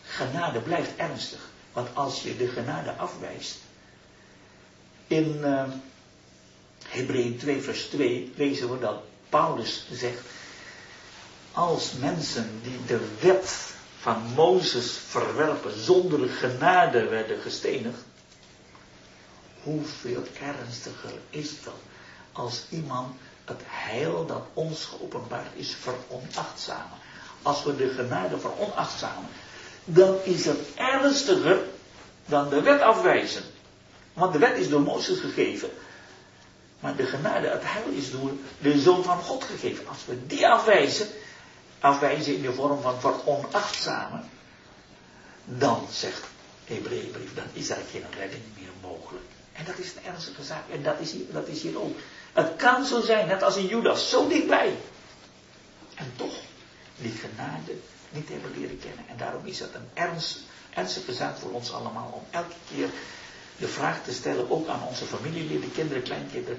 Genade 0.03 0.59
blijft 0.59 0.95
ernstig. 0.95 1.49
Want 1.73 1.87
als 1.93 2.23
je 2.23 2.37
de 2.37 2.47
genade 2.47 2.91
afwijst. 2.91 3.57
In. 5.07 5.37
Uh, 5.41 5.63
Hebreeën 6.95 7.37
2 7.37 7.61
vers 7.61 7.83
2 7.83 8.33
lezen 8.35 8.71
we 8.71 8.79
dat 8.79 9.03
Paulus 9.29 9.87
zegt, 9.91 10.21
als 11.51 11.91
mensen 11.91 12.59
die 12.63 12.85
de 12.85 12.99
wet 13.19 13.73
van 13.99 14.21
Mozes 14.35 14.91
verwerpen 15.07 15.79
zonder 15.83 16.29
genade 16.29 17.07
werden 17.07 17.41
gestenigd, 17.41 18.03
hoeveel 19.63 20.23
ernstiger 20.41 21.13
is 21.29 21.63
dat 21.63 21.73
als 22.31 22.63
iemand 22.69 23.15
het 23.45 23.61
heil 23.65 24.25
dat 24.25 24.43
ons 24.53 24.85
geopenbaard 24.85 25.51
is 25.55 25.75
veronachtzamen. 25.75 26.97
Als 27.41 27.63
we 27.63 27.75
de 27.75 27.89
genade 27.89 28.39
veronachtzamen, 28.39 29.29
dan 29.85 30.15
is 30.23 30.45
het 30.45 30.59
ernstiger 30.75 31.59
dan 32.25 32.49
de 32.49 32.61
wet 32.61 32.81
afwijzen. 32.81 33.43
Want 34.13 34.33
de 34.33 34.39
wet 34.39 34.57
is 34.57 34.69
door 34.69 34.81
Mozes 34.81 35.19
gegeven. 35.19 35.69
Maar 36.85 36.95
de 36.95 37.05
genade, 37.05 37.47
het 37.47 37.61
heil 37.63 37.89
is 37.89 38.11
door 38.11 38.31
de 38.59 38.79
Zoon 38.79 39.03
van 39.03 39.21
God 39.21 39.43
gegeven. 39.43 39.87
Als 39.87 40.05
we 40.05 40.27
die 40.27 40.47
afwijzen, 40.47 41.07
afwijzen 41.79 42.35
in 42.35 42.41
de 42.41 42.53
vorm 42.53 42.81
van 42.81 42.99
veronachtzamen, 42.99 44.29
dan 45.45 45.87
zegt 45.91 46.23
Hebreeënbrief, 46.65 47.33
dan 47.33 47.47
is 47.53 47.69
er 47.69 47.77
geen 47.91 48.05
redding 48.17 48.43
meer 48.59 48.69
mogelijk. 48.81 49.25
En 49.53 49.65
dat 49.65 49.77
is 49.77 49.91
een 49.95 50.03
ernstige 50.03 50.43
zaak. 50.43 50.69
En 50.71 50.83
dat 50.83 50.99
is, 50.99 51.11
hier, 51.11 51.25
dat 51.31 51.47
is 51.47 51.75
ook. 51.75 51.97
Het 52.33 52.55
kan 52.55 52.85
zo 52.85 53.01
zijn, 53.01 53.27
net 53.27 53.43
als 53.43 53.55
in 53.55 53.67
Judas, 53.67 54.09
zo 54.09 54.27
dichtbij. 54.27 54.77
En 55.95 56.13
toch 56.15 56.35
die 56.97 57.11
genade 57.11 57.75
niet 58.09 58.29
hebben 58.29 58.51
leren 58.57 58.79
kennen. 58.79 59.07
En 59.07 59.17
daarom 59.17 59.45
is 59.45 59.59
het 59.59 59.73
een 59.73 59.89
ernst, 59.93 60.39
ernstige 60.73 61.13
zaak 61.13 61.37
voor 61.37 61.51
ons 61.51 61.73
allemaal 61.73 62.11
om 62.13 62.23
elke 62.29 62.55
keer 62.75 62.89
de 63.57 63.67
vraag 63.67 64.03
te 64.03 64.13
stellen, 64.13 64.51
ook 64.51 64.67
aan 64.67 64.87
onze 64.87 65.05
familieleden, 65.05 65.71
kinderen, 65.71 66.03
kleinkinderen. 66.03 66.57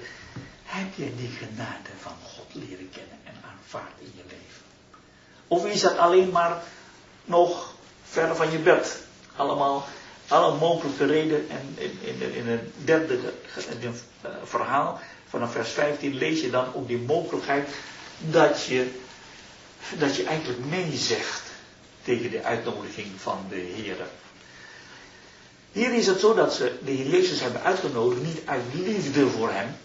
Heb 0.63 0.87
je 0.95 1.15
die 1.15 1.29
genade 1.29 1.89
van 1.99 2.15
God 2.23 2.45
leren 2.51 2.89
kennen 2.89 3.17
en 3.23 3.33
aanvaard 3.51 3.93
in 3.99 4.11
je 4.15 4.23
leven? 4.23 4.63
Of 5.47 5.65
is 5.65 5.81
dat 5.81 5.97
alleen 5.97 6.29
maar 6.29 6.61
nog 7.25 7.73
ver 8.03 8.35
van 8.35 8.51
je 8.51 8.59
bed? 8.59 9.03
Allemaal, 9.35 9.85
alle 10.27 10.57
mogelijke 10.57 11.05
redenen. 11.05 11.49
En 11.49 11.75
in, 12.01 12.33
in, 12.33 12.47
het 12.47 12.61
derde 12.83 13.19
eh, 14.21 14.31
verhaal, 14.43 14.99
vanaf 15.29 15.51
vers 15.51 15.69
15, 15.69 16.13
lees 16.13 16.41
je 16.41 16.49
dan 16.49 16.73
ook 16.73 16.87
die 16.87 16.97
mogelijkheid 16.99 17.69
dat 18.17 18.63
je, 18.63 18.91
dat 19.97 20.15
je 20.15 20.23
eigenlijk 20.23 20.65
nee 20.65 20.95
zegt 20.95 21.41
tegen 22.01 22.31
de 22.31 22.43
uitnodiging 22.43 23.07
van 23.17 23.45
de 23.49 23.55
Heer. 23.55 23.97
Hier 25.71 25.93
is 25.93 26.07
het 26.07 26.19
zo 26.19 26.33
dat 26.33 26.53
ze 26.53 26.77
de 26.83 26.91
Heer 26.91 27.07
Jezus 27.07 27.39
hebben 27.39 27.63
uitgenodigd, 27.63 28.21
niet 28.21 28.41
uit 28.45 28.63
liefde 28.73 29.29
voor 29.29 29.51
hem. 29.51 29.75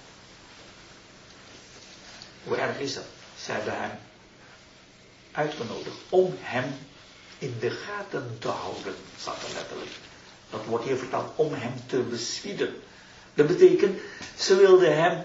Hoe 2.45 2.57
erg 2.57 2.78
is 2.78 2.95
dat? 2.95 3.05
Ze 3.45 3.53
hebben 3.53 3.80
hem 3.80 3.91
uitgenodigd 5.33 5.97
om 6.09 6.35
hem 6.41 6.74
in 7.39 7.57
de 7.61 7.70
gaten 7.70 8.37
te 8.39 8.49
houden, 8.49 8.95
staat 9.20 9.43
er 9.43 9.55
letterlijk. 9.55 9.91
Dat 10.51 10.64
wordt 10.64 10.85
hier 10.85 10.97
vertaald 10.97 11.33
om 11.37 11.55
hem 11.55 11.72
te 11.87 11.99
bespieden. 11.99 12.83
Dat 13.35 13.47
betekent, 13.47 14.01
ze 14.39 14.57
wilden 14.57 14.97
hem 14.97 15.24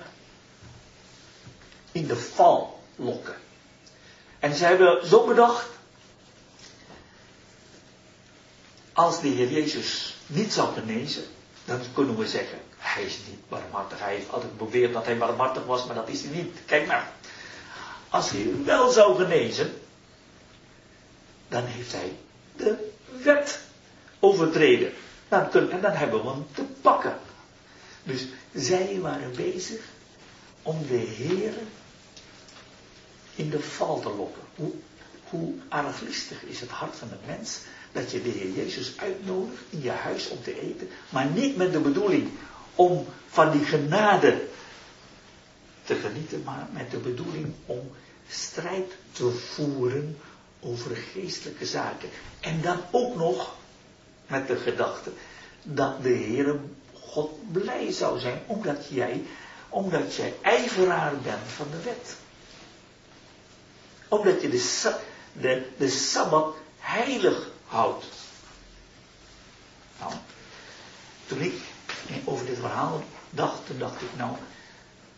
in 1.92 2.08
de 2.08 2.16
val 2.16 2.84
lokken. 2.96 3.36
En 4.40 4.56
ze 4.56 4.66
hebben 4.66 5.08
zo 5.08 5.26
bedacht, 5.26 5.68
als 8.94 9.22
de 9.22 9.28
Heer 9.28 9.52
Jezus 9.52 10.17
niet 10.28 10.54
zou 10.54 10.74
genezen, 10.74 11.24
dan 11.66 11.80
kunnen 11.94 12.18
we 12.18 12.28
zeggen, 12.28 12.60
hij 12.78 13.04
is 13.04 13.18
niet 13.30 13.50
barmhartig. 13.50 14.00
Hij 14.00 14.14
heeft 14.14 14.32
altijd 14.32 14.58
beweerd 14.58 14.94
dat 14.94 15.06
hij 15.06 15.18
barmhartig 15.18 15.66
was, 15.66 15.86
maar 15.86 15.96
dat 15.96 16.08
is 16.10 16.22
hij 16.22 16.32
niet. 16.32 16.58
Kijk 16.66 16.88
maar. 16.88 17.12
Als 18.10 18.30
hij 18.30 18.54
wel 18.66 18.92
zou 18.92 19.16
genezen, 19.16 19.82
dan 21.48 21.64
heeft 21.66 21.92
hij 21.92 22.16
de 22.56 22.92
wet 23.24 23.60
overtreden. 24.20 24.94
Dan 25.28 25.52
en 25.52 25.82
dan 25.82 25.92
hebben 25.92 26.24
we 26.24 26.30
hem 26.30 26.48
te 26.54 26.64
pakken. 26.82 27.18
Dus 28.04 28.28
zij 28.54 29.00
waren 29.02 29.36
bezig 29.36 29.82
om 30.62 30.88
de 30.88 30.96
Heer 30.96 31.54
in 33.36 33.50
de 33.50 33.60
val 33.60 34.00
te 34.00 34.10
lokken. 34.10 34.42
Hoe, 34.56 34.72
hoe 35.30 35.54
is 36.46 36.60
het 36.60 36.70
hart 36.70 36.96
van 36.96 37.08
de 37.08 37.18
mens 37.26 37.60
dat 37.98 38.12
je 38.12 38.22
de 38.22 38.30
Heer 38.30 38.52
Jezus 38.52 38.94
uitnodigt 38.98 39.62
in 39.70 39.82
je 39.82 39.90
huis 39.90 40.30
om 40.30 40.44
te 40.44 40.62
eten, 40.62 40.90
maar 41.10 41.26
niet 41.26 41.56
met 41.56 41.72
de 41.72 41.80
bedoeling 41.80 42.30
om 42.76 43.06
van 43.28 43.52
die 43.52 43.66
genade 43.66 44.48
te 45.84 45.96
genieten, 45.96 46.42
maar 46.44 46.68
met 46.72 46.92
de 46.92 46.98
bedoeling 46.98 47.54
om 47.66 47.92
strijd 48.28 48.92
te 49.12 49.32
voeren 49.32 50.18
over 50.60 50.96
geestelijke 50.96 51.66
zaken. 51.66 52.10
En 52.40 52.62
dan 52.62 52.80
ook 52.92 53.16
nog 53.16 53.56
met 54.28 54.48
de 54.48 54.56
gedachte 54.56 55.12
dat 55.64 56.04
de 56.04 56.10
Heer 56.10 56.60
God 56.94 57.52
blij 57.52 57.92
zou 57.92 58.20
zijn 58.20 58.40
omdat 58.46 58.88
jij, 58.90 59.24
omdat 59.70 60.16
jij 60.16 60.34
ijveraar 60.42 61.14
bent 61.24 61.52
van 61.56 61.68
de 61.72 61.82
wet. 61.84 62.16
Omdat 64.08 64.42
je 64.42 64.50
de, 64.50 64.96
de, 65.34 65.68
de 65.78 65.90
Sabbat 65.90 66.56
heilig 66.80 67.56
houdt. 67.68 68.06
Nou, 70.00 70.14
toen 71.28 71.40
ik 71.40 71.54
over 72.24 72.46
dit 72.46 72.58
verhaal 72.58 73.04
dacht, 73.30 73.62
dacht 73.78 74.02
ik 74.02 74.16
nou, 74.18 74.36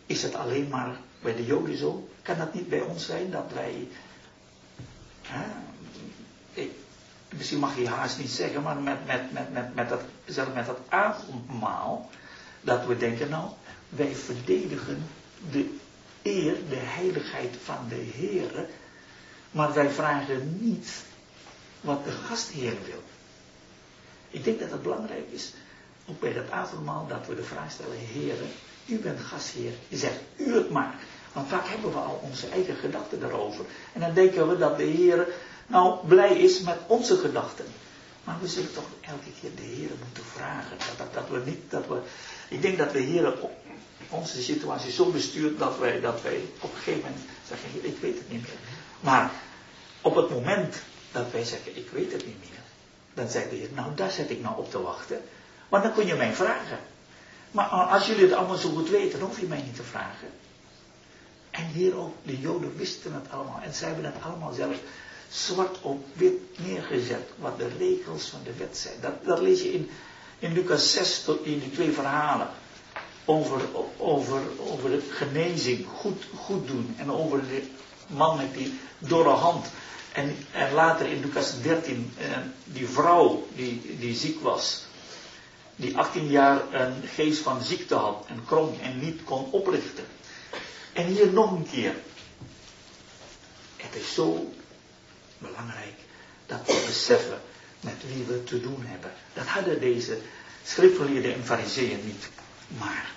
is 0.06 0.24
het 0.24 0.36
alleen 0.36 0.68
maar 0.68 0.98
bij 1.22 1.36
de 1.36 1.46
Joden 1.46 1.78
zo? 1.78 2.10
Kan 2.22 2.38
dat 2.38 2.54
niet 2.54 2.70
bij 2.70 2.82
ons 2.82 3.06
zijn 3.06 3.32
dat 3.32 3.52
wij, 3.54 3.88
hè, 5.22 5.46
ik, 6.54 6.72
misschien 7.30 7.60
mag 7.60 7.78
je 7.78 7.88
haast 7.88 8.18
niet 8.18 8.30
zeggen, 8.30 8.62
maar 8.62 8.78
met, 8.78 9.06
met, 9.06 9.32
met, 9.32 9.54
met, 9.54 9.76
met 9.76 9.90
dat, 9.90 10.02
zelfs 10.26 10.54
met 10.54 10.66
dat 10.66 10.80
avondmaal, 10.90 12.10
dat 12.62 12.86
we 12.86 12.98
denken 12.98 13.30
nou, 13.30 13.50
wij 13.90 14.16
verdedigen 14.16 15.08
de 15.52 15.78
eer, 16.22 16.56
de 16.70 16.76
heiligheid 16.76 17.56
van 17.64 17.86
de 17.90 17.96
Heer, 17.96 18.66
maar 19.52 19.74
wij 19.74 19.90
vragen 19.90 20.58
niet 20.62 21.04
wat 21.82 22.04
de 22.04 22.12
gastheer 22.12 22.74
wil. 22.86 23.04
Ik 24.30 24.44
denk 24.44 24.60
dat 24.60 24.72
het 24.72 24.82
belangrijk 24.84 25.26
is, 25.30 25.54
ook 26.10 26.20
bij 26.20 26.34
dat 26.34 26.52
avondmaal, 26.52 27.08
dat 27.08 27.28
we 27.28 27.36
de 27.36 27.44
vraag 27.44 27.72
stellen, 27.72 27.98
heren, 27.98 28.52
u 28.86 28.98
bent 29.00 29.20
gastheer, 29.20 29.74
je 29.88 29.98
zegt 29.98 30.20
u 30.36 30.54
het 30.56 30.70
maar. 30.70 30.96
Want 31.34 31.50
vaak 31.50 31.68
hebben 31.68 31.92
we 31.92 31.98
al 31.98 32.20
onze 32.24 32.48
eigen 32.48 32.76
gedachten 32.76 33.20
daarover. 33.20 33.66
En 33.94 34.00
dan 34.00 34.14
denken 34.14 34.50
we 34.50 34.58
dat 34.58 34.78
de 34.78 34.84
Heer 34.84 35.28
nou 35.68 36.08
blij 36.08 36.38
is 36.38 36.60
met 36.62 36.78
onze 36.88 37.18
gedachten. 37.18 37.66
Maar 38.24 38.38
we 38.42 38.48
zullen 38.48 38.74
toch 38.74 38.88
elke 39.02 39.32
keer 39.42 39.56
de 39.56 39.62
Heer 39.62 39.90
moeten 40.06 40.24
vragen. 40.24 40.78
Dat, 40.78 40.98
dat, 40.98 41.14
dat, 41.14 41.30
we 41.30 41.50
niet, 41.50 41.72
dat 41.72 41.88
we, 41.88 42.00
ik 42.50 42.62
denk 42.62 42.78
dat 42.78 42.92
de 42.92 43.00
Heer 43.00 43.34
onze 44.10 44.42
situatie 44.42 44.92
zo 44.92 45.12
bestuurt 45.12 45.60
dat 45.60 45.78
wij, 45.78 46.00
dat 46.00 46.22
wij 46.22 46.42
op 46.60 46.72
een 46.72 46.78
gegeven 46.78 47.02
moment 47.02 47.22
zeggen, 47.48 47.86
ik 47.86 47.98
weet 47.98 48.18
het 48.18 48.30
niet 48.30 48.42
meer. 48.42 48.58
Maar 49.00 49.32
op 50.02 50.16
het 50.16 50.30
moment 50.30 50.76
dat 51.12 51.32
wij 51.32 51.44
zeggen, 51.44 51.78
ik 51.78 51.90
weet 51.90 52.12
het 52.12 52.26
niet 52.26 52.40
meer. 52.40 52.60
Dan 53.14 53.30
zegt 53.30 53.50
de 53.50 53.56
Heer, 53.56 53.70
nou 53.74 53.96
daar 53.96 54.12
zet 54.12 54.30
ik 54.30 54.42
nou 54.42 54.58
op 54.58 54.72
te 54.72 54.82
wachten. 54.82 55.22
Maar 55.70 55.82
dan 55.82 55.94
kun 55.94 56.06
je 56.06 56.16
mij 56.16 56.34
vragen. 56.34 56.80
Maar 57.52 57.66
als 57.66 58.08
jullie 58.08 58.24
het 58.24 58.34
allemaal 58.34 58.58
zo 58.58 58.70
goed 58.70 58.90
weten, 58.90 59.20
dan 59.20 59.28
hoef 59.28 59.40
je 59.40 59.48
mij 59.48 59.62
niet 59.62 59.76
te 59.76 59.84
vragen. 59.84 60.28
En 61.52 61.66
hier 61.66 61.98
ook, 61.98 62.16
de 62.24 62.40
Joden 62.40 62.78
wisten 62.78 63.14
het 63.14 63.32
allemaal. 63.32 63.60
En 63.64 63.74
zij 63.74 63.88
hebben 63.88 64.06
het 64.06 64.24
allemaal 64.24 64.54
zelf 64.54 64.76
zwart 65.30 65.82
op 65.82 66.06
wit 66.14 66.60
neergezet. 66.60 67.30
Wat 67.36 67.58
de 67.58 67.68
regels 67.78 68.26
van 68.26 68.40
de 68.44 68.54
wet 68.58 68.78
zijn. 68.78 69.16
Dat, 69.26 69.40
lees 69.40 69.62
je 69.62 69.74
in, 69.74 69.90
in 70.40 70.54
Lucas 70.54 70.92
6, 70.92 71.26
in 71.44 71.60
die 71.60 71.72
twee 71.72 71.92
verhalen. 71.92 72.48
Over, 73.26 73.62
over, 73.98 74.42
over 74.58 74.90
de 74.90 75.02
genezing, 75.12 75.86
goed, 75.98 76.24
goed 76.36 76.68
doen. 76.68 76.96
En 76.98 77.12
over 77.12 77.40
de 77.48 77.64
man 78.08 78.38
met 78.38 78.54
die 78.54 78.80
dorre 78.98 79.30
hand. 79.30 79.66
En, 80.20 80.74
later 80.74 81.06
in 81.08 81.22
Lucas 81.22 81.62
13, 81.62 82.14
eh, 82.18 82.38
die 82.64 82.88
vrouw 82.88 83.48
die, 83.56 83.98
die 84.00 84.16
ziek 84.16 84.42
was, 84.42 84.84
die 85.76 85.98
18 85.98 86.28
jaar 86.28 86.74
een 86.74 87.04
geest 87.08 87.42
van 87.42 87.62
ziekte 87.64 87.96
had 87.96 88.26
en 88.28 88.46
krom 88.46 88.80
en 88.82 89.00
niet 89.00 89.24
kon 89.24 89.52
oprichten. 89.52 90.06
En 90.94 91.06
hier 91.06 91.34
nog 91.34 91.52
een 91.52 91.68
keer. 91.72 91.96
Het 93.78 93.96
is 93.96 94.14
zo 94.14 94.54
belangrijk 95.38 95.96
dat 96.46 96.60
we 96.66 96.84
beseffen 96.86 97.42
met 97.80 97.96
wie 98.14 98.24
we 98.24 98.44
te 98.44 98.62
doen 98.62 98.86
hebben. 98.86 99.12
Dat 99.34 99.46
hadden 99.46 99.80
deze 99.80 100.18
schriftgeleerden 100.64 101.34
en 101.34 101.46
fariseeën 101.46 102.06
niet. 102.06 102.30
Maar 102.78 103.12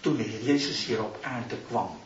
toen 0.00 0.16
de 0.16 0.22
Heer 0.22 0.42
Jezus 0.42 0.84
hier 0.84 1.02
op 1.02 1.18
aarde 1.22 1.56
kwam, 1.68 1.98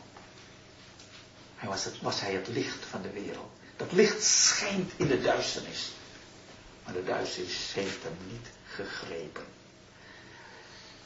hij 1.63 1.71
was, 1.71 1.83
het, 1.83 2.01
was 2.01 2.21
hij 2.21 2.33
het 2.33 2.47
licht 2.47 2.85
van 2.89 3.01
de 3.01 3.09
wereld. 3.09 3.51
Dat 3.75 3.91
licht 3.91 4.23
schijnt 4.23 4.91
in 4.95 5.07
de 5.07 5.21
duisternis. 5.21 5.91
Maar 6.83 6.93
de 6.93 7.03
duisternis 7.03 7.71
heeft 7.73 8.03
hem 8.03 8.17
niet 8.31 8.47
gegrepen. 8.67 9.43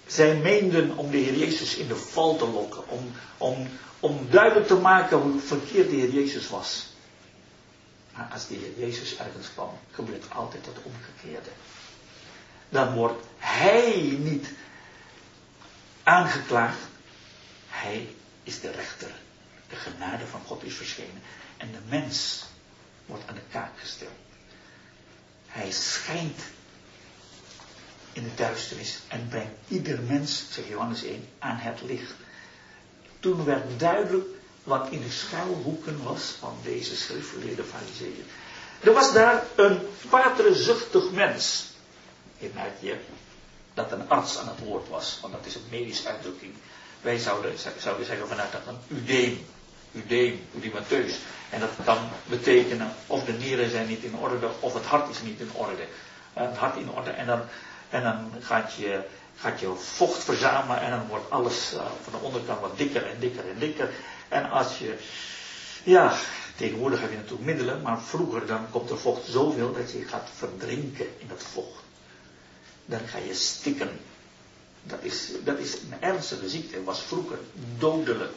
Zij 0.07 0.35
meenden 0.35 0.97
om 0.97 1.11
de 1.11 1.17
Heer 1.17 1.37
Jezus 1.37 1.75
in 1.75 1.87
de 1.87 1.95
val 1.95 2.35
te 2.35 2.47
lokken. 2.47 2.89
Om, 2.89 3.11
om, 3.37 3.67
om 3.99 4.27
duidelijk 4.29 4.67
te 4.67 4.75
maken 4.75 5.17
hoe 5.17 5.39
verkeerd 5.39 5.89
de 5.89 5.95
Heer 5.95 6.09
Jezus 6.09 6.49
was. 6.49 6.87
Maar 8.13 8.29
als 8.33 8.47
de 8.47 8.55
Heer 8.55 8.87
Jezus 8.87 9.17
ergens 9.17 9.47
kwam, 9.53 9.79
gebeurt 9.91 10.33
altijd 10.33 10.65
het 10.65 10.77
omgekeerde. 10.83 11.49
Dan 12.69 12.93
wordt 12.93 13.23
hij 13.37 14.17
niet 14.19 14.47
aangeklaagd. 16.03 16.79
Hij 17.67 18.15
is 18.43 18.59
de 18.59 18.71
rechter. 18.71 19.25
De 19.69 19.75
genade 19.75 20.27
van 20.27 20.41
God 20.45 20.63
is 20.63 20.75
verschenen. 20.75 21.21
En 21.57 21.71
de 21.71 21.79
mens 21.89 22.43
wordt 23.05 23.27
aan 23.27 23.35
de 23.35 23.41
kaak 23.51 23.79
gesteld. 23.79 24.11
Hij 25.47 25.71
schijnt 25.71 26.41
in 28.13 28.23
de 28.23 28.35
duisternis 28.35 28.99
en 29.07 29.27
brengt 29.29 29.53
ieder 29.67 29.99
mens, 30.01 30.43
zegt 30.49 30.67
Johannes 30.67 31.03
1, 31.03 31.27
aan 31.39 31.57
het 31.57 31.81
licht. 31.81 32.13
Toen 33.19 33.45
werd 33.45 33.79
duidelijk 33.79 34.27
wat 34.63 34.89
in 34.89 35.01
de 35.01 35.11
schuilhoeken 35.11 36.03
was 36.03 36.35
van 36.39 36.57
deze 36.63 36.95
schriftgeleerde 36.95 37.63
fariseeën. 37.63 38.25
Er 38.79 38.93
was 38.93 39.13
daar 39.13 39.43
een 39.55 39.79
paterzuchtig 40.09 41.11
mens. 41.11 41.65
Je 42.37 42.49
merkt 42.53 42.81
je 42.81 42.97
dat 43.73 43.91
een 43.91 44.09
arts 44.09 44.37
aan 44.37 44.47
het 44.47 44.59
woord 44.59 44.89
was, 44.89 45.17
want 45.21 45.33
dat 45.33 45.45
is 45.45 45.55
een 45.55 45.67
medische 45.69 46.07
uitdrukking. 46.07 46.53
Wij 47.01 47.17
zouden, 47.17 47.53
zouden 47.79 48.05
zeggen 48.05 48.27
vanuit 48.27 48.51
dat 48.51 48.67
een 48.67 48.97
udeem 48.97 49.45
udeem, 49.91 50.39
udimateus. 50.55 51.19
En 51.49 51.59
dat 51.59 51.69
kan 51.85 51.97
betekenen 52.25 52.93
of 53.07 53.23
de 53.23 53.31
nieren 53.33 53.69
zijn 53.69 53.87
niet 53.87 54.03
in 54.03 54.15
orde 54.15 54.49
of 54.59 54.73
het 54.73 54.85
hart 54.85 55.09
is 55.09 55.21
niet 55.21 55.39
in 55.39 55.49
orde. 55.53 55.87
Het 56.33 56.57
hart 56.57 56.77
in 56.77 56.89
orde 56.91 57.09
en 57.09 57.25
dan, 57.25 57.41
en 57.89 58.03
dan 58.03 58.31
gaat 58.41 58.73
je 58.73 59.03
gaat 59.39 59.59
je 59.59 59.73
vocht 59.75 60.23
verzamelen 60.23 60.81
en 60.81 60.89
dan 60.89 61.07
wordt 61.07 61.29
alles 61.29 61.73
uh, 61.73 61.79
van 62.03 62.13
de 62.13 62.25
onderkant 62.25 62.59
wat 62.59 62.77
dikker 62.77 63.05
en 63.05 63.19
dikker 63.19 63.49
en 63.49 63.59
dikker. 63.59 63.89
En 64.27 64.49
als 64.49 64.77
je, 64.77 64.95
ja, 65.83 66.17
tegenwoordig 66.55 67.01
heb 67.01 67.09
je 67.09 67.15
natuurlijk 67.15 67.45
middelen, 67.45 67.81
maar 67.81 68.01
vroeger 68.01 68.45
dan 68.45 68.69
komt 68.71 68.89
er 68.89 68.99
vocht 68.99 69.27
zoveel 69.27 69.73
dat 69.73 69.91
je 69.91 70.05
gaat 70.05 70.29
verdrinken 70.35 71.05
in 71.17 71.29
het 71.29 71.43
vocht. 71.43 71.83
Dan 72.85 72.99
ga 73.07 73.17
je 73.17 73.33
stikken. 73.33 73.99
Dat 74.83 74.99
is, 75.01 75.31
dat 75.43 75.57
is 75.59 75.73
een 75.73 76.01
ernstige 76.01 76.49
ziekte, 76.49 76.83
was 76.83 77.01
vroeger 77.01 77.37
dodelijk. 77.77 78.31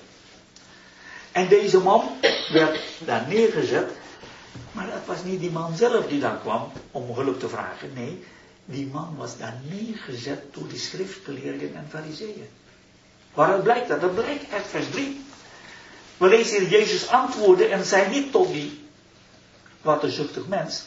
En 1.33 1.49
deze 1.49 1.79
man 1.79 2.19
werd 2.53 2.81
daar 2.99 3.27
neergezet, 3.29 3.91
maar 4.73 4.93
het 4.93 5.07
was 5.07 5.25
niet 5.25 5.41
die 5.41 5.51
man 5.51 5.77
zelf 5.77 6.07
die 6.07 6.21
daar 6.21 6.39
kwam 6.39 6.73
om 6.91 7.15
hulp 7.15 7.41
te 7.41 7.49
vragen. 7.49 7.93
Nee, 7.95 8.25
die 8.65 8.87
man 8.87 9.17
was 9.17 9.39
daar 9.39 9.61
neergezet 9.71 10.55
door 10.55 10.69
die 10.69 10.79
schriftgeleerden 10.79 11.75
en 11.75 11.87
fariseeën. 11.91 12.49
Waaruit 13.35 13.63
blijkt 13.63 13.89
dat? 13.89 14.01
Dat 14.01 14.15
blijkt 14.15 14.53
uit 14.53 14.67
vers 14.67 14.91
3. 14.91 15.25
We 16.17 16.29
lezen 16.29 16.59
hier 16.59 16.69
Jezus 16.69 17.09
antwoorden 17.09 17.71
en 17.71 17.85
zei 17.85 18.11
niet 18.11 18.33
tot 18.33 18.53
die 18.53 18.81
waterzuchtig 19.83 20.47
mens, 20.47 20.85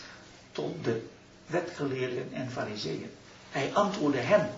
tot 0.52 0.84
de 0.84 1.02
wetgeleerden 1.46 2.30
en 2.34 2.52
fariseeën. 2.52 3.12
Hij 3.50 3.72
antwoordde 3.74 4.20
hen. 4.20 4.50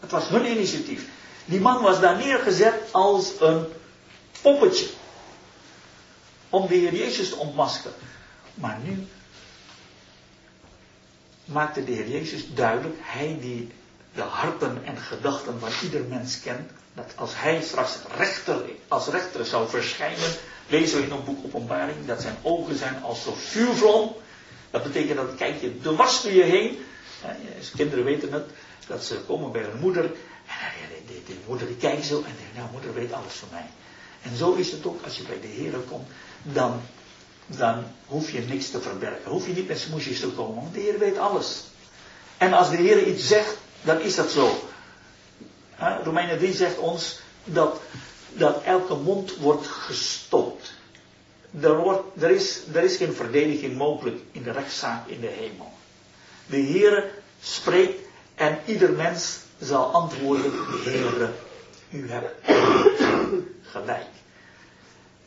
Het 0.00 0.10
was 0.10 0.28
hun 0.28 0.46
initiatief. 0.46 1.08
Die 1.44 1.60
man 1.60 1.82
was 1.82 2.00
daar 2.00 2.16
neergezet 2.16 2.74
als 2.90 3.32
een 3.40 3.66
poppetje. 4.42 4.86
Om 6.50 6.66
de 6.66 6.74
Heer 6.74 6.94
Jezus 6.94 7.28
te 7.28 7.36
ontmaskeren. 7.36 7.96
Maar 8.54 8.78
nu 8.82 9.06
maakte 11.44 11.84
de 11.84 11.92
Heer 11.92 12.08
Jezus 12.08 12.54
duidelijk, 12.54 12.96
hij 13.00 13.38
die 13.40 13.68
de 14.14 14.22
harten 14.22 14.84
en 14.84 14.96
gedachten 14.96 15.60
van 15.60 15.70
ieder 15.82 16.04
mens 16.04 16.40
kent, 16.40 16.70
dat 16.94 17.12
als 17.14 17.30
hij 17.34 17.62
straks 17.62 17.98
rechter, 18.16 18.62
als 18.88 19.06
rechter 19.06 19.46
zou 19.46 19.68
verschijnen, 19.68 20.30
lezen 20.68 20.98
we 20.98 21.04
in 21.06 21.10
een 21.10 21.24
boek 21.24 21.44
Openbaring, 21.44 22.06
dat 22.06 22.20
zijn 22.20 22.36
ogen 22.42 22.78
zijn 22.78 23.02
als 23.02 23.26
een 23.26 23.36
vuurvlam. 23.36 24.16
Dat 24.70 24.82
betekent 24.82 25.16
dat 25.16 25.34
kijk 25.36 25.60
je 25.60 25.80
dwars 25.80 26.22
door 26.22 26.32
je 26.32 26.42
heen. 26.42 26.78
kinderen 27.76 28.04
weten 28.04 28.32
het, 28.32 28.46
dat 28.86 29.04
ze 29.04 29.14
komen 29.14 29.52
bij 29.52 29.62
hun 29.62 29.80
moeder. 29.80 30.04
En 30.04 31.06
die, 31.06 31.36
moeder 31.46 31.66
die 31.66 31.76
kijkt 31.76 32.06
zo 32.06 32.16
en 32.16 32.34
denkt, 32.38 32.56
nou 32.56 32.70
moeder 32.72 32.94
weet 32.94 33.12
alles 33.12 33.32
van 33.32 33.48
mij. 33.50 33.66
En 34.22 34.36
zo 34.36 34.52
is 34.52 34.70
het 34.70 34.86
ook 34.86 35.04
als 35.04 35.16
je 35.16 35.22
bij 35.22 35.40
de 35.40 35.46
Heer 35.46 35.72
komt, 35.72 36.08
dan 36.42 36.80
dan 37.56 37.84
hoef 38.06 38.30
je 38.30 38.40
niks 38.40 38.70
te 38.70 38.80
verbergen. 38.80 39.30
Hoef 39.30 39.46
je 39.46 39.52
niet 39.52 39.68
met 39.68 39.78
smoesjes 39.78 40.20
te 40.20 40.28
komen, 40.28 40.54
want 40.54 40.74
de 40.74 40.80
Heer 40.80 40.98
weet 40.98 41.18
alles. 41.18 41.64
En 42.36 42.52
als 42.52 42.70
de 42.70 42.76
Heer 42.76 43.06
iets 43.06 43.26
zegt, 43.26 43.56
dan 43.82 44.00
is 44.00 44.14
dat 44.14 44.30
zo. 44.30 44.68
Romeinen 46.04 46.38
3 46.38 46.52
zegt 46.54 46.78
ons 46.78 47.20
dat, 47.44 47.80
dat 48.32 48.62
elke 48.62 48.94
mond 48.94 49.36
wordt 49.36 49.66
gestopt. 49.66 50.72
Er, 51.60 51.76
wordt, 51.76 52.22
er, 52.22 52.30
is, 52.30 52.60
er 52.72 52.82
is 52.82 52.96
geen 52.96 53.12
verdediging 53.12 53.76
mogelijk 53.76 54.20
in 54.32 54.42
de 54.42 54.50
rechtszaak 54.50 55.08
in 55.08 55.20
de 55.20 55.26
hemel. 55.26 55.72
De 56.46 56.56
Heer 56.56 57.10
spreekt 57.40 58.00
en 58.34 58.58
ieder 58.64 58.90
mens 58.90 59.38
zal 59.58 59.84
antwoorden, 59.92 60.52
u 61.90 62.10
hebt 62.10 62.48
gelijk. 63.62 64.19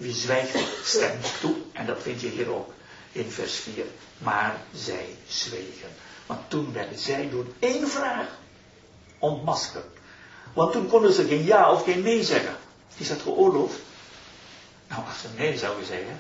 Wie 0.04 0.14
zwijgt, 0.14 0.58
stemt 0.84 1.39
toe. 1.39 1.56
En 1.72 1.86
dat 1.86 2.01
vind 2.01 2.22
je 2.22 2.28
hier 2.28 2.49
ook 2.49 2.74
in 3.12 3.32
vers 3.32 3.56
4. 3.56 3.86
Maar 4.18 4.56
zij 4.74 5.06
zwegen. 5.28 5.89
Want 6.26 6.49
toen 6.49 6.74
werden 6.74 6.97
zij 6.97 7.30
door 7.30 7.45
één 7.60 7.88
vraag 7.88 8.28
ontmaskerd. 9.20 9.86
Want 10.54 10.72
toen 10.72 10.88
konden 10.88 11.14
ze 11.14 11.28
geen 11.28 11.43
ja 11.43 11.72
of 11.72 11.84
geen 11.84 12.01
nee 12.01 12.24
zeggen. 12.24 12.56
Is 12.97 13.08
dat 13.08 13.22
geoorloofd? 13.22 13.80
Nou, 14.88 15.01
als 15.08 15.22
ze 15.22 15.28
nee 15.38 15.58
zouden 15.58 15.86
zeggen, 15.86 16.20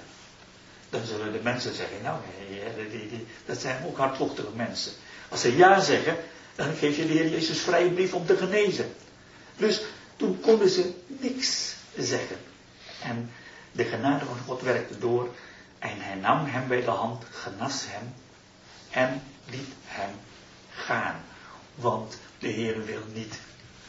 dan 0.89 1.05
zullen 1.05 1.31
de 1.31 1.39
mensen 1.43 1.75
zeggen, 1.75 1.97
nou 2.03 2.19
nee, 2.47 2.89
die, 2.89 3.09
die, 3.09 3.27
dat 3.45 3.61
zijn 3.61 3.85
ook 3.85 3.97
hardvochtige 3.97 4.51
mensen. 4.55 4.91
Als 5.29 5.41
ze 5.41 5.55
ja 5.55 5.79
zeggen, 5.79 6.17
dan 6.55 6.75
geef 6.75 6.97
je 6.97 7.07
de 7.07 7.13
Heer 7.13 7.29
Jezus 7.29 7.59
vrije 7.59 7.89
brief 7.89 8.13
om 8.13 8.25
te 8.25 8.37
genezen. 8.37 8.95
Dus 9.57 9.81
toen 10.15 10.39
konden 10.39 10.69
ze 10.69 10.93
niks 11.07 11.73
zeggen. 11.97 12.37
En 13.01 13.31
de 13.73 13.83
genade 13.83 14.25
van 14.25 14.37
God 14.45 14.61
werkte 14.61 14.99
door 14.99 15.29
en 15.79 16.01
hij 16.01 16.15
nam 16.15 16.45
hem 16.45 16.67
bij 16.67 16.81
de 16.81 16.89
hand, 16.89 17.23
genas 17.31 17.83
hem 17.87 18.13
en 18.89 19.21
liet 19.49 19.73
hem 19.85 20.09
gaan. 20.73 21.21
Want 21.75 22.17
de 22.39 22.47
Heer 22.47 22.85
wil 22.85 23.01
niet 23.13 23.39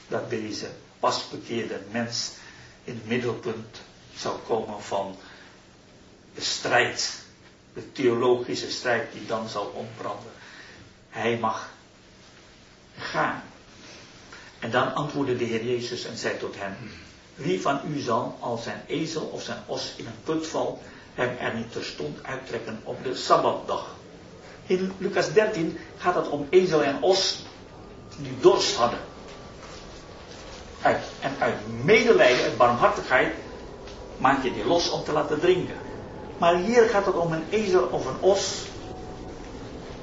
dat 0.08 0.30
deze 0.30 0.70
pasbekeerde 1.00 1.80
mens 1.90 2.30
in 2.84 2.94
het 2.94 3.06
middelpunt 3.06 3.80
zou 4.16 4.38
komen 4.38 4.82
van 4.82 5.16
de 6.34 6.40
strijd, 6.40 7.22
de 7.74 7.92
theologische 7.92 8.70
strijd 8.70 9.12
die 9.12 9.26
dan 9.26 9.48
zal 9.48 9.66
ontbranden. 9.66 10.32
Hij 11.08 11.38
mag 11.38 11.68
gaan. 12.98 13.42
En 14.58 14.70
dan 14.70 14.94
antwoordde 14.94 15.36
de 15.36 15.44
Heer 15.44 15.64
Jezus 15.64 16.04
en 16.04 16.16
zei 16.16 16.38
tot 16.38 16.54
hem, 16.58 16.76
wie 17.34 17.60
van 17.60 17.80
u 17.94 17.98
zal, 17.98 18.36
als 18.40 18.62
zijn 18.62 18.82
ezel 18.86 19.22
of 19.22 19.42
zijn 19.42 19.62
os 19.66 19.92
in 19.96 20.06
een 20.06 20.22
put 20.24 20.46
valt, 20.46 20.80
hem 21.14 21.36
er 21.38 21.54
niet 21.54 21.72
terstond 21.72 22.18
uittrekken 22.22 22.80
op 22.84 23.04
de 23.04 23.14
Sabbatdag? 23.14 23.94
In 24.66 24.92
Lucas 24.98 25.32
13 25.32 25.78
gaat 25.96 26.14
het 26.14 26.28
om 26.28 26.46
ezel 26.50 26.82
en 26.82 27.02
os 27.02 27.42
die 28.16 28.36
dorst 28.40 28.74
hadden. 28.74 28.98
En 31.20 31.32
uit 31.38 31.84
medelijden 31.84 32.44
en 32.44 32.56
barmhartigheid 32.56 33.34
maak 34.16 34.42
je 34.42 34.52
die 34.52 34.64
los 34.64 34.90
om 34.90 35.04
te 35.04 35.12
laten 35.12 35.40
drinken. 35.40 35.76
Maar 36.38 36.56
hier 36.56 36.88
gaat 36.88 37.06
het 37.06 37.14
om 37.14 37.32
een 37.32 37.44
ezel 37.50 37.82
of 37.82 38.06
een 38.06 38.20
os 38.20 38.62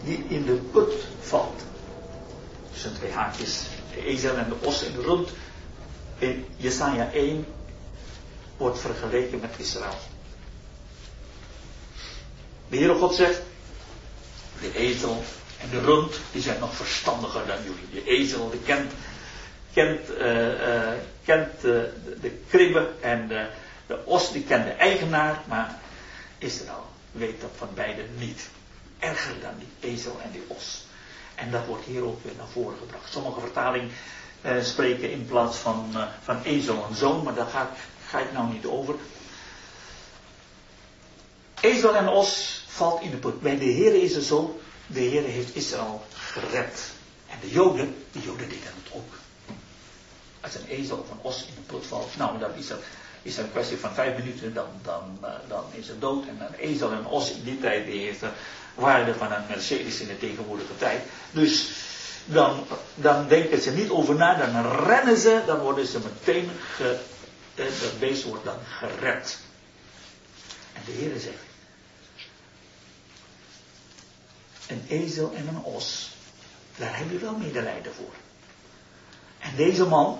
die 0.04 0.26
in 0.28 0.46
de 0.46 0.54
put 0.54 0.94
valt. 1.20 1.62
Tussen 2.72 2.94
twee 2.94 3.12
haakjes. 3.12 3.64
De 3.94 4.06
ezel 4.06 4.36
en 4.36 4.50
de 4.50 4.68
os 4.68 4.84
in 4.84 4.94
de 4.94 5.02
rond 5.02 5.30
in 6.22 6.46
Jesaja 6.58 7.12
1 7.12 7.46
wordt 8.58 8.80
vergeleken 8.80 9.40
met 9.40 9.54
Israël. 9.58 9.98
De 12.70 12.78
Heere 12.78 12.96
God 12.96 13.16
zegt, 13.16 13.42
de 14.62 14.76
ezel 14.76 15.24
en 15.62 15.70
de 15.70 15.80
rund, 15.80 16.20
die 16.32 16.42
zijn 16.42 16.60
nog 16.60 16.76
verstandiger 16.76 17.46
dan 17.48 17.58
jullie. 17.64 18.04
De 18.04 18.04
ezel, 18.04 18.50
die 18.50 18.60
kent, 18.60 18.92
kent, 19.74 20.10
uh, 20.10 20.48
uh, 20.48 20.92
kent 21.24 21.62
de, 21.62 21.94
de, 22.22 22.32
kribbe 22.50 22.90
en 23.02 23.28
de, 23.28 23.48
de 23.88 24.06
os, 24.06 24.32
die 24.32 24.44
kent 24.44 24.66
de 24.66 24.72
eigenaar, 24.72 25.42
maar 25.48 25.80
Israël 26.38 26.86
weet 27.12 27.42
dat 27.42 27.52
van 27.56 27.70
beide 27.74 28.06
niet. 28.18 28.50
Erger 29.00 29.40
dan 29.42 29.54
die 29.58 29.92
ezel 29.92 30.20
en 30.24 30.32
die 30.32 30.44
os. 30.48 30.86
En 31.36 31.52
dat 31.52 31.66
wordt 31.66 31.86
hier 31.86 32.04
ook 32.04 32.24
weer 32.24 32.34
naar 32.38 32.48
voren 32.48 32.78
gebracht. 32.78 33.12
Sommige 33.12 33.40
vertalingen 33.40 33.92
eh, 34.42 34.64
spreken 34.64 35.12
in 35.12 35.26
plaats 35.26 35.58
van, 35.58 35.89
uh, 35.94 36.04
van 36.24 36.42
ezel 36.44 36.86
en 36.89 36.96
zoon, 36.96 37.24
maar 37.24 37.34
daar 37.34 37.48
ga, 37.48 37.70
ga 38.08 38.20
ik 38.20 38.32
nou 38.34 38.54
niet 38.54 38.66
over. 38.66 38.96
Ezel 41.62 41.96
en 41.96 42.08
os 42.08 42.64
valt 42.68 43.02
in 43.02 43.12
de 43.12 43.18
put. 43.18 43.42
Bij 43.42 43.58
de 43.58 43.66
Heer 43.66 44.04
is 44.04 44.16
het 44.16 44.24
zo, 44.24 44.60
de 44.88 45.00
Heer 45.00 45.24
heeft 45.24 45.56
Israël 45.56 46.04
gered. 46.14 46.92
En 47.30 47.38
de 47.42 47.50
Joden, 47.50 47.96
de 48.12 48.20
Joden 48.20 48.50
deden 48.50 48.74
het 48.84 48.94
ook. 48.94 49.14
Als 50.42 50.56
een 50.56 50.68
ezel 50.68 50.98
of 50.98 51.10
een 51.10 51.20
os 51.22 51.46
in 51.48 51.56
de 51.56 51.62
put 51.62 51.86
valt, 51.86 52.18
nou 52.18 52.39
dan 52.39 52.54
is 52.56 52.68
dat, 52.68 52.80
is 53.22 53.38
een 53.38 53.52
kwestie 53.52 53.78
van 53.78 53.94
vijf 53.94 54.18
minuten, 54.18 54.54
dan, 54.54 54.68
dan, 54.84 55.18
uh, 55.24 55.30
dan 55.48 55.64
is 55.72 55.88
het 55.88 56.02
dood. 56.02 56.28
En 56.28 56.38
een 56.39 56.70
ezel 56.70 56.92
en 56.92 57.06
os 57.06 57.32
in 57.32 57.44
die 57.44 57.60
tijd, 57.60 57.86
die 57.86 58.06
heeft 58.06 58.20
de 58.20 58.30
waarde 58.76 59.14
van 59.14 59.32
een 59.32 59.48
Mercedes 59.48 60.00
in 60.00 60.08
de 60.08 60.18
tegenwoordige 60.18 60.78
tijd. 60.78 61.02
Dus 61.32 61.70
dan, 62.26 62.66
dan 62.96 63.28
denken 63.28 63.62
ze 63.62 63.72
niet 63.72 63.90
over 63.90 64.16
na, 64.16 64.36
dan 64.36 64.72
rennen 64.86 65.18
ze, 65.18 65.44
dan 65.46 65.60
worden 65.60 65.88
ze 65.88 66.00
meteen, 66.00 66.50
ge, 66.76 67.00
eh, 67.56 67.66
dat 67.66 68.00
beest 68.00 68.24
wordt 68.24 68.46
dan 68.46 68.58
gered. 68.66 69.40
En 70.74 70.82
de 70.86 70.92
Heer 70.92 71.20
zegt, 71.20 71.44
een 74.68 74.84
ezel 74.88 75.34
en 75.36 75.48
een 75.48 75.64
os, 75.64 76.10
daar 76.78 76.98
heb 76.98 77.12
je 77.12 77.18
wel 77.18 77.36
medelijden 77.36 77.94
voor. 77.94 78.14
En 79.40 79.56
deze 79.56 79.86
man, 79.86 80.20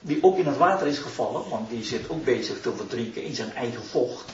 die 0.00 0.22
ook 0.22 0.38
in 0.38 0.46
het 0.46 0.56
water 0.56 0.86
is 0.86 0.98
gevallen, 0.98 1.48
want 1.48 1.70
die 1.70 1.84
zit 1.84 2.08
ook 2.08 2.24
bezig 2.24 2.60
te 2.60 2.76
verdrinken 2.76 3.22
in 3.22 3.34
zijn 3.34 3.52
eigen 3.52 3.84
vocht, 3.84 4.30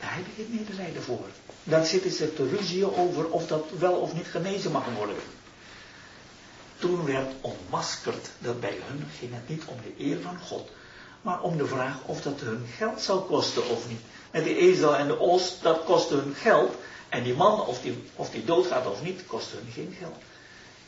daar 0.00 0.14
heb 0.14 0.24
je 0.26 0.42
geen 0.42 0.54
medelijden 0.58 1.02
voor. 1.02 1.26
Dan 1.64 1.84
zitten 1.84 2.10
ze 2.10 2.34
te 2.34 2.48
ruzien 2.48 2.94
over 2.94 3.28
of 3.30 3.46
dat 3.46 3.64
wel 3.78 3.92
of 3.92 4.14
niet 4.14 4.26
genezen 4.26 4.72
mag 4.72 4.84
worden 4.96 5.16
toen 6.78 7.04
werd 7.04 7.32
ontmaskerd 7.40 8.30
dat 8.38 8.60
bij 8.60 8.78
hun 8.84 9.06
ging 9.18 9.34
het 9.34 9.48
niet 9.48 9.64
om 9.64 9.76
de 9.82 10.04
eer 10.04 10.20
van 10.20 10.38
God, 10.38 10.70
maar 11.22 11.40
om 11.40 11.56
de 11.56 11.66
vraag 11.66 11.96
of 12.04 12.22
dat 12.22 12.40
hun 12.40 12.66
geld 12.76 13.00
zou 13.00 13.20
kosten 13.20 13.68
of 13.68 13.88
niet. 13.88 14.00
Met 14.30 14.44
die 14.44 14.56
ezel 14.56 14.96
en 14.96 15.06
de 15.06 15.18
os, 15.18 15.60
dat 15.60 15.84
kostte 15.84 16.14
hun 16.14 16.34
geld. 16.34 16.74
En 17.08 17.22
die 17.22 17.34
man, 17.34 17.66
of 17.66 17.80
die, 17.80 18.04
of 18.14 18.30
die 18.30 18.44
doodgaat 18.44 18.86
of 18.86 19.02
niet, 19.02 19.26
kostte 19.26 19.56
hun 19.56 19.72
geen 19.72 19.96
geld. 19.98 20.16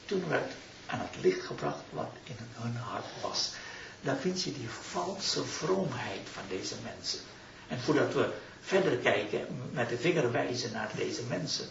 Toen 0.06 0.24
werd 0.28 0.52
aan 0.86 0.98
het 0.98 1.22
licht 1.22 1.46
gebracht 1.46 1.82
wat 1.90 2.10
in 2.24 2.36
hun 2.52 2.76
hart 2.76 3.04
was. 3.22 3.52
Dan 4.00 4.16
vind 4.16 4.42
je 4.42 4.52
die 4.52 4.68
valse 4.68 5.44
vroomheid 5.44 6.28
van 6.32 6.42
deze 6.48 6.74
mensen. 6.82 7.20
En 7.68 7.80
voordat 7.80 8.14
we 8.14 8.28
verder 8.60 8.96
kijken, 8.96 9.46
met 9.72 9.88
de 9.88 9.98
vinger 9.98 10.32
wijzen 10.32 10.72
naar 10.72 10.90
deze 10.96 11.22
mensen, 11.22 11.66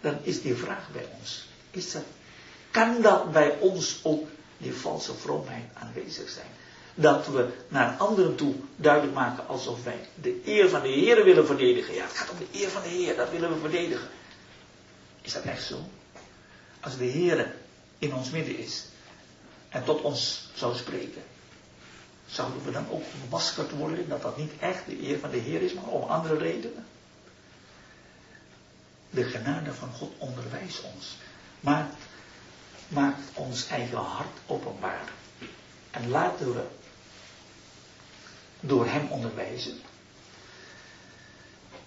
dan 0.00 0.18
is 0.22 0.42
die 0.42 0.54
vraag 0.54 0.88
bij 0.92 1.08
ons. 1.18 1.48
Is 1.70 1.92
dat, 1.92 2.02
kan 2.70 3.02
dat 3.02 3.32
bij 3.32 3.58
ons 3.58 4.00
ook 4.02 4.28
die 4.58 4.74
valse 4.74 5.14
vroomheid 5.14 5.64
aanwezig 5.74 6.28
zijn? 6.28 6.46
Dat 6.94 7.26
we 7.26 7.48
naar 7.68 7.96
anderen 7.96 8.36
toe 8.36 8.54
duidelijk 8.76 9.14
maken 9.14 9.48
alsof 9.48 9.84
wij 9.84 10.08
de 10.14 10.40
eer 10.44 10.68
van 10.68 10.82
de 10.82 10.88
Heer 10.88 11.24
willen 11.24 11.46
verdedigen. 11.46 11.94
Ja, 11.94 12.02
het 12.02 12.16
gaat 12.16 12.30
om 12.30 12.38
de 12.38 12.58
eer 12.58 12.68
van 12.68 12.82
de 12.82 12.88
Heer, 12.88 13.16
dat 13.16 13.30
willen 13.30 13.52
we 13.52 13.60
verdedigen. 13.60 14.08
Is 15.22 15.32
dat 15.32 15.42
echt 15.42 15.62
zo? 15.62 15.78
Als 16.80 16.96
de 16.96 17.04
Heer 17.04 17.54
in 17.98 18.14
ons 18.14 18.30
midden 18.30 18.58
is 18.58 18.84
en 19.68 19.84
tot 19.84 20.02
ons 20.02 20.50
zou 20.54 20.76
spreken, 20.76 21.22
zouden 22.26 22.64
we 22.64 22.70
dan 22.70 22.90
ook 22.90 23.02
gemaskerd 23.22 23.70
worden 23.70 24.08
dat 24.08 24.22
dat 24.22 24.36
niet 24.36 24.52
echt 24.60 24.86
de 24.86 25.08
eer 25.08 25.18
van 25.18 25.30
de 25.30 25.38
Heer 25.38 25.62
is, 25.62 25.72
maar 25.72 25.84
om 25.84 26.02
andere 26.02 26.36
redenen? 26.36 26.86
De 29.10 29.24
genade 29.24 29.72
van 29.72 29.92
God 29.92 30.12
onderwijst 30.18 30.82
ons. 30.94 31.16
Maakt, 31.60 31.94
maakt 32.90 33.30
ons 33.34 33.66
eigen 33.66 33.98
hart 33.98 34.38
openbaar. 34.46 35.08
En 35.90 36.08
laten 36.08 36.54
we 36.54 36.62
door 38.60 38.86
hem 38.86 39.08
onderwijzen. 39.10 39.80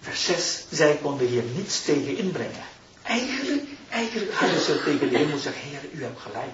Vers 0.00 0.24
6, 0.24 0.64
zij 0.70 0.96
konden 1.02 1.26
hier 1.26 1.42
niets 1.42 1.84
tegen 1.84 2.16
inbrengen. 2.16 2.64
Eigenlijk, 3.02 3.62
eigenlijk 3.90 4.32
hadden 4.32 4.60
ze 4.60 4.82
tegen 4.84 5.10
de 5.10 5.18
hemel 5.18 5.38
zeggen, 5.38 5.62
Heer, 5.62 5.80
u 5.92 6.02
hebt 6.02 6.20
gelijk. 6.20 6.52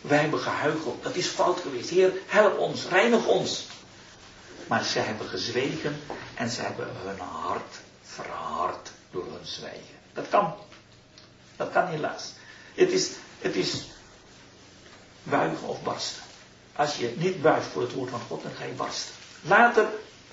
Wij 0.00 0.18
hebben 0.18 0.40
gehuicheld, 0.40 1.02
dat 1.02 1.14
is 1.14 1.26
fout 1.26 1.60
geweest. 1.60 1.88
Heer, 1.88 2.12
help 2.26 2.58
ons, 2.58 2.86
reinig 2.86 3.26
ons. 3.26 3.66
Maar 4.66 4.84
ze 4.84 4.98
hebben 4.98 5.28
gezwegen 5.28 6.00
en 6.34 6.50
ze 6.50 6.60
hebben 6.60 6.88
hun 7.04 7.18
hart 7.18 7.74
verhard 8.02 8.90
door 9.10 9.24
hun 9.24 9.46
zwijgen. 9.46 9.96
Dat 10.12 10.28
kan. 10.28 10.54
Dat 11.56 11.72
kan 11.72 11.86
helaas. 11.86 12.32
Het 12.74 12.90
is, 12.90 13.10
het 13.38 13.56
is 13.56 13.86
buigen 15.22 15.68
of 15.68 15.82
barsten. 15.82 16.22
Als 16.72 16.96
je 16.96 17.14
niet 17.16 17.42
buigt 17.42 17.66
voor 17.66 17.82
het 17.82 17.92
woord 17.92 18.10
van 18.10 18.20
God, 18.20 18.42
dan 18.42 18.52
ga 18.52 18.64
je 18.64 18.72
barsten. 18.72 19.14
Later 19.40 19.86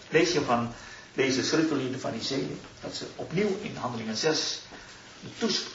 lees 0.10 0.32
je 0.32 0.42
van 0.42 0.74
deze 1.14 1.44
schriftelijke 1.44 2.00
van 2.00 2.14
Isaiah, 2.14 2.50
dat 2.82 2.96
ze 2.96 3.06
opnieuw 3.16 3.58
in 3.62 3.76
handelingen 3.76 4.18
6 4.18 4.60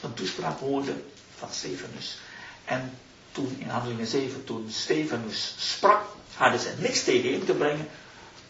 een 0.01 0.13
toespraak 0.13 0.59
hoorden 0.59 1.11
van 1.37 1.49
Stefanus. 1.51 2.17
En 2.65 2.97
toen 3.31 3.55
in 3.59 3.69
handelingen 3.69 4.07
7, 4.07 4.43
toen 4.43 4.69
Stefanus 4.71 5.55
sprak, 5.57 6.01
hadden 6.35 6.59
ze 6.59 6.73
niks 6.77 7.03
tegen 7.03 7.31
in 7.31 7.45
te 7.45 7.53
brengen. 7.53 7.87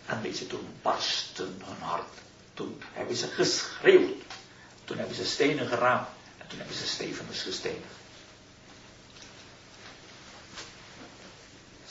En 0.06 0.22
deze 0.22 0.48
toen 0.48 0.68
barsten 0.82 1.62
hun 1.66 1.82
hart. 1.82 2.14
Toen 2.54 2.82
hebben 2.94 3.16
ze 3.16 3.28
geschreeuwd. 3.28 4.12
Toen 4.84 4.98
hebben 4.98 5.16
ze 5.16 5.26
stenen 5.26 5.68
geraamd. 5.68 6.08
En 6.38 6.48
toen 6.48 6.58
hebben 6.58 6.78
ze 6.78 6.88
Stefanus 6.88 7.42
gestenigd. 7.42 8.01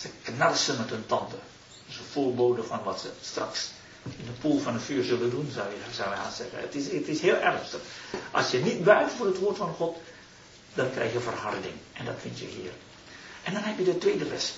Ze 0.01 0.09
knarsen 0.23 0.77
met 0.77 0.91
hun 0.91 1.07
tanden. 1.07 1.39
Dat 1.39 1.89
is 1.89 1.97
een 1.97 2.13
voorbode 2.13 2.63
van 2.63 2.83
wat 2.83 3.01
ze 3.01 3.11
straks 3.21 3.71
in 4.05 4.25
de 4.25 4.41
poel 4.41 4.59
van 4.59 4.75
het 4.75 4.83
vuur 4.83 5.05
zullen 5.05 5.31
doen, 5.31 5.51
zou 5.55 5.69
je, 5.69 5.95
zou 5.95 6.11
je 6.11 6.17
zeggen. 6.35 6.61
Het 6.61 6.75
is, 6.75 6.93
het 6.93 7.09
is 7.09 7.21
heel 7.21 7.37
ernstig. 7.37 7.81
Als 8.31 8.51
je 8.51 8.59
niet 8.59 8.85
buigt 8.85 9.13
voor 9.13 9.27
het 9.27 9.39
woord 9.39 9.57
van 9.57 9.75
God, 9.75 9.97
dan 10.75 10.91
krijg 10.91 11.13
je 11.13 11.21
verharding. 11.21 11.75
En 11.93 12.05
dat 12.05 12.15
vind 12.19 12.39
je 12.39 12.47
hier. 12.47 12.71
En 13.43 13.53
dan 13.53 13.63
heb 13.63 13.79
je 13.79 13.85
de 13.85 13.99
tweede 13.99 14.25
les. 14.25 14.55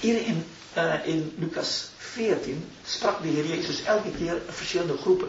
Hier 0.00 0.26
in, 0.26 0.46
uh, 0.76 1.06
in 1.06 1.34
Lucas 1.38 1.88
14 1.96 2.70
sprak 2.84 3.22
de 3.22 3.28
Heer 3.28 3.46
Jezus 3.46 3.82
elke 3.82 4.10
keer 4.10 4.42
verschillende 4.48 4.96
groepen. 4.96 5.28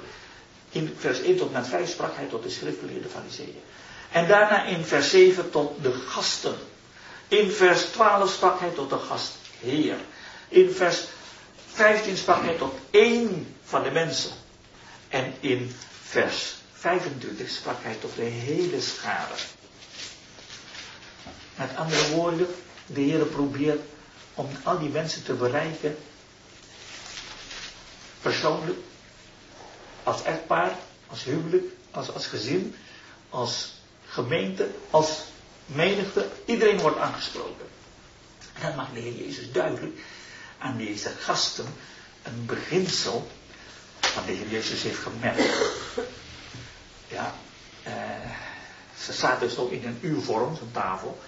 In 0.70 0.96
vers 0.98 1.22
1 1.22 1.38
tot 1.38 1.52
met 1.52 1.68
5 1.68 1.90
sprak 1.90 2.16
hij 2.16 2.26
tot 2.26 2.44
de 2.44 2.50
schriftgeleerde 2.50 3.10
fariseeën. 3.10 3.60
En 4.12 4.28
daarna 4.28 4.66
in 4.66 4.86
vers 4.86 5.10
7 5.10 5.50
tot 5.50 5.84
de 5.84 5.94
gasten. 5.94 6.56
In 7.32 7.52
vers 7.52 7.82
12 7.84 8.32
sprak 8.32 8.60
hij 8.60 8.70
tot 8.70 8.90
de 8.90 8.98
gastheer. 8.98 9.96
In 10.48 10.72
vers 10.72 11.04
15 11.68 12.18
sprak 12.18 12.44
hij 12.44 12.56
tot 12.58 12.74
één 12.90 13.56
van 13.64 13.84
de 13.84 13.92
mensen. 13.92 14.32
En 15.10 15.34
in 15.40 15.76
vers 16.02 16.56
25 16.74 17.50
sprak 17.50 17.76
hij 17.82 17.96
tot 18.02 18.16
de 18.16 18.22
hele 18.22 18.82
schade. 18.82 19.34
Met 21.56 21.76
andere 21.76 22.10
woorden, 22.10 22.48
de 22.86 23.02
Heer 23.02 23.26
probeert 23.26 23.82
om 24.34 24.50
al 24.64 24.80
die 24.80 24.90
mensen 24.90 25.24
te 25.24 25.34
bereiken, 25.34 25.98
persoonlijk, 28.22 28.80
als 30.04 30.24
echtpaar, 30.24 30.72
als 31.08 31.24
huwelijk, 31.24 31.66
als, 31.92 32.14
als 32.14 32.28
gezin, 32.28 32.76
als 33.30 33.74
gemeente, 34.06 34.70
als 34.90 35.30
menigte. 35.66 36.30
Iedereen 36.46 36.80
wordt 36.80 36.98
aangesproken. 36.98 37.66
En 38.54 38.62
dan 38.62 38.76
maakt 38.76 38.94
de 38.94 39.00
Heer 39.00 39.26
Jezus 39.26 39.52
duidelijk 39.52 40.00
aan 40.58 40.78
deze 40.78 41.10
gasten 41.20 41.66
een 42.24 42.46
beginsel 42.46 43.28
wat 44.16 44.26
de 44.26 44.32
Heer 44.32 44.48
Jezus 44.48 44.84
heeft 44.84 45.00
gemerkt. 45.00 45.54
Ja, 47.08 47.34
eh, 47.84 47.94
ze 49.00 49.14
zaten 49.14 49.48
dus 49.48 49.58
ook 49.58 49.72
in 49.72 49.86
een 49.86 50.00
U-vorm, 50.02 50.56
zo'n 50.56 50.72
tafel. 50.72 51.20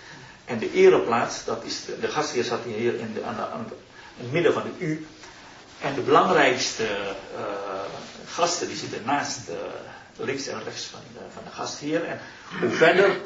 En 0.46 0.60
de 0.60 0.74
ereplaats, 0.74 1.46
dat 1.46 1.64
is 1.64 1.86
de, 1.86 2.00
de 2.00 2.08
gastheer 2.08 2.44
zat 2.44 2.64
hier 2.64 3.00
in, 3.00 3.14
de, 3.14 3.24
aan, 3.24 3.66
de, 3.70 3.76
het 4.18 4.32
midden 4.32 4.54
van 4.54 4.64
de 4.64 4.86
U. 4.86 5.08
En 5.82 5.96
de 5.96 6.02
belangrijkste 6.02 6.84
uh, 6.84 7.44
gasten 8.28 8.68
die 8.68 8.78
zitten 8.78 9.02
naast 9.06 9.40
uh, 9.50 9.56
links 10.26 10.48
en 10.48 10.64
rechts 10.64 10.84
van 10.84 11.00
de, 11.14 11.20
van 11.34 11.44
de 11.44 11.50
gastheer. 11.50 12.04
En 12.04 12.20
hoe 12.60 12.70
verder, 12.70 13.18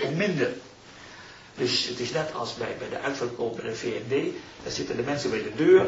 hoe 0.00 0.10
minder. 0.10 0.52
Dus 1.56 1.86
het 1.86 2.00
is 2.00 2.12
net 2.12 2.34
als 2.34 2.54
bij, 2.54 2.76
bij 2.78 2.88
de 2.88 3.00
uitverkoop 3.00 3.56
bij 3.56 3.70
de 3.70 3.76
VND. 3.76 4.34
Daar 4.62 4.72
zitten 4.72 4.96
de 4.96 5.02
mensen 5.02 5.30
bij 5.30 5.42
de 5.42 5.54
deur. 5.56 5.86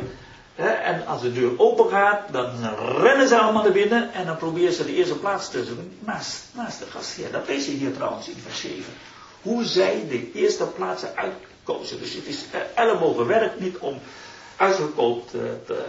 Hè, 0.55 0.69
en 0.69 1.07
als 1.07 1.23
de 1.23 1.33
deur 1.33 1.59
open 1.59 1.91
gaat, 1.91 2.33
dan 2.33 2.75
rennen 3.01 3.29
ze 3.29 3.39
allemaal 3.39 3.63
naar 3.63 3.73
binnen. 3.73 4.13
En 4.13 4.27
dan 4.27 4.37
proberen 4.37 4.73
ze 4.73 4.85
de 4.85 4.95
eerste 4.95 5.19
plaats 5.19 5.51
te 5.51 5.65
zoeken 5.65 5.99
naast, 5.99 6.45
de 6.55 6.87
gastheer. 6.91 7.31
Dat 7.33 7.49
lees 7.49 7.65
je 7.65 7.71
hier 7.71 7.93
trouwens 7.93 8.29
in 8.29 8.37
vers 8.47 8.61
7. 8.61 8.85
Hoe 9.43 9.65
zij 9.65 10.07
de 10.09 10.33
eerste 10.33 10.65
plaatsen 10.65 11.17
uitkozen. 11.17 11.99
Dus 11.99 12.13
het 12.13 12.27
is 12.27 12.45
eh, 12.51 12.61
ellebogenwerk 12.75 13.61
niet 13.61 13.77
om 13.79 14.01
uitverkoop 14.57 15.31
te, 15.31 15.57
te, 15.67 15.85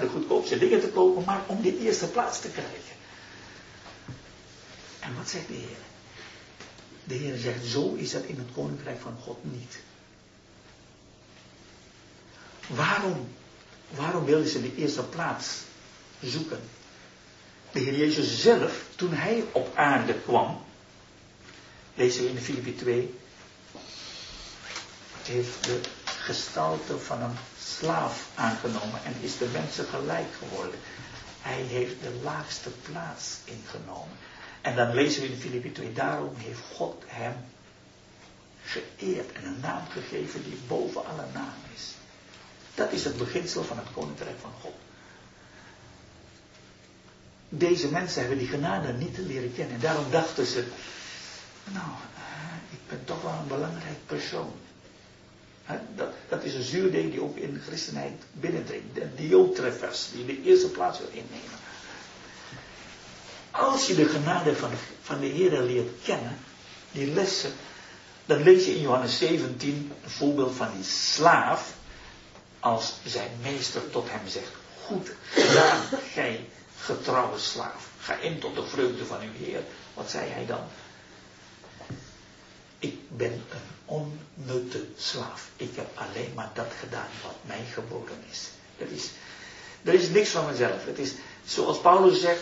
de 0.00 0.08
goedkoopste 0.12 0.58
dingen 0.58 0.80
te 0.80 0.88
kopen, 0.88 1.24
maar 1.26 1.40
om 1.46 1.62
die 1.62 1.78
eerste 1.78 2.06
plaats 2.06 2.40
te 2.40 2.50
krijgen. 2.50 2.94
En 5.00 5.14
wat 5.16 5.28
zegt 5.28 5.48
de 5.48 5.54
Heer? 5.54 5.93
De 7.04 7.14
Heer 7.14 7.36
zegt, 7.36 7.64
zo 7.64 7.94
is 7.94 8.10
dat 8.10 8.22
in 8.22 8.36
het 8.36 8.48
koninkrijk 8.54 9.00
van 9.00 9.16
God 9.22 9.38
niet. 9.42 9.78
Waarom? 12.66 13.28
Waarom 13.90 14.24
wilden 14.24 14.48
ze 14.48 14.62
de 14.62 14.74
eerste 14.76 15.02
plaats 15.02 15.58
zoeken? 16.22 16.60
De 17.72 17.80
Heer 17.80 17.96
Jezus 17.96 18.40
zelf, 18.40 18.84
toen 18.96 19.12
hij 19.12 19.44
op 19.52 19.76
aarde 19.76 20.14
kwam, 20.14 20.62
lezen 21.94 22.22
we 22.22 22.28
in 22.28 22.38
Filippi 22.38 22.74
2, 22.74 23.14
heeft 25.22 25.64
de 25.64 25.80
gestalte 26.04 26.98
van 26.98 27.22
een 27.22 27.36
slaaf 27.60 28.28
aangenomen 28.34 29.04
en 29.04 29.14
is 29.20 29.38
de 29.38 29.48
mensen 29.52 29.84
gelijk 29.84 30.26
geworden. 30.38 30.78
Hij 31.40 31.62
heeft 31.62 32.02
de 32.02 32.20
laagste 32.22 32.70
plaats 32.70 33.36
ingenomen. 33.44 34.16
En 34.64 34.76
dan 34.76 34.94
lezen 34.94 35.22
we 35.22 35.28
in 35.28 35.36
Filippi 35.36 35.72
2, 35.72 35.92
daarom 35.92 36.34
heeft 36.36 36.60
God 36.74 37.02
hem 37.06 37.34
geëerd 38.62 39.32
en 39.32 39.44
een 39.44 39.60
naam 39.60 39.82
gegeven 39.90 40.44
die 40.44 40.58
boven 40.66 41.06
alle 41.06 41.24
naam 41.32 41.54
is. 41.74 41.94
Dat 42.74 42.92
is 42.92 43.04
het 43.04 43.16
beginsel 43.16 43.64
van 43.64 43.78
het 43.78 43.86
koninkrijk 43.94 44.36
van 44.40 44.50
God. 44.60 44.74
Deze 47.48 47.88
mensen 47.88 48.20
hebben 48.20 48.38
die 48.38 48.46
genade 48.46 48.92
niet 48.92 49.14
te 49.14 49.22
leren 49.22 49.54
kennen. 49.54 49.74
En 49.74 49.80
daarom 49.80 50.10
dachten 50.10 50.46
ze, 50.46 50.64
nou, 51.64 51.90
ik 52.70 52.88
ben 52.88 53.04
toch 53.04 53.22
wel 53.22 53.32
een 53.32 53.48
belangrijk 53.48 54.06
persoon. 54.06 54.52
Dat, 55.96 56.12
dat 56.28 56.44
is 56.44 56.54
een 56.54 56.62
zuurdeeg 56.62 57.10
die 57.10 57.22
ook 57.22 57.36
in 57.36 57.60
christenheid 57.66 58.22
binnendringt. 58.32 58.94
De 58.94 59.14
diotreffers, 59.14 60.10
die 60.12 60.26
de 60.26 60.42
eerste 60.42 60.68
plaats 60.68 60.98
wil 60.98 61.08
innemen. 61.08 61.63
Als 63.54 63.86
je 63.86 63.94
de 63.94 64.08
genade 64.08 64.56
van 64.56 64.70
de, 64.70 64.76
van 65.02 65.20
de 65.20 65.26
Heer 65.26 65.60
leert 65.60 66.02
kennen, 66.04 66.38
die 66.92 67.06
lessen, 67.06 67.52
dan 68.26 68.42
lees 68.42 68.64
je 68.64 68.74
in 68.74 68.80
Johannes 68.80 69.18
17 69.18 69.92
een 70.04 70.10
voorbeeld 70.10 70.56
van 70.56 70.68
die 70.74 70.84
slaaf, 70.84 71.74
als 72.60 72.94
zijn 73.04 73.30
meester 73.42 73.90
tot 73.90 74.10
hem 74.10 74.28
zegt, 74.28 74.50
goed 74.84 75.10
gedaan, 75.30 75.80
gij 76.12 76.48
getrouwe 76.78 77.38
slaaf, 77.38 77.88
ga 78.00 78.14
in 78.14 78.38
tot 78.38 78.54
de 78.54 78.66
vreugde 78.66 79.04
van 79.04 79.20
uw 79.20 79.44
Heer. 79.46 79.62
Wat 79.94 80.10
zei 80.10 80.30
hij 80.30 80.46
dan? 80.46 80.64
Ik 82.78 82.96
ben 83.08 83.32
een 83.32 83.68
onnutte 83.84 84.86
slaaf. 84.96 85.48
Ik 85.56 85.76
heb 85.76 85.88
alleen 85.94 86.32
maar 86.34 86.50
dat 86.54 86.72
gedaan 86.80 87.08
wat 87.22 87.36
mij 87.40 87.64
geboden 87.72 88.24
is. 88.30 88.48
Dat 88.78 88.88
is, 88.88 89.10
er 89.82 89.94
is 89.94 90.08
niks 90.08 90.28
van 90.28 90.46
mezelf. 90.46 90.84
Het 90.84 90.98
is 90.98 91.12
zoals 91.44 91.80
Paulus 91.80 92.20
zegt, 92.20 92.40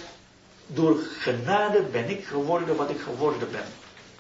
door 0.67 0.97
genade 1.19 1.83
ben 1.83 2.11
ik 2.11 2.25
geworden 2.25 2.77
wat 2.77 2.91
ik 2.91 3.01
geworden 3.01 3.51
ben. 3.51 3.65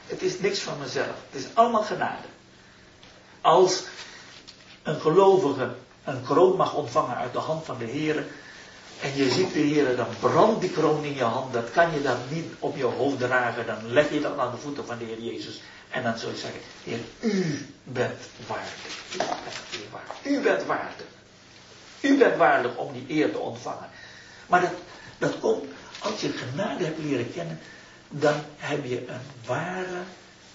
Het 0.06 0.22
is 0.22 0.38
niks 0.38 0.58
van 0.58 0.78
mezelf. 0.78 1.16
Het 1.30 1.40
is 1.40 1.46
allemaal 1.54 1.82
genade. 1.82 2.26
Als 3.40 3.84
een 4.82 5.00
gelovige 5.00 5.74
een 6.04 6.22
kroon 6.22 6.56
mag 6.56 6.74
ontvangen 6.74 7.16
uit 7.16 7.32
de 7.32 7.38
hand 7.38 7.64
van 7.64 7.78
de 7.78 7.84
Heer. 7.84 8.24
En 9.00 9.16
je 9.16 9.30
ziet 9.30 9.52
de 9.52 9.58
Heer, 9.58 9.96
dan 9.96 10.06
brandt 10.20 10.60
die 10.60 10.70
kroon 10.70 11.04
in 11.04 11.14
je 11.14 11.24
hand. 11.24 11.52
Dat 11.52 11.70
kan 11.70 11.92
je 11.92 12.02
dan 12.02 12.18
niet 12.28 12.52
op 12.58 12.76
je 12.76 12.84
hoofd 12.84 13.18
dragen. 13.18 13.66
Dan 13.66 13.92
leg 13.92 14.12
je 14.12 14.20
dat 14.20 14.38
aan 14.38 14.50
de 14.50 14.56
voeten 14.56 14.86
van 14.86 14.98
de 14.98 15.04
Heer 15.04 15.20
Jezus. 15.20 15.60
En 15.90 16.02
dan 16.02 16.18
zul 16.18 16.30
je 16.30 16.36
zeggen, 16.36 16.60
Heer, 16.84 16.98
u 17.20 17.66
bent 17.84 18.20
waardig. 18.46 18.74
U 19.14 19.18
bent 19.18 19.90
waardig. 19.90 20.24
U 20.24 20.40
bent 20.40 20.64
waardig. 20.64 21.06
U 22.00 22.18
bent 22.18 22.36
waardig 22.36 22.76
om 22.76 22.92
die 22.92 23.04
eer 23.08 23.32
te 23.32 23.38
ontvangen. 23.38 23.88
Maar 24.46 24.60
dat, 24.60 24.70
dat 25.22 25.38
komt 25.40 25.64
als 25.98 26.20
je 26.20 26.28
genade 26.28 26.84
hebt 26.84 26.98
leren 26.98 27.32
kennen. 27.32 27.58
Dan 28.08 28.34
heb 28.56 28.84
je 28.84 29.08
een 29.08 29.26
ware 29.46 30.02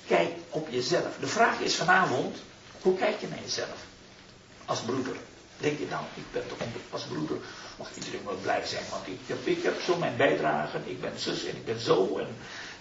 kijk 0.07 0.30
op 0.49 0.68
jezelf. 0.70 1.18
De 1.20 1.28
vraag 1.28 1.59
is 1.59 1.76
vanavond, 1.76 2.38
hoe 2.82 2.97
kijk 2.97 3.22
je 3.22 3.28
naar 3.28 3.39
jezelf? 3.43 3.86
Als 4.65 4.80
broeder. 4.80 5.15
Denk 5.57 5.80
je 5.80 5.86
nou, 5.89 6.03
ik 6.13 6.24
ben 6.32 6.43
toch 6.47 6.57
als 6.89 7.03
broeder, 7.03 7.38
mag 7.78 7.89
iedereen 7.95 8.26
wel 8.26 8.38
blij 8.41 8.65
zijn, 8.65 8.84
want 8.89 9.07
ik 9.43 9.63
heb, 9.63 9.82
zo 9.82 9.97
mijn 9.97 10.18
bijdragen, 10.18 10.82
ik 10.86 11.01
ben 11.01 11.11
zus 11.15 11.45
en 11.45 11.55
ik 11.55 11.65
ben 11.65 11.80
zo. 11.80 12.18
En 12.18 12.28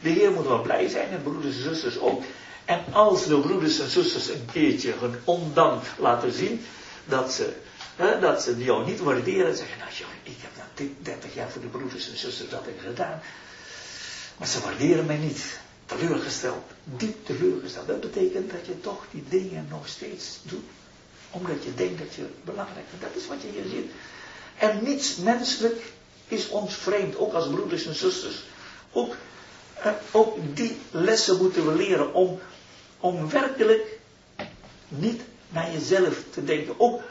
de 0.01 0.09
Heer 0.09 0.31
moet 0.31 0.47
wel 0.47 0.63
blij 0.63 0.89
zijn 0.89 1.09
en 1.11 1.23
broeders 1.23 1.57
en 1.57 1.63
zusters 1.63 1.99
ook. 1.99 2.23
En 2.65 2.85
als 2.93 3.27
de 3.27 3.41
broeders 3.41 3.79
en 3.79 3.89
zusters 3.89 4.29
een 4.29 4.49
keertje 4.53 4.95
hun 4.99 5.17
ondank 5.25 5.83
laten 5.99 6.33
zien, 6.33 6.67
dat 7.05 7.33
ze, 7.33 7.53
hè, 7.97 8.19
dat 8.19 8.43
ze 8.43 8.57
jou 8.65 8.87
niet 8.87 9.01
waarderen, 9.01 9.57
zeggen, 9.57 9.79
nou 9.79 9.91
joh, 9.93 10.09
ik 10.23 10.37
heb 10.39 10.51
dit 10.75 10.91
30 10.99 11.35
jaar 11.35 11.51
voor 11.51 11.63
de 11.63 11.69
broeders 11.69 12.11
en 12.11 12.17
zusters 12.17 12.51
dat 12.51 12.67
ik 12.67 12.81
gedaan. 12.87 13.21
Maar 14.37 14.49
ze 14.49 14.61
waarderen 14.61 15.07
mij 15.07 15.17
niet. 15.17 15.59
Teleurgesteld, 15.87 16.65
diep 16.85 17.27
teleurgesteld. 17.27 17.87
Dat 17.87 18.01
betekent 18.01 18.51
dat 18.51 18.67
je 18.67 18.81
toch 18.81 19.07
die 19.11 19.25
dingen 19.29 19.67
nog 19.71 19.89
steeds 19.89 20.39
doet 20.43 20.65
omdat 21.31 21.65
je 21.65 21.75
denkt 21.75 21.99
dat 21.99 22.15
je 22.15 22.27
belangrijk 22.45 22.87
bent. 22.91 23.03
Dat 23.03 23.23
is 23.23 23.29
wat 23.29 23.43
je 23.43 23.49
hier 23.49 23.71
ziet. 23.71 23.91
En 24.59 24.85
niets 24.85 25.17
menselijk 25.17 25.83
is 26.29 26.49
ons 26.49 26.75
vreemd, 26.75 27.17
ook 27.17 27.33
als 27.33 27.49
broeders 27.49 27.87
en 27.87 27.95
zusters. 27.95 28.45
Ook, 28.93 29.17
eh, 29.75 29.93
ook 30.11 30.37
die 30.55 30.77
lessen 30.91 31.37
moeten 31.37 31.67
we 31.67 31.75
leren 31.75 32.15
om, 32.15 32.39
om 33.01 33.31
werkelijk 33.31 33.99
niet 34.89 35.21
naar 35.49 35.73
jezelf 35.73 36.23
te 36.31 36.45
denken. 36.45 36.75
Ook 36.81 37.03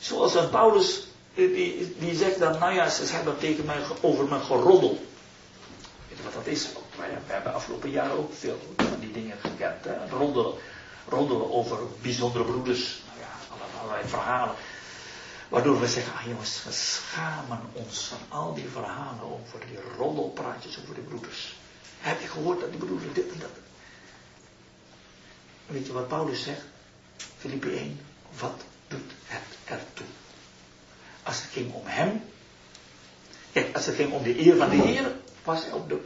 zoals 0.00 0.32
dat 0.32 0.50
Paulus, 0.50 1.06
eh, 1.34 1.54
die, 1.54 1.96
die 1.98 2.14
zegt 2.14 2.38
dan, 2.38 2.58
nou 2.58 2.74
ja, 2.74 2.88
ze 2.88 3.04
hebben 3.06 3.38
tegen 3.38 3.64
mij 3.64 3.78
over 4.00 4.24
me 4.24 4.38
geroddeld. 4.38 4.98
Weet 6.08 6.18
je 6.18 6.24
wat 6.24 6.34
dat 6.34 6.46
is? 6.46 6.68
We 6.96 7.32
hebben 7.32 7.54
afgelopen 7.54 7.90
jaren 7.90 8.18
ook 8.18 8.32
veel 8.34 8.58
van 8.76 9.00
die 9.00 9.12
dingen 9.12 9.36
gekend. 9.40 9.84
Hè? 9.84 10.08
Roddelen, 11.08 11.50
over 11.50 11.78
bijzondere 12.02 12.44
broeders 12.44 13.00
allerlei 13.80 14.08
verhalen. 14.08 14.54
Waardoor 15.48 15.80
we 15.80 15.88
zeggen, 15.88 16.12
ah 16.12 16.26
jongens, 16.26 16.64
we 16.64 16.72
schamen 16.72 17.60
ons 17.72 18.04
van 18.04 18.18
al 18.28 18.54
die 18.54 18.68
verhalen 18.72 19.22
over 19.22 19.60
die 19.66 19.78
roddelpraatjes 19.96 20.78
over 20.82 20.94
de 20.94 21.00
broeders. 21.00 21.54
Heb 21.98 22.20
je 22.20 22.26
gehoord 22.26 22.60
dat 22.60 22.70
die 22.70 22.78
broeders 22.78 23.12
dit 23.12 23.32
en 23.32 23.38
dat? 23.38 23.50
Weet 25.66 25.86
je 25.86 25.92
wat 25.92 26.08
Paulus 26.08 26.42
zegt? 26.42 26.62
Filippi 27.38 27.76
1, 27.76 28.00
wat 28.38 28.62
het 29.30 29.56
ertoe? 29.64 30.06
Als 31.22 31.42
het 31.42 31.50
ging 31.50 31.72
om 31.72 31.82
hem, 31.84 32.22
kijk, 33.52 33.74
als 33.76 33.86
het 33.86 33.94
ging 33.94 34.12
om 34.12 34.22
de 34.22 34.46
eer 34.46 34.56
van 34.56 34.70
de 34.70 34.76
Heer, 34.76 35.12
was 35.44 35.62
hij 35.62 35.72
op 35.72 35.88
de, 35.88 36.00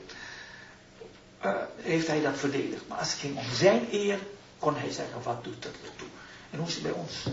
uh, 1.44 1.54
heeft 1.76 2.06
hij 2.06 2.20
dat 2.20 2.38
verdedigd. 2.38 2.88
Maar 2.88 2.98
als 2.98 3.10
het 3.10 3.20
ging 3.20 3.36
om 3.36 3.44
zijn 3.54 3.86
eer, 3.90 4.18
kon 4.58 4.76
hij 4.76 4.90
zeggen, 4.90 5.22
wat 5.22 5.44
doet 5.44 5.64
het 5.64 5.76
ertoe? 5.84 6.08
En 6.50 6.58
hoe 6.58 6.68
is 6.68 6.74
het 6.74 6.82
bij 6.82 6.92
ons? 6.92 7.26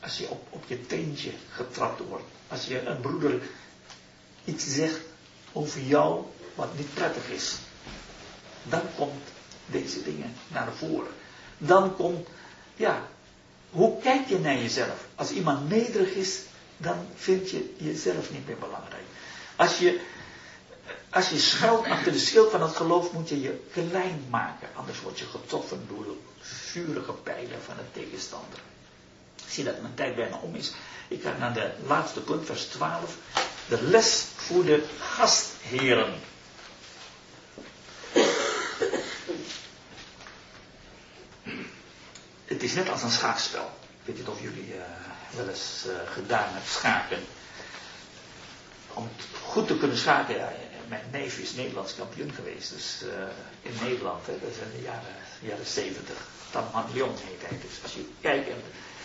Als 0.00 0.18
je 0.18 0.28
op, 0.28 0.46
op 0.50 0.64
je 0.66 0.86
teentje 0.86 1.30
getrapt 1.50 2.00
wordt. 2.08 2.24
Als 2.48 2.66
je 2.66 2.86
een 2.86 3.00
broeder 3.00 3.42
iets 4.44 4.66
zegt 4.66 5.00
over 5.52 5.80
jou 5.80 6.24
wat 6.54 6.76
niet 6.76 6.94
prettig 6.94 7.28
is. 7.28 7.56
Dan 8.62 8.82
komt 8.96 9.22
deze 9.66 10.02
dingen 10.02 10.32
naar 10.48 10.72
voren. 10.72 11.12
Dan 11.58 11.96
komt, 11.96 12.28
ja, 12.76 13.08
hoe 13.72 14.00
kijk 14.00 14.28
je 14.28 14.38
naar 14.38 14.56
jezelf? 14.56 15.06
Als 15.14 15.30
iemand 15.30 15.68
nederig 15.68 16.12
is, 16.14 16.38
dan 16.76 17.06
vind 17.14 17.50
je 17.50 17.74
jezelf 17.76 18.30
niet 18.30 18.46
meer 18.46 18.58
belangrijk. 18.58 19.02
Als 19.56 19.78
je, 19.78 20.00
als 21.10 21.28
je 21.28 21.38
schuilt 21.38 21.86
achter 21.86 22.12
de 22.12 22.18
schild 22.18 22.50
van 22.50 22.62
het 22.62 22.76
geloof, 22.76 23.12
moet 23.12 23.28
je 23.28 23.40
je 23.40 23.60
klein 23.72 24.24
maken. 24.30 24.68
Anders 24.74 25.00
word 25.00 25.18
je 25.18 25.24
getroffen 25.24 25.84
door 25.88 26.04
de 26.04 26.16
vurige 26.40 27.12
pijlen 27.12 27.62
van 27.66 27.76
de 27.76 28.00
tegenstander. 28.00 28.58
Ik 29.36 29.52
zie 29.52 29.64
dat 29.64 29.80
mijn 29.80 29.94
tijd 29.94 30.16
bijna 30.16 30.38
om 30.42 30.54
is. 30.54 30.72
Ik 31.08 31.22
ga 31.22 31.36
naar 31.38 31.54
de 31.54 31.70
laatste 31.86 32.20
punt, 32.20 32.46
vers 32.46 32.64
12. 32.64 33.16
De 33.68 33.82
les 33.82 34.24
voor 34.36 34.64
de 34.64 34.84
gastheren. 34.98 36.14
Is 42.72 42.78
net 42.78 42.90
als 42.90 43.02
een 43.02 43.10
schaakspel. 43.10 43.70
Ik 44.00 44.06
weet 44.06 44.16
niet 44.16 44.26
of 44.28 44.40
jullie 44.40 44.74
uh, 44.74 44.82
wel 45.36 45.48
eens 45.48 45.84
uh, 45.86 45.92
gedaan 46.12 46.44
hebben 46.44 46.70
schaken. 46.70 47.18
Om 48.94 49.08
goed 49.42 49.66
te 49.66 49.78
kunnen 49.78 49.96
schaken, 49.96 50.36
ja, 50.36 50.52
mijn 50.88 51.04
neef 51.10 51.38
is 51.38 51.54
Nederlands 51.54 51.94
kampioen 51.94 52.32
geweest. 52.32 52.70
Dus 52.72 53.02
uh, 53.04 53.10
in 53.62 53.72
Nederland, 53.82 54.26
hè, 54.26 54.32
dat 54.40 54.50
is 54.50 54.56
in 54.56 54.76
de 54.76 54.82
jaren, 54.82 55.14
jaren 55.40 55.66
70. 55.66 56.16
Tam 56.50 56.64
Leon 56.94 57.14
heet 57.16 57.48
hij. 57.48 57.58
Dus 57.62 57.82
als 57.82 57.92
je 57.94 58.08
kijkt 58.20 58.48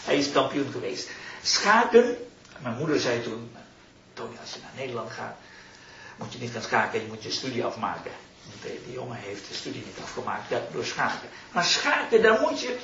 hij 0.03 0.17
is 0.17 0.31
kampioen 0.31 0.71
geweest. 0.71 1.09
Schaken, 1.43 2.17
mijn 2.59 2.75
moeder 2.77 2.99
zei 2.99 3.23
toen, 3.23 3.55
Tony, 4.13 4.35
als 4.41 4.53
je 4.53 4.59
naar 4.61 4.71
Nederland 4.75 5.11
gaat, 5.11 5.35
moet 6.17 6.33
je 6.33 6.39
niet 6.39 6.51
gaan 6.51 6.61
schaken, 6.61 7.01
je 7.01 7.07
moet 7.07 7.23
je 7.23 7.31
studie 7.31 7.63
afmaken. 7.65 8.11
Die, 8.61 8.93
jongen 8.93 9.17
heeft 9.17 9.47
de 9.47 9.53
studie 9.53 9.85
niet 9.85 9.97
afgemaakt 10.03 10.53
door 10.71 10.85
schaken. 10.85 11.29
Maar 11.51 11.65
schaken, 11.65 12.21
daar 12.21 12.39
moet 12.39 12.61
je, 12.61 12.77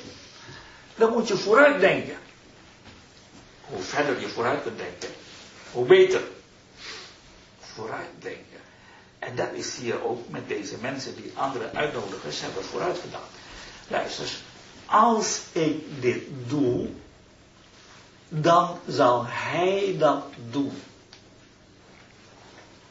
daar 0.94 1.10
moet 1.10 1.28
je 1.28 1.36
vooruit 1.36 1.80
denken. 1.80 2.16
Hoe 3.60 3.82
verder 3.82 4.20
je 4.20 4.28
vooruit 4.28 4.62
kunt 4.62 4.78
denken, 4.78 5.08
hoe 5.72 5.86
beter. 5.86 6.22
Vooruit 7.60 8.08
denken. 8.18 8.60
En 9.18 9.36
dat 9.36 9.52
is 9.52 9.76
hier 9.76 10.02
ook 10.04 10.28
met 10.28 10.48
deze 10.48 10.76
mensen 10.80 11.16
die 11.16 11.32
andere 11.34 11.72
uitnodigers 11.72 12.40
hebben 12.40 12.64
vooruit 12.64 12.98
gedaan. 12.98 13.28
Luister, 13.88 14.28
als 14.86 15.40
ik 15.52 15.82
dit 16.00 16.22
doe, 16.46 16.88
dan 18.28 18.78
zal 18.88 19.24
hij 19.26 19.96
dat 19.98 20.24
doen. 20.50 20.82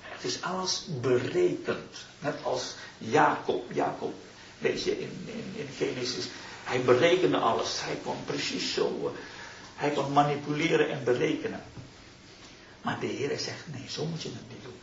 Het 0.02 0.24
is 0.24 0.42
alles 0.42 0.86
berekend. 1.02 2.06
Net 2.20 2.36
als 2.44 2.74
Jacob. 2.98 3.72
Jacob, 3.72 4.14
weet 4.58 4.84
je, 4.84 5.00
in, 5.00 5.24
in, 5.26 5.54
in 5.56 5.68
Genesis. 5.78 6.26
Hij 6.64 6.82
berekende 6.82 7.38
alles. 7.38 7.82
Hij 7.82 7.98
kon 8.04 8.18
precies 8.26 8.74
zo. 8.74 9.14
Hij 9.76 9.90
kon 9.90 10.14
manipuleren 10.14 10.90
en 10.90 11.04
berekenen. 11.04 11.64
Maar 12.82 13.00
de 13.00 13.08
Heer 13.08 13.40
zegt, 13.40 13.64
nee, 13.66 13.86
zo 13.90 14.06
moet 14.06 14.22
je 14.22 14.30
het 14.30 14.50
niet 14.50 14.64
doen. 14.64 14.80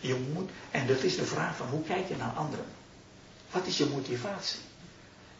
Je 0.00 0.26
moet, 0.32 0.50
en 0.70 0.86
dat 0.86 1.02
is 1.02 1.16
de 1.16 1.24
vraag 1.24 1.56
van 1.56 1.66
hoe 1.66 1.82
kijk 1.82 2.08
je 2.08 2.16
naar 2.16 2.32
anderen? 2.36 2.66
Wat 3.50 3.66
is 3.66 3.78
je 3.78 3.86
motivatie? 3.86 4.60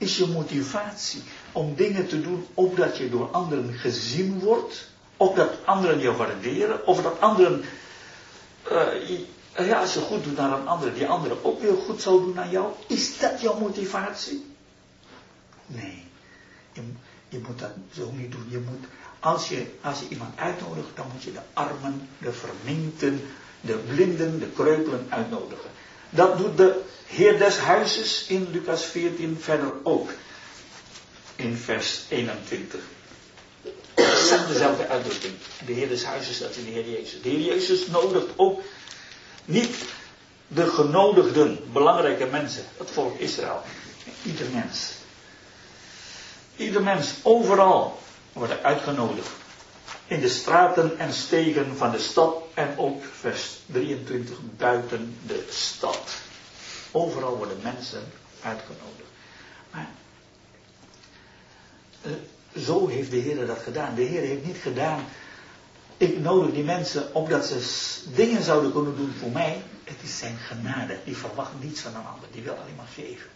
is 0.02 0.16
je 0.16 0.26
motivatie 0.26 1.22
om 1.52 1.74
dingen 1.74 2.06
te 2.06 2.20
doen 2.20 2.46
opdat 2.54 2.96
je 2.96 3.10
door 3.10 3.30
anderen 3.30 3.72
gezien 3.74 4.38
wordt, 4.38 4.88
opdat 5.16 5.50
anderen 5.64 6.00
je 6.00 6.16
waarderen, 6.16 6.86
of 6.86 7.02
dat 7.02 7.20
anderen, 7.20 7.64
uh, 8.72 9.66
ja, 9.66 9.80
als 9.80 9.94
je 9.94 10.00
goed 10.00 10.24
doet 10.24 10.36
naar 10.36 10.58
een 10.58 10.68
ander, 10.68 10.94
die 10.94 11.06
andere 11.06 11.44
ook 11.44 11.60
weer 11.60 11.76
goed 11.86 12.02
zou 12.02 12.20
doen 12.20 12.34
naar 12.34 12.50
jou, 12.50 12.72
is 12.86 13.18
dat 13.18 13.40
jouw 13.40 13.58
motivatie? 13.58 14.51
Nee, 15.66 16.04
je, 16.72 16.82
je 17.28 17.38
moet 17.38 17.58
dat 17.58 17.70
zo 17.94 18.10
niet 18.10 18.32
doen. 18.32 18.46
Je 18.48 18.58
moet, 18.58 18.84
als 19.20 19.48
je, 19.48 19.66
als 19.80 20.00
je 20.00 20.08
iemand 20.08 20.38
uitnodigt, 20.38 20.88
dan 20.94 21.06
moet 21.12 21.22
je 21.22 21.32
de 21.32 21.40
armen, 21.52 22.08
de 22.18 22.32
verminkten, 22.32 23.20
de 23.60 23.74
blinden, 23.74 24.38
de 24.38 24.50
kreupelen 24.50 25.06
uitnodigen. 25.08 25.70
Dat 26.10 26.38
doet 26.38 26.56
de 26.56 26.80
Heer 27.06 27.38
des 27.38 27.56
huizes 27.56 28.26
in 28.26 28.48
Lucas 28.50 28.84
14 28.84 29.38
verder 29.40 29.72
ook. 29.82 30.10
In 31.36 31.56
vers 31.56 32.02
21. 32.08 32.80
Exact 33.94 34.48
dezelfde 34.48 34.88
uitdrukking. 34.88 35.34
De 35.66 35.72
Heer 35.72 35.88
des 35.88 36.04
huizes, 36.04 36.38
dat 36.38 36.56
is 36.56 36.64
de 36.64 36.70
Heer 36.70 36.90
Jezus. 36.90 37.22
De 37.22 37.28
Heer 37.28 37.40
Jezus 37.40 37.86
nodigt 37.86 38.26
ook 38.36 38.60
niet 39.44 39.76
de 40.48 40.66
genodigden, 40.66 41.58
belangrijke 41.72 42.26
mensen, 42.26 42.64
het 42.76 42.90
volk 42.90 43.18
Israël. 43.18 43.62
Ieder 44.22 44.46
mens. 44.52 44.91
Ieder 46.62 46.82
mens, 46.82 47.14
overal, 47.22 47.98
wordt 48.32 48.62
uitgenodigd. 48.62 49.28
In 50.06 50.20
de 50.20 50.28
straten 50.28 50.98
en 50.98 51.12
stegen 51.12 51.76
van 51.76 51.90
de 51.90 51.98
stad 51.98 52.42
en 52.54 52.78
ook 52.78 53.04
vers 53.04 53.58
23 53.66 54.36
buiten 54.56 55.16
de 55.26 55.46
stad. 55.50 56.00
Overal 56.90 57.36
worden 57.36 57.58
mensen 57.62 58.12
uitgenodigd. 58.42 59.08
Maar 59.70 59.88
eh, 62.02 62.12
zo 62.62 62.88
heeft 62.88 63.10
de 63.10 63.16
Heer 63.16 63.46
dat 63.46 63.58
gedaan. 63.58 63.94
De 63.94 64.02
Heer 64.02 64.20
heeft 64.20 64.44
niet 64.44 64.60
gedaan. 64.62 65.04
Ik 65.96 66.18
nodig 66.18 66.54
die 66.54 66.64
mensen 66.64 67.14
opdat 67.14 67.44
ze 67.44 68.04
dingen 68.14 68.42
zouden 68.42 68.72
kunnen 68.72 68.96
doen 68.96 69.14
voor 69.18 69.30
mij. 69.30 69.62
Het 69.84 70.02
is 70.02 70.18
zijn 70.18 70.36
genade. 70.36 70.98
Die 71.04 71.16
verwacht 71.16 71.52
niets 71.60 71.80
van 71.80 71.94
een 71.94 72.06
ander. 72.06 72.28
Die 72.32 72.42
wil 72.42 72.54
alleen 72.54 72.76
maar 72.76 72.92
geven. 72.94 73.30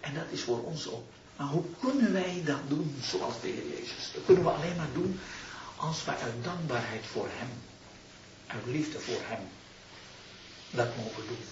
En 0.00 0.14
dat 0.14 0.24
is 0.30 0.42
voor 0.42 0.64
ons 0.64 0.88
ook. 0.88 1.04
Maar 1.40 1.48
hoe 1.48 1.64
kunnen 1.80 2.12
wij 2.12 2.42
dat 2.44 2.68
doen 2.68 2.96
zoals 3.02 3.40
de 3.40 3.48
Heer 3.48 3.78
Jezus? 3.78 4.10
Dat 4.14 4.24
kunnen 4.24 4.44
we 4.44 4.50
alleen 4.50 4.76
maar 4.76 4.92
doen 4.92 5.20
als 5.76 6.04
wij 6.04 6.16
uit 6.16 6.44
dankbaarheid 6.44 7.06
voor 7.06 7.28
Hem, 7.30 7.48
uit 8.46 8.66
liefde 8.66 9.00
voor 9.00 9.20
Hem, 9.22 9.40
dat 10.70 10.96
mogen 10.96 11.26
doen. 11.26 11.44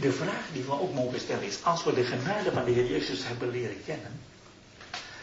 De 0.00 0.12
vraag 0.12 0.44
die 0.52 0.62
we 0.62 0.80
ook 0.80 0.94
mogen 0.94 1.20
stellen 1.20 1.42
is, 1.42 1.64
als 1.64 1.84
we 1.84 1.94
de 1.94 2.04
genade 2.04 2.52
van 2.52 2.64
de 2.64 2.70
Heer 2.70 2.86
Jezus 2.86 3.26
hebben 3.26 3.50
leren 3.50 3.84
kennen, 3.84 4.20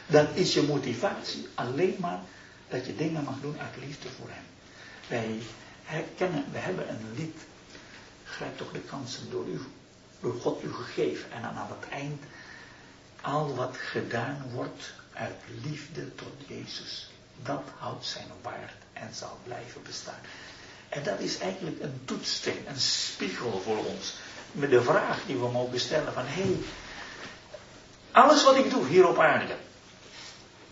dan 0.08 0.28
is 0.34 0.54
je 0.54 0.62
motivatie 0.62 1.48
alleen 1.56 1.96
maar 2.00 2.20
dat 2.70 2.86
je 2.86 2.96
dingen 2.96 3.24
mag 3.24 3.36
doen 3.42 3.60
uit 3.60 3.86
liefde 3.86 4.10
voor 4.10 4.30
Hem. 4.30 4.46
Wij 5.08 5.40
herkennen, 5.84 6.46
we 6.52 6.58
hebben 6.58 6.90
een 6.90 7.14
lied, 7.16 7.38
grijp 8.24 8.58
toch 8.58 8.72
de 8.72 8.80
kansen 8.80 9.30
door 9.30 9.48
u, 9.48 9.62
door 10.22 10.34
God 10.34 10.64
u 10.64 10.74
gegeven. 10.74 11.32
En 11.32 11.42
dan 11.42 11.56
aan 11.56 11.78
het 11.80 11.90
eind, 11.90 12.24
al 13.28 13.56
wat 13.56 13.78
gedaan 13.78 14.46
wordt 14.54 14.94
uit 15.14 15.36
liefde 15.64 16.16
tot 16.16 16.34
Jezus, 16.48 17.10
dat 17.44 17.64
houdt 17.78 18.06
zijn 18.06 18.28
waard 18.42 18.82
en 18.94 19.14
zal 19.14 19.38
blijven 19.44 19.82
bestaan. 19.84 20.20
En 20.90 21.04
dat 21.04 21.20
is 21.20 21.38
eigenlijk 21.38 21.82
een 21.82 22.02
toetssteen, 22.06 22.64
een 22.68 22.80
spiegel 22.80 23.62
voor 23.64 23.78
ons. 23.78 24.14
Met 24.52 24.70
de 24.70 24.82
vraag 24.82 25.20
die 25.26 25.38
we 25.38 25.48
mogen 25.48 25.80
stellen 25.80 26.14
van, 26.14 26.24
hé, 26.26 26.42
hey, 26.42 26.58
alles 28.12 28.44
wat 28.44 28.56
ik 28.56 28.70
doe 28.70 28.88
hier 28.88 29.08
op 29.08 29.20
aarde, 29.20 29.56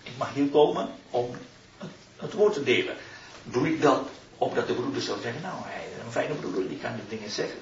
ik 0.04 0.18
mag 0.18 0.34
hier 0.34 0.50
komen 0.50 0.90
om 1.10 1.36
het, 1.78 1.90
het 2.16 2.34
woord 2.34 2.54
te 2.54 2.64
delen. 2.64 2.96
Doe 3.44 3.74
ik 3.74 3.82
dat 3.82 4.08
opdat 4.38 4.68
de 4.68 4.74
broeder 4.74 5.02
zou 5.02 5.22
zeggen, 5.22 5.42
nou, 5.42 5.56
hij 5.64 5.86
is 5.86 6.04
een 6.06 6.12
fijne 6.12 6.34
broeder, 6.34 6.68
die 6.68 6.78
kan 6.78 6.96
de 6.96 7.16
dingen 7.16 7.30
zeggen. 7.30 7.60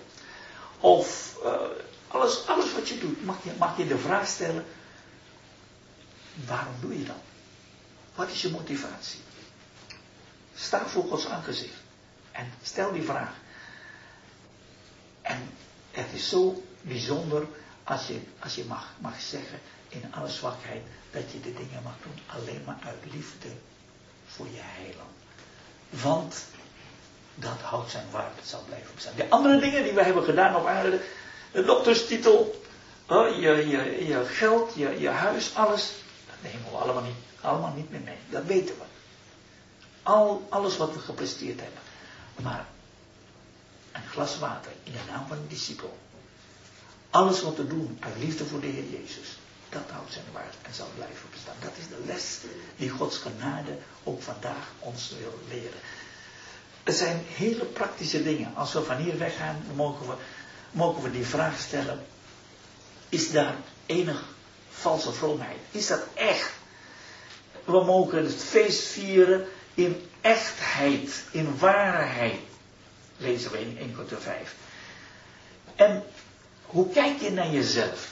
Of 0.80 1.38
uh, 1.44 1.52
alles, 2.08 2.48
alles 2.48 2.74
wat 2.74 2.88
je 2.88 2.98
doet, 2.98 3.18
je, 3.44 3.52
mag 3.58 3.78
je 3.78 3.88
de 3.88 3.98
vraag 3.98 4.28
stellen, 4.28 4.66
waarom 6.34 6.76
doe 6.80 7.00
je 7.00 7.06
dat? 7.06 7.16
Wat 8.16 8.30
is 8.30 8.42
je 8.42 8.50
motivatie? 8.50 9.20
Sta 10.56 10.86
voor 10.86 11.04
Gods 11.04 11.28
aangezicht 11.28 11.82
en 12.32 12.52
stel 12.62 12.92
die 12.92 13.04
vraag. 13.04 13.34
En 15.22 15.50
het 15.92 16.08
is 16.14 16.30
zo 16.30 16.64
bijzonder 16.82 17.48
als 17.84 18.08
je, 18.08 18.20
als 18.40 18.56
je 18.56 18.66
mag, 18.66 18.94
mag 19.00 19.22
zeggen 19.22 19.60
in 19.90 20.14
alle 20.14 20.30
zwakheid 20.30 20.82
dat 21.12 21.32
je 21.32 21.40
de 21.40 21.54
dingen 21.54 21.84
mag 21.84 21.94
doen 22.04 22.20
alleen 22.26 22.64
maar 22.66 22.78
uit 22.86 23.14
liefde 23.14 23.48
voor 24.28 24.46
je 24.46 24.62
heiland. 24.62 25.12
Want 25.90 26.46
dat 27.36 27.60
houdt 27.62 27.92
zijn 27.92 28.06
waarde, 28.12 28.36
het 28.36 28.48
zal 28.48 28.64
blijven 28.68 28.96
bestaan. 28.96 29.16
De 29.16 29.30
andere 29.30 29.60
dingen 29.60 29.84
die 29.84 29.94
we 29.94 30.04
hebben 30.04 30.24
gedaan 30.24 30.56
op 30.56 30.66
aarde, 30.66 31.02
de 31.52 31.64
dokterstitel, 31.64 32.62
je, 33.08 33.66
je, 33.68 34.06
je 34.08 34.26
geld, 34.26 34.74
je, 34.76 35.00
je 35.00 35.10
huis, 35.10 35.56
alles, 35.56 35.94
nemen 36.44 36.72
we 36.72 36.78
allemaal 36.78 37.04
niet, 37.04 37.16
allemaal 37.42 37.74
niet 37.76 37.92
meer 37.92 38.02
mee. 38.02 38.18
Dat 38.30 38.46
weten 38.46 38.76
we. 38.76 38.84
Al, 40.04 40.48
alles 40.50 40.78
wat 40.78 40.94
we 40.94 41.00
gepresteerd 41.00 41.60
hebben. 41.60 41.82
Maar 42.42 42.66
een 43.92 44.08
glas 44.10 44.40
water 44.40 44.72
in 44.84 44.92
de 44.92 45.00
naam 45.08 45.28
van 45.28 45.38
een 45.38 45.48
discipel. 45.48 45.98
Alles 47.10 47.42
wat 47.42 47.58
we 47.58 47.68
doen 47.68 47.98
uit 48.00 48.18
liefde 48.18 48.46
voor 48.46 48.60
de 48.60 48.68
Heer 48.68 48.90
Jezus. 48.90 49.38
Dat 49.70 49.90
houdt 49.90 50.12
zijn 50.12 50.26
waarde 50.34 50.58
en 50.62 50.74
zal 50.74 50.88
blijven 50.96 51.30
bestaan. 51.32 51.56
Dat 51.60 51.78
is 51.78 51.88
de 51.88 52.04
les 52.06 52.38
die 52.76 52.90
Gods 52.90 53.18
genade 53.18 53.78
ook 54.04 54.22
vandaag 54.22 54.72
ons 54.80 55.14
wil 55.20 55.40
leren. 55.48 55.80
Het 56.84 56.96
zijn 56.96 57.24
hele 57.28 57.66
praktische 57.66 58.24
dingen. 58.24 58.56
Als 58.56 58.74
we 58.74 58.84
van 58.84 58.98
hier 58.98 59.18
weggaan, 59.18 59.64
mogen 59.76 60.08
we, 60.08 60.14
mogen 60.72 61.04
we 61.04 61.12
die 61.12 61.26
vraag 61.26 61.60
stellen. 61.60 62.06
Is 63.10 63.32
daar 63.32 63.56
enig 63.86 64.24
valse 64.74 65.12
vroomheid? 65.12 65.58
Is 65.72 65.88
dat 65.88 66.02
echt? 66.14 66.52
We 67.64 67.84
mogen 67.84 68.24
het 68.24 68.44
feest 68.44 68.84
vieren 68.84 69.48
in 69.74 70.10
echtheid, 70.22 71.24
in 71.32 71.58
waarheid. 71.58 72.40
Lezen 73.18 73.52
we 73.52 73.60
in 73.60 73.78
1 73.78 73.92
Korinther 73.92 74.22
5. 74.22 74.56
En 75.76 76.04
hoe 76.66 76.90
kijk 76.90 77.22
je 77.22 77.32
naar 77.32 77.50
jezelf? 77.50 78.12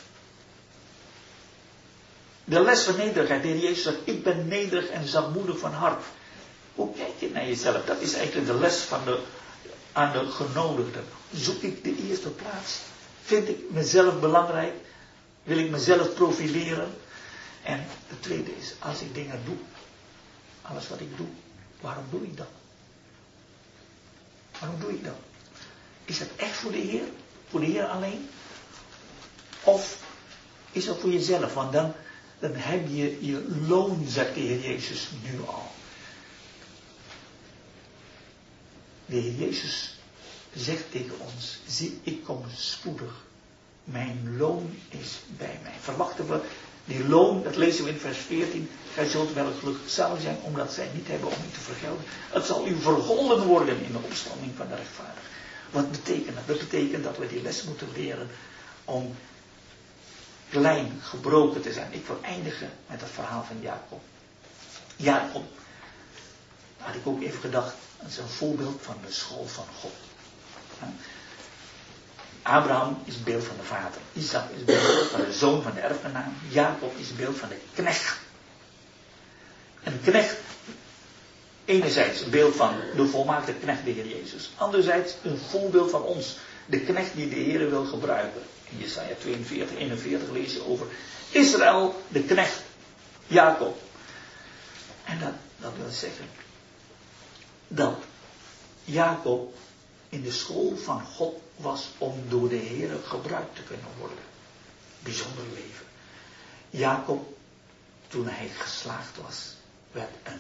De 2.44 2.60
les 2.60 2.84
van 2.84 2.98
nederigheid. 2.98 3.42
De 3.42 3.48
Heer 3.48 3.60
Jezus 3.60 3.84
zegt, 3.84 3.98
ik 4.04 4.24
ben 4.24 4.48
nederig 4.48 4.90
en 4.90 5.08
zachtmoedig 5.08 5.60
van 5.60 5.74
hart. 5.74 6.04
Hoe 6.76 6.94
kijk 6.96 7.14
je 7.20 7.30
naar 7.30 7.48
jezelf? 7.48 7.86
Dat 7.86 8.02
is 8.02 8.14
eigenlijk 8.14 8.48
de 8.48 8.60
les 8.60 8.78
van 8.78 9.06
de, 9.06 9.20
aan 9.92 10.12
de 10.12 10.26
genodigden. 10.26 11.04
Zoek 11.34 11.62
ik 11.62 11.84
de 11.84 11.96
eerste 12.10 12.30
plaats? 12.30 12.80
Vind 13.24 13.50
ik 13.50 13.58
mezelf 13.70 14.20
belangrijk? 14.20 14.74
Wil 15.44 15.58
ik 15.58 15.70
mezelf 15.70 16.14
profileren? 16.14 16.94
En 17.64 17.86
het 18.08 18.22
tweede 18.22 18.58
is, 18.58 18.74
als 18.80 19.02
ik 19.02 19.14
dingen 19.14 19.42
doe, 19.46 19.58
alles 20.62 20.88
wat 20.88 21.00
ik 21.00 21.18
doe, 21.18 21.28
waarom 21.82 22.06
doe 22.10 22.24
ik 22.24 22.38
dat? 22.38 22.48
Waarom 24.60 24.80
doe 24.80 24.92
ik 24.92 25.04
dat? 25.04 25.16
Is 26.06 26.20
dat 26.20 26.28
echt 26.36 26.56
voor 26.56 26.72
de 26.72 26.78
Heer? 26.78 27.04
Voor 27.50 27.60
de 27.60 27.66
Heer 27.66 27.86
alleen? 27.86 28.30
Of 29.64 29.98
is 30.72 30.86
dat 30.86 31.00
voor 31.00 31.10
jezelf? 31.10 31.54
Want 31.54 31.74
dan, 31.74 31.94
dan 32.40 32.52
heb 32.56 32.88
je 32.88 33.26
je 33.26 33.56
loon, 33.68 34.06
zegt 34.08 34.34
de 34.34 34.40
Heer 34.40 34.60
Jezus 34.60 35.10
nu 35.24 35.40
al. 35.48 35.72
De 39.06 39.16
Heer 39.16 39.34
Jezus 39.34 39.96
zegt 40.54 40.92
tegen 40.92 41.20
ons, 41.20 41.60
zie 41.68 42.00
ik 42.04 42.24
kom 42.24 42.44
spoedig. 42.56 43.30
Mijn 43.84 44.38
loon 44.38 44.78
is 44.90 45.20
bij 45.38 45.60
mij. 45.64 45.74
Verwachten 45.80 46.28
we 46.28 46.40
die 46.86 47.08
loon, 47.08 47.44
dat 47.44 47.56
lezen 47.56 47.84
we 47.84 47.90
in 47.90 48.00
vers 48.00 48.18
14. 48.18 48.70
Gij 48.94 49.08
zult 49.08 49.34
wel 49.34 49.52
gelukkig 49.60 49.90
zijn, 49.90 50.38
omdat 50.42 50.74
zij 50.74 50.90
niet 50.94 51.08
hebben 51.08 51.28
om 51.28 51.34
u 51.34 51.54
te 51.54 51.60
vergelden. 51.60 52.04
Het 52.30 52.46
zal 52.46 52.68
u 52.68 52.82
vergolden 52.82 53.46
worden 53.46 53.84
in 53.84 53.92
de 53.92 53.98
opstanding 53.98 54.52
van 54.56 54.68
de 54.68 54.76
rechtvaardig. 54.76 55.24
Wat 55.70 55.92
betekent 55.92 56.36
dat? 56.36 56.48
Dat 56.48 56.60
betekent 56.60 57.04
dat 57.04 57.18
we 57.18 57.28
die 57.28 57.42
les 57.42 57.64
moeten 57.64 57.88
leren 57.96 58.30
om 58.86 59.16
klein, 60.50 61.00
gebroken 61.02 61.62
te 61.62 61.74
zijn. 61.74 61.94
Ik 61.94 62.06
wil 62.06 62.20
eindigen 62.22 62.70
met 62.88 63.02
het 63.02 63.10
verhaal 63.10 63.44
van 63.44 63.58
Jacob. 63.62 64.02
Jacob, 64.96 65.44
had 66.78 66.96
ik 66.96 67.08
ook 67.08 67.22
even 67.22 67.40
gedacht, 67.40 67.74
dat 68.00 68.10
is 68.10 68.18
een 68.18 68.28
voorbeeld 68.28 68.82
van 68.82 68.96
de 69.06 69.12
school 69.12 69.48
van 69.48 69.66
God. 69.80 69.94
Abraham 72.42 72.98
is 73.06 73.24
beeld 73.24 73.44
van 73.44 73.56
de 73.58 73.64
vader. 73.64 74.02
Isaac 74.14 74.50
is 74.56 74.64
beeld 74.64 75.10
van 75.10 75.20
de 75.20 75.34
zoon 75.34 75.62
van 75.62 75.74
de 75.74 75.80
erfgenaam. 75.80 76.34
Jacob 76.50 76.98
is 76.98 77.16
beeld 77.16 77.38
van 77.38 77.50
de 77.50 77.58
knecht. 77.74 78.18
Een 79.84 80.02
knecht, 80.04 80.38
enerzijds 81.66 82.22
een 82.22 82.30
beeld 82.30 82.56
van 82.56 82.74
de 82.96 83.08
volmaakte 83.08 83.54
knecht, 83.54 83.86
de 83.86 83.92
Heer 83.92 84.08
Jezus. 84.08 84.52
Anderzijds 84.58 85.14
een 85.24 85.38
voorbeeld 85.50 85.92
van 85.92 86.02
ons, 86.02 86.38
de 86.66 86.80
knecht 86.80 87.16
die 87.16 87.30
de 87.30 87.36
Heer 87.36 87.70
wil 87.70 87.86
gebruiken. 87.86 88.42
In 88.70 88.78
Jesaja 88.78 89.16
42, 89.20 89.78
41 89.78 90.30
lees 90.30 90.54
je 90.54 90.66
over 90.66 90.88
Israël, 91.30 92.02
de 92.08 92.24
knecht, 92.24 92.62
Jacob. 93.28 93.82
En 95.04 95.20
dat, 95.20 95.34
dat 95.58 95.72
wil 95.78 95.90
zeggen 95.90 96.26
dat 97.68 97.98
Jacob 98.84 99.54
in 100.10 100.22
de 100.22 100.32
school 100.32 100.78
van 100.84 101.02
God 101.06 101.34
was 101.62 101.90
om 101.98 102.24
door 102.28 102.50
de 102.50 102.56
Heer 102.56 102.90
gebruikt 103.04 103.56
te 103.56 103.64
kunnen 103.64 103.86
worden. 104.00 104.18
Bijzonder 105.00 105.44
leven. 105.54 105.86
Jacob, 106.70 107.38
toen 108.08 108.28
hij 108.28 108.50
geslaagd 108.50 109.18
was, 109.18 109.56
werd 109.92 110.12
een 110.24 110.40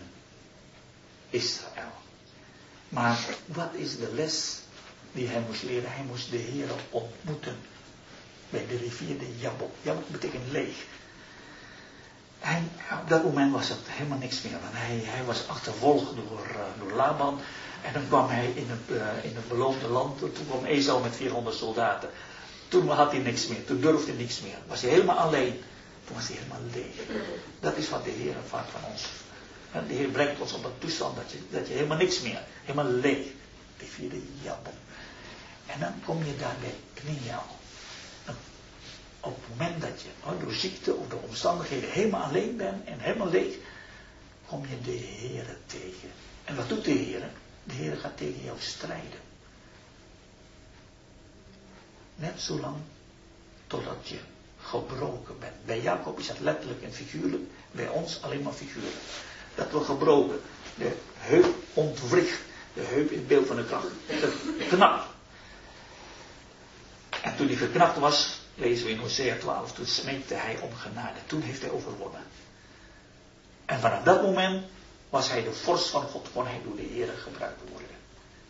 Israël. 1.30 1.92
Maar 2.90 3.26
wat 3.46 3.74
is 3.74 3.98
de 3.98 4.14
les 4.14 4.60
die 5.12 5.28
hij 5.28 5.42
moest 5.48 5.64
leren? 5.64 5.92
Hij 5.92 6.04
moest 6.04 6.32
de 6.32 6.38
Heer 6.38 6.70
ontmoeten 6.90 7.58
bij 8.50 8.68
de 8.68 8.78
rivier 8.78 9.20
de 9.20 9.38
Jabok. 9.38 9.72
Jabok 9.82 10.10
betekent 10.10 10.52
leeg. 10.52 10.86
En 12.42 12.72
op 13.02 13.10
dat 13.10 13.24
moment 13.24 13.52
was 13.52 13.70
het 13.70 13.80
helemaal 13.84 14.18
niks 14.18 14.42
meer. 14.42 14.54
Hij, 14.62 15.02
hij 15.04 15.26
was 15.26 15.48
achtervolgd 15.48 16.16
door, 16.16 16.48
uh, 16.50 16.60
door 16.80 16.92
Laban. 16.92 17.40
En 17.82 17.94
dan 17.94 18.08
kwam 18.08 18.30
hij 18.30 18.52
in 18.56 18.70
het, 18.70 18.98
uh, 18.98 19.30
in 19.30 19.36
het 19.36 19.48
beloofde 19.48 19.88
land. 19.88 20.20
Toen 20.20 20.48
kwam 20.50 20.66
Esau 20.66 21.04
met 21.04 21.16
400 21.16 21.56
soldaten. 21.56 22.10
Toen 22.68 22.90
had 22.90 23.12
hij 23.12 23.22
niks 23.22 23.48
meer. 23.48 23.66
Toen 23.66 23.82
durfde 23.82 24.12
hij 24.12 24.22
niks 24.22 24.42
meer. 24.42 24.58
Was 24.68 24.82
hij 24.82 24.90
helemaal 24.90 25.18
alleen. 25.18 25.62
toen 26.06 26.16
was 26.16 26.28
hij 26.28 26.38
helemaal 26.38 26.62
leeg. 26.74 26.96
Dat 27.60 27.78
is 27.78 27.90
wat 27.90 28.04
de 28.04 28.12
Heer 28.12 28.36
vaak 28.48 28.68
van 28.68 28.82
ons. 28.92 29.06
De 29.88 29.94
Heer 29.94 30.08
brengt 30.08 30.42
ons 30.42 30.54
op 30.54 30.64
een 30.64 30.78
toestand 30.78 31.16
dat 31.16 31.32
je, 31.32 31.38
dat 31.50 31.68
je 31.68 31.74
helemaal 31.74 31.98
niks 31.98 32.22
meer, 32.22 32.42
helemaal 32.64 32.92
leeg. 32.92 33.28
De 33.78 33.86
vierde 33.86 34.22
jammer. 34.42 34.74
En 35.66 35.80
dan 35.80 35.94
kom 36.06 36.26
je 36.26 36.36
daar 36.38 36.56
bij 36.62 36.76
knieën 36.94 37.36
op 39.22 39.36
het 39.36 39.58
moment 39.58 39.82
dat 39.82 40.02
je 40.02 40.08
oh, 40.24 40.40
door 40.40 40.54
ziekte 40.54 40.94
of 40.94 41.08
door 41.08 41.22
omstandigheden 41.22 41.90
helemaal 41.90 42.22
alleen 42.24 42.58
bent 42.58 42.86
en 42.86 43.00
helemaal 43.00 43.30
leeg, 43.30 43.56
kom 44.48 44.66
je 44.70 44.82
de 44.82 44.92
Heer 44.92 45.58
tegen. 45.66 46.12
En 46.44 46.56
wat 46.56 46.70
doet 46.70 46.86
de 46.86 46.92
Heer? 46.92 47.30
De 47.64 47.74
Heer 47.74 47.98
gaat 47.98 48.18
tegen 48.18 48.44
jou 48.44 48.58
strijden. 48.60 49.20
Net 52.16 52.42
zo 52.42 52.60
lang 52.60 52.76
totdat 53.68 54.08
je 54.08 54.20
gebroken 54.62 55.40
bent. 55.40 55.66
Bij 55.66 55.82
Jacob 55.82 56.20
is 56.20 56.28
dat 56.28 56.40
letterlijk 56.40 56.84
en 56.84 56.94
figuurlijk, 56.94 57.44
bij 57.72 57.88
ons 57.88 58.22
alleen 58.22 58.42
maar 58.42 58.54
figuurlijk. 58.54 58.96
Dat 59.56 59.72
we 59.72 59.80
gebroken, 59.80 60.42
de 60.76 60.92
heup 61.18 61.56
ontwricht, 61.74 62.40
de 62.74 62.82
heup 62.82 63.12
in 63.12 63.18
het 63.18 63.28
beeld 63.28 63.48
van 63.48 63.56
de 63.56 63.66
kracht, 63.66 63.88
geknapt. 64.60 65.10
En 67.22 67.36
toen 67.36 67.48
hij 67.48 67.56
geknapt 67.56 67.98
was, 67.98 68.41
lezen 68.56 68.86
we 68.86 68.92
in 68.92 69.00
Hosea 69.00 69.38
12, 69.38 69.74
toen 69.74 69.86
smeekte 69.86 70.34
hij 70.34 70.60
om 70.60 70.74
genade. 70.74 71.20
Toen 71.26 71.42
heeft 71.42 71.62
hij 71.62 71.70
overwonnen. 71.70 72.24
En 73.66 73.80
vanaf 73.80 74.04
dat 74.04 74.22
moment 74.22 74.66
was 75.10 75.30
hij 75.30 75.44
de 75.44 75.54
vorst 75.54 75.88
van 75.88 76.02
God, 76.02 76.28
kon 76.34 76.46
hij 76.46 76.62
door 76.64 76.76
de 76.76 76.88
Heer 76.92 77.08
gebruikt 77.08 77.62
worden. 77.70 77.96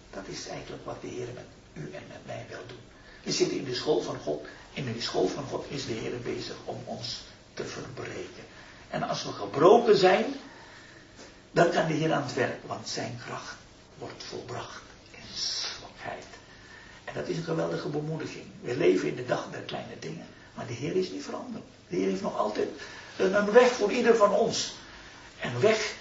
Dat 0.10 0.28
is 0.28 0.48
eigenlijk 0.48 0.86
wat 0.86 1.02
de 1.02 1.07
Heer 1.07 1.28
met 1.34 1.45
u 1.73 1.91
en 1.94 2.03
met 2.07 2.26
mij 2.26 2.45
wil 2.49 2.64
doen. 2.68 2.80
We 3.23 3.32
zitten 3.32 3.57
in 3.57 3.64
de 3.64 3.76
school 3.76 4.02
van 4.02 4.18
God. 4.19 4.45
En 4.73 4.88
in 4.88 4.94
de 4.94 5.02
school 5.02 5.28
van 5.28 5.44
God 5.44 5.65
is 5.68 5.86
de 5.86 5.94
Heer 5.94 6.22
bezig 6.22 6.56
om 6.64 6.84
ons 6.86 7.22
te 7.53 7.65
verbreken. 7.65 8.44
En 8.90 9.03
als 9.03 9.23
we 9.23 9.32
gebroken 9.32 9.98
zijn, 9.98 10.26
dan 11.52 11.69
kan 11.69 11.88
de 11.88 11.94
Heer 11.94 12.14
aan 12.14 12.22
het 12.22 12.34
werk, 12.34 12.60
want 12.65 12.90
zijn 12.90 13.19
kracht 13.26 13.56
wordt 13.98 14.23
volbracht 14.23 14.82
in 15.11 15.36
zwakheid. 15.36 16.26
En 17.11 17.19
dat 17.19 17.27
is 17.27 17.38
een 17.38 17.43
geweldige 17.43 17.88
bemoediging. 17.88 18.45
We 18.61 18.77
leven 18.77 19.07
in 19.07 19.15
de 19.15 19.25
dag 19.25 19.47
der 19.51 19.61
kleine 19.61 19.99
dingen, 19.99 20.25
maar 20.53 20.67
de 20.67 20.73
Heer 20.73 20.95
is 20.95 21.09
niet 21.09 21.23
veranderd. 21.23 21.63
De 21.88 21.95
Heer 21.95 22.07
heeft 22.07 22.21
nog 22.21 22.38
altijd 22.38 22.67
een 23.17 23.51
weg 23.51 23.71
voor 23.71 23.91
ieder 23.91 24.15
van 24.15 24.33
ons. 24.33 24.73
Een 25.41 25.59
weg 25.59 25.93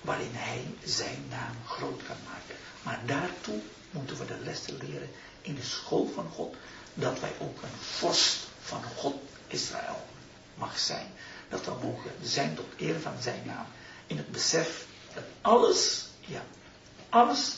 waarin 0.00 0.30
Hij 0.32 0.64
zijn 0.84 1.24
naam 1.28 1.54
groot 1.66 2.02
kan 2.06 2.16
maken. 2.24 2.54
Maar 2.82 3.00
daartoe 3.06 3.60
moeten 3.90 4.16
we 4.16 4.24
de 4.24 4.38
lessen 4.44 4.76
leren 4.76 5.10
in 5.40 5.54
de 5.54 5.62
school 5.62 6.10
van 6.14 6.28
God, 6.28 6.54
dat 6.94 7.20
wij 7.20 7.32
ook 7.38 7.62
een 7.62 7.78
vorst 7.80 8.36
van 8.60 8.82
God 8.96 9.14
Israël 9.46 10.06
mag 10.54 10.78
zijn. 10.78 11.06
Dat 11.48 11.64
we 11.64 11.72
mogen 11.82 12.10
zijn 12.22 12.54
tot 12.54 12.66
eer 12.76 13.00
van 13.00 13.14
zijn 13.20 13.42
naam. 13.46 13.66
In 14.06 14.16
het 14.16 14.32
besef 14.32 14.86
dat 15.14 15.24
alles, 15.40 16.06
ja, 16.20 16.42
alles 17.08 17.54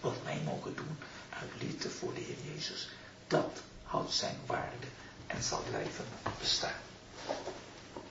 wat 0.00 0.14
wij 0.24 0.40
mogen 0.44 0.76
doen 0.76 0.98
uit 1.40 1.62
liefde 1.62 1.90
voor 1.90 2.14
de 2.14 2.20
Heer 2.20 2.54
Jezus, 2.54 2.88
dat 3.26 3.60
houdt 3.82 4.12
zijn 4.12 4.38
waarde 4.46 4.86
en 5.26 5.42
zal 5.42 5.62
blijven 5.70 6.04
bestaan. 6.38 6.80